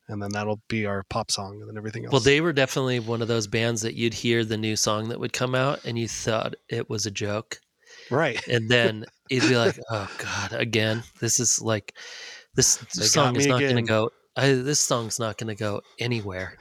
and 0.09 0.21
then 0.21 0.29
that'll 0.33 0.59
be 0.67 0.85
our 0.85 1.05
pop 1.09 1.31
song 1.31 1.59
and 1.61 1.69
then 1.69 1.77
everything 1.77 2.03
else 2.03 2.11
Well, 2.11 2.19
they 2.19 2.41
were 2.41 2.51
definitely 2.51 2.99
one 2.99 3.21
of 3.21 3.29
those 3.29 3.47
bands 3.47 3.81
that 3.83 3.93
you'd 3.95 4.13
hear 4.13 4.43
the 4.43 4.57
new 4.57 4.75
song 4.75 5.07
that 5.07 5.21
would 5.21 5.31
come 5.31 5.55
out 5.55 5.85
and 5.85 5.97
you 5.97 6.09
thought 6.09 6.55
it 6.67 6.89
was 6.89 7.05
a 7.05 7.11
joke. 7.11 7.61
Right 8.09 8.45
And 8.47 8.69
then 8.69 9.05
you'd 9.29 9.47
be 9.47 9.57
like, 9.57 9.79
oh 9.89 10.09
God, 10.17 10.53
again. 10.53 11.03
This 11.19 11.39
is 11.39 11.61
like, 11.61 11.93
this 12.55 12.77
They 12.95 13.03
song 13.03 13.35
is 13.35 13.47
not 13.47 13.61
going 13.61 13.75
to 13.75 13.81
go. 13.81 14.11
I, 14.35 14.53
this 14.53 14.79
song's 14.79 15.19
not 15.19 15.37
going 15.37 15.47
to 15.47 15.55
go 15.55 15.81
anywhere, 15.97 16.59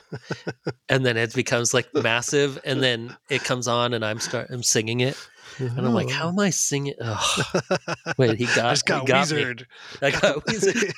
and 0.88 1.04
then 1.04 1.18
it 1.18 1.34
becomes 1.34 1.74
like 1.74 1.86
massive, 1.92 2.58
and 2.64 2.82
then 2.82 3.14
it 3.28 3.44
comes 3.44 3.68
on, 3.68 3.92
and 3.92 4.02
I'm 4.02 4.18
start 4.18 4.48
I'm 4.48 4.62
singing 4.62 5.00
it, 5.00 5.14
and 5.58 5.78
I'm 5.78 5.94
like, 5.94 6.10
how 6.10 6.28
mm-hmm. 6.28 6.38
am 6.38 6.46
I 6.46 6.50
singing? 6.50 6.94
Oh, 7.00 7.42
wait, 8.18 8.38
he 8.38 8.46
got, 8.54 8.58
I 8.58 8.70
just 8.70 8.86
got, 8.86 9.02
he 9.02 9.06
got 9.06 9.30
me. 9.30 9.36
Weezered. 9.36 9.64
I 10.02 10.10
got 10.10 10.36
Weezer. 10.46 10.92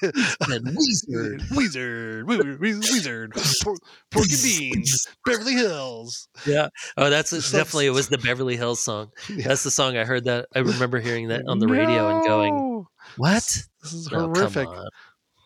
Weezer. 1.51 2.25
Weezer. 2.25 2.59
Weezer. 2.59 3.31
Weezer. 3.31 3.65
Por- 3.65 3.77
Porky 4.11 4.35
Beans. 4.43 5.07
Beverly 5.25 5.55
Hills. 5.55 6.29
Yeah. 6.47 6.69
Oh, 6.97 7.11
that's 7.11 7.31
definitely 7.31 7.87
it 7.87 7.91
was 7.91 8.09
the 8.09 8.19
Beverly 8.19 8.57
Hills 8.57 8.81
song. 8.81 9.11
Yeah. 9.29 9.49
That's 9.49 9.65
the 9.65 9.71
song 9.71 9.97
I 9.97 10.05
heard 10.05 10.25
that 10.25 10.47
I 10.55 10.61
remember 10.61 11.01
hearing 11.01 11.29
that 11.29 11.43
on 11.47 11.59
the 11.59 11.69
radio 11.69 12.09
and 12.09 12.27
going, 12.27 12.87
"What?" 13.17 13.45
This 13.83 13.93
is 13.93 14.11
No, 14.11 14.31
come 14.33 14.35
horrific. 14.35 14.69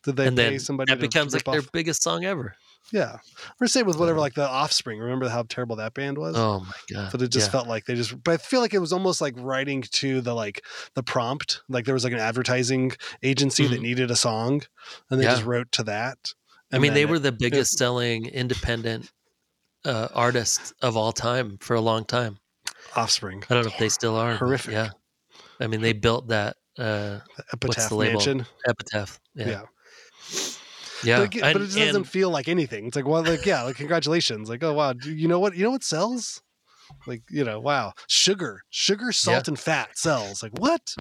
Did 0.05 0.17
they 0.17 0.27
and 0.27 0.37
pay 0.37 0.51
then 0.51 0.59
somebody 0.59 0.93
that 0.93 1.01
becomes 1.01 1.33
like 1.33 1.47
rip 1.47 1.53
their 1.63 1.71
biggest 1.73 2.03
song 2.03 2.25
ever. 2.25 2.57
Yeah. 2.91 3.19
Or 3.61 3.67
say 3.67 3.83
with 3.83 3.97
whatever, 3.99 4.19
like 4.19 4.35
the 4.35 4.47
Offspring. 4.49 4.99
Remember 4.99 5.29
how 5.29 5.45
terrible 5.45 5.77
that 5.77 5.95
band 5.95 6.19
was? 6.19 6.37
Oh 6.37 6.61
my 6.61 6.73
god! 6.93 7.13
but 7.13 7.23
it 7.23 7.29
just 7.29 7.47
yeah. 7.49 7.53
felt 7.53 7.69
like 7.69 7.87
they 7.87 7.95
just 7.95 8.23
but 8.25 8.33
i 8.33 8.37
feel 8.37 8.61
like 8.61 8.75
it 8.75 8.81
was 8.81 8.93
almost 8.93 9.21
like 9.21 9.35
writing 9.37 9.83
to 9.93 10.21
the 10.21 10.35
like 10.35 10.63
the 10.95 11.03
prompt 11.03 11.63
like 11.69 11.85
there 11.85 11.95
was 11.95 12.05
like 12.05 12.13
an 12.13 12.19
advertising 12.19 12.93
agency 13.23 13.67
that 13.67 13.79
Mhm. 13.79 13.83
needed 13.83 14.11
a 14.11 14.17
song 14.17 14.63
and 15.11 15.21
they 15.21 15.25
Yeah. 15.25 15.31
just 15.33 15.45
wrote 15.45 15.71
to 15.73 15.85
that 15.85 16.19
I 16.75 16.79
mean, 16.79 16.95
they 16.95 17.05
were 17.07 17.19
the 17.19 17.33
biggest 17.33 17.77
selling 17.79 18.27
independent 18.27 19.11
uh, 19.85 20.09
artists 20.15 20.73
of 20.81 20.97
all 20.97 21.13
time 21.13 21.59
for 21.61 21.75
a 21.75 21.81
long 21.83 22.05
time. 22.05 22.39
offspring 22.97 23.45
I 23.51 23.55
don't 23.55 23.65
know 23.65 23.71
if 23.73 23.79
they 23.79 23.89
still 23.91 24.17
are. 24.17 24.37
Horrific. 24.37 24.73
Yeah. 24.73 24.91
I 25.61 25.67
mean, 25.67 25.81
they 25.83 25.93
built 25.93 26.29
that 26.29 26.57
uh, 26.79 27.19
epitaph 27.53 27.89
the 27.91 27.95
label? 27.95 28.13
mansion 28.15 28.47
epitaph. 28.67 29.21
yeah, 29.35 29.49
Yeah. 29.49 29.63
Yeah. 31.05 31.19
But, 31.21 31.35
it, 31.37 31.41
but 31.41 31.57
And- 31.57 31.57
it 31.65 31.67
doesn't 31.75 31.97
and- 31.97 32.09
feel 32.09 32.31
like 32.31 32.49
anything 32.49 32.87
it's 32.87 32.97
like 32.97 33.07
well 33.07 33.23
like 33.25 33.45
yeah 33.47 33.63
like 33.63 33.77
congratulations 33.77 34.49
like 34.49 34.63
oh 34.63 34.73
wow 34.73 34.93
do 34.93 35.13
you 35.15 35.29
know 35.29 35.39
what 35.41 35.57
you 35.57 35.63
know 35.65 35.71
what 35.71 35.85
sells 35.85 36.43
like 37.07 37.23
you 37.31 37.45
know 37.45 37.59
wow 37.61 37.93
sugar 38.07 38.63
sugar 38.71 39.13
salt 39.13 39.49
and 39.49 39.59
fat 39.59 39.97
sells 39.99 40.43
like 40.43 40.53
what 40.59 40.95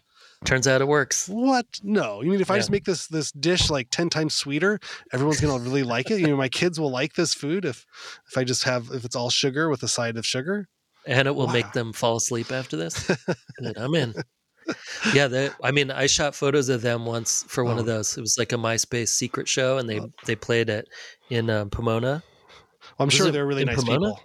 turns 0.44 0.68
out 0.68 0.82
it 0.82 0.88
works. 0.88 1.28
What? 1.30 1.68
No. 1.84 2.22
You 2.24 2.32
mean 2.32 2.42
if 2.42 2.50
I 2.50 2.58
just 2.58 2.72
make 2.72 2.86
this 2.86 3.06
this 3.06 3.32
dish 3.32 3.70
like 3.70 3.90
ten 3.92 4.10
times 4.10 4.34
sweeter, 4.34 4.80
everyone's 5.14 5.40
gonna 5.40 5.62
really 5.62 5.84
like 5.84 6.10
it? 6.10 6.20
You 6.20 6.26
know, 6.28 6.36
my 6.36 6.50
kids 6.50 6.80
will 6.80 6.90
like 6.90 7.14
this 7.14 7.36
food 7.36 7.64
if 7.64 7.86
if 8.28 8.36
I 8.36 8.44
just 8.44 8.64
have 8.64 8.90
if 8.92 9.06
it's 9.06 9.16
all 9.16 9.30
sugar 9.30 9.70
with 9.70 9.84
a 9.84 9.88
side 9.88 10.18
of 10.18 10.26
sugar. 10.26 10.68
and 11.06 11.28
it 11.28 11.36
will 11.36 11.46
Wow. 11.46 11.54
make 11.54 11.72
them 11.74 11.94
fall 11.94 12.16
asleep 12.16 12.52
after 12.52 12.76
this. 12.76 13.06
then 13.60 13.74
I'm 13.78 13.94
in. 13.94 14.16
Yeah, 15.14 15.28
they, 15.28 15.50
I 15.64 15.72
mean, 15.72 15.92
I 15.92 16.06
shot 16.08 16.36
photos 16.36 16.70
of 16.70 16.82
them 16.82 17.06
once 17.06 17.44
for 17.48 17.64
one 17.64 17.78
of 17.80 17.84
Oh. 17.86 17.88
those. 17.88 18.18
It 18.18 18.22
was 18.22 18.38
like 18.38 18.52
a 18.54 18.58
MySpace 18.58 19.10
secret 19.10 19.48
show, 19.48 19.78
and 19.78 19.90
they 19.90 20.00
they 20.26 20.36
played 20.36 20.70
it 20.70 20.88
in 21.30 21.50
um, 21.50 21.70
Pomona. 21.70 22.24
I'm 23.00 23.08
Was 23.08 23.14
sure 23.14 23.32
they're 23.32 23.46
really 23.46 23.66
nice 23.66 23.78
Pomona? 23.84 24.00
people. 24.00 24.24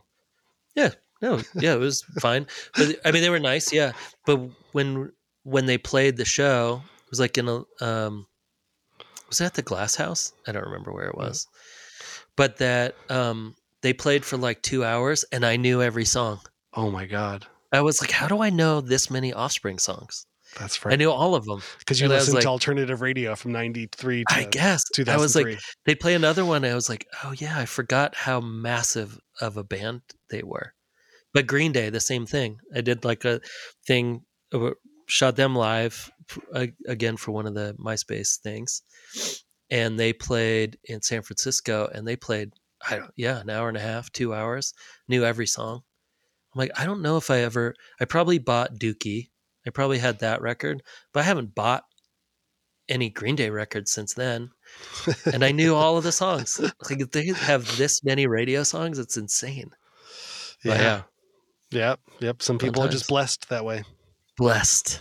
Yeah, 0.74 0.90
no, 1.22 1.40
yeah, 1.54 1.74
it 1.74 1.78
was 1.80 2.02
fine. 2.20 2.46
But 2.76 2.96
I 3.04 3.10
mean, 3.12 3.22
they 3.22 3.30
were 3.30 3.38
nice, 3.40 3.72
yeah. 3.72 3.92
But 4.26 4.40
when 4.72 5.12
when 5.44 5.66
they 5.66 5.78
played 5.78 6.16
the 6.16 6.24
show, 6.24 6.82
it 7.04 7.10
was 7.10 7.20
like 7.20 7.38
in 7.38 7.48
a 7.48 7.62
um, 7.84 8.26
was 9.28 9.38
that 9.38 9.54
the 9.54 9.62
Glass 9.62 9.94
House? 9.96 10.32
I 10.46 10.52
don't 10.52 10.64
remember 10.66 10.92
where 10.92 11.08
it 11.08 11.16
was, 11.16 11.46
but 12.36 12.58
that 12.58 12.94
um, 13.08 13.54
they 13.82 13.92
played 13.92 14.24
for 14.24 14.36
like 14.36 14.62
two 14.62 14.84
hours, 14.84 15.24
and 15.32 15.44
I 15.46 15.56
knew 15.56 15.80
every 15.82 16.04
song. 16.04 16.40
Oh 16.74 16.90
my 16.90 17.06
god. 17.06 17.46
I 17.72 17.80
was 17.80 18.00
like, 18.00 18.10
how 18.10 18.28
do 18.28 18.42
I 18.42 18.50
know 18.50 18.80
this 18.80 19.10
many 19.10 19.32
Offspring 19.32 19.78
songs? 19.78 20.26
That's 20.58 20.84
right. 20.84 20.92
I 20.92 20.96
knew 20.96 21.10
all 21.10 21.34
of 21.34 21.44
them. 21.44 21.60
Because 21.80 22.00
you 22.00 22.04
and 22.06 22.14
listened 22.14 22.34
like- 22.36 22.42
to 22.44 22.48
alternative 22.48 23.00
radio 23.00 23.34
from 23.34 23.52
ninety 23.52 23.88
three 23.92 24.24
to 24.28 24.34
I 24.34 24.44
guess 24.44 24.84
I 25.08 25.16
was 25.16 25.32
2003. 25.34 25.52
like, 25.54 25.60
they'd 25.84 26.00
play 26.00 26.14
another 26.14 26.44
one. 26.44 26.64
And 26.64 26.72
I 26.72 26.74
was 26.74 26.88
like, 26.88 27.06
oh 27.24 27.32
yeah, 27.36 27.58
I 27.58 27.66
forgot 27.66 28.14
how 28.14 28.40
massive 28.40 29.18
of 29.40 29.56
a 29.56 29.64
band 29.64 30.02
they 30.30 30.42
were. 30.42 30.72
But 31.34 31.46
Green 31.46 31.72
Day, 31.72 31.90
the 31.90 32.00
same 32.00 32.24
thing. 32.26 32.58
I 32.74 32.80
did 32.80 33.04
like 33.04 33.24
a 33.24 33.40
thing, 33.86 34.22
shot 35.08 35.36
them 35.36 35.54
live 35.54 36.10
again 36.86 37.16
for 37.16 37.32
one 37.32 37.46
of 37.46 37.54
the 37.54 37.74
MySpace 37.78 38.38
things, 38.40 38.80
and 39.70 39.98
they 39.98 40.12
played 40.14 40.78
in 40.84 41.02
San 41.02 41.22
Francisco, 41.22 41.90
and 41.92 42.06
they 42.08 42.16
played, 42.16 42.52
I 42.88 42.96
don't, 42.96 43.10
yeah, 43.16 43.40
an 43.40 43.50
hour 43.50 43.68
and 43.68 43.76
a 43.76 43.80
half, 43.80 44.10
two 44.12 44.32
hours, 44.32 44.72
knew 45.08 45.24
every 45.24 45.46
song. 45.46 45.82
I'm 46.56 46.60
like, 46.60 46.80
I 46.80 46.86
don't 46.86 47.02
know 47.02 47.18
if 47.18 47.30
I 47.30 47.40
ever, 47.40 47.74
I 48.00 48.06
probably 48.06 48.38
bought 48.38 48.78
Dookie. 48.78 49.28
I 49.66 49.70
probably 49.70 49.98
had 49.98 50.20
that 50.20 50.40
record, 50.40 50.82
but 51.12 51.20
I 51.20 51.24
haven't 51.24 51.54
bought 51.54 51.84
any 52.88 53.10
Green 53.10 53.36
Day 53.36 53.50
records 53.50 53.92
since 53.92 54.14
then. 54.14 54.50
And 55.30 55.44
I 55.44 55.52
knew 55.52 55.74
all 55.74 55.98
of 55.98 56.04
the 56.04 56.12
songs. 56.12 56.58
Like 56.88 57.00
if 57.00 57.10
they 57.10 57.26
have 57.26 57.76
this 57.76 58.02
many 58.02 58.26
radio 58.26 58.62
songs, 58.62 58.98
it's 58.98 59.18
insane. 59.18 59.70
But 60.64 60.80
yeah. 60.80 61.02
yeah, 61.70 61.78
Yep. 61.78 62.00
Yep. 62.20 62.42
Some 62.42 62.58
people 62.58 62.82
are 62.82 62.88
just 62.88 63.08
blessed 63.08 63.50
that 63.50 63.64
way. 63.66 63.84
blessed. 64.38 65.00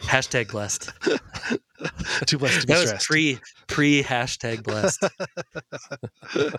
Hashtag 0.00 0.50
blessed. 0.50 0.92
Too 2.26 2.38
blessed 2.38 2.62
to 2.62 2.66
be 2.66 2.72
That 2.72 2.80
was 2.80 2.88
stressed. 2.88 3.06
pre 3.06 3.38
pre 3.66 4.02
hashtag 4.02 4.62
blessed. 4.62 5.04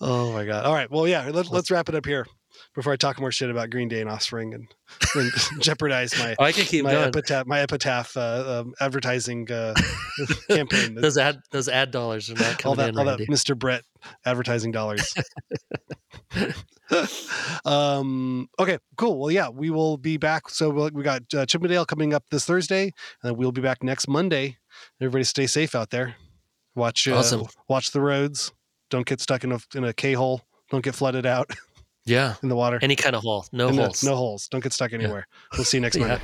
oh 0.00 0.32
my 0.32 0.44
god. 0.46 0.64
All 0.64 0.74
right. 0.74 0.90
Well, 0.90 1.06
yeah. 1.06 1.28
Let, 1.30 1.52
let's 1.52 1.70
wrap 1.70 1.88
it 1.88 1.94
up 1.94 2.06
here 2.06 2.26
before 2.74 2.92
I 2.92 2.96
talk 2.96 3.20
more 3.20 3.30
shit 3.32 3.50
about 3.50 3.70
Green 3.70 3.88
Day 3.88 4.00
and 4.00 4.10
Offspring 4.10 4.52
and, 4.54 4.66
and 5.14 5.32
jeopardize 5.60 6.16
my 6.18 6.34
Oh, 6.38 6.44
I 6.44 6.52
can 6.52 6.64
keep 6.64 6.84
my 6.84 6.92
going. 6.92 7.08
epitaph 7.08 7.46
my 7.46 7.60
epitaph 7.60 8.16
uh, 8.16 8.62
um, 8.62 8.74
advertising 8.80 9.50
uh, 9.50 9.74
campaign. 10.50 10.94
Those 10.96 11.16
ad 11.16 11.38
those 11.50 11.68
ad 11.68 11.90
dollars 11.90 12.30
are 12.30 12.34
not 12.34 12.64
all 12.64 12.74
coming 12.74 12.76
that, 12.78 12.88
in, 12.90 12.98
all 12.98 13.16
that 13.16 13.28
Mr. 13.28 13.56
Brett 13.58 13.82
advertising 14.24 14.72
dollars. 14.72 15.14
um, 17.64 18.48
okay, 18.58 18.78
cool. 18.96 19.18
Well, 19.18 19.30
yeah, 19.30 19.48
we 19.48 19.70
will 19.70 19.96
be 19.96 20.16
back. 20.16 20.48
So 20.48 20.70
we'll, 20.70 20.90
we 20.92 21.02
got 21.02 21.22
uh, 21.34 21.46
Chippendale 21.46 21.84
coming 21.86 22.12
up 22.12 22.24
this 22.30 22.44
Thursday, 22.44 22.92
and 23.22 23.36
we'll 23.36 23.52
be 23.52 23.60
back 23.62 23.82
next 23.82 24.08
Monday. 24.08 24.58
Everybody, 25.00 25.24
stay 25.24 25.46
safe 25.46 25.74
out 25.74 25.90
there. 25.90 26.16
Watch, 26.74 27.06
uh, 27.06 27.18
Awesome. 27.18 27.46
watch 27.68 27.92
the 27.92 28.00
roads. 28.00 28.52
Don't 28.90 29.06
get 29.06 29.20
stuck 29.20 29.44
in 29.44 29.52
a 29.52 29.58
in 29.74 29.84
a 29.84 29.92
K 29.92 30.14
hole. 30.14 30.42
Don't 30.70 30.84
get 30.84 30.94
flooded 30.94 31.24
out 31.26 31.50
Yeah. 32.06 32.34
in 32.42 32.48
the 32.48 32.56
water. 32.56 32.78
Any 32.82 32.96
kind 32.96 33.16
of 33.16 33.22
hole. 33.22 33.46
No 33.52 33.70
holes. 33.70 34.02
no 34.04 34.14
holes. 34.16 34.48
Don't 34.48 34.62
get 34.62 34.72
stuck 34.72 34.92
anywhere. 34.92 35.26
We'll 35.56 35.64
see 35.64 35.78
you 35.78 35.82
next 35.82 35.96
Yeah. 35.98 36.18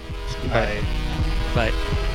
Monday. 0.48 0.82
Bye. 1.54 1.70
Bye. 1.70 2.06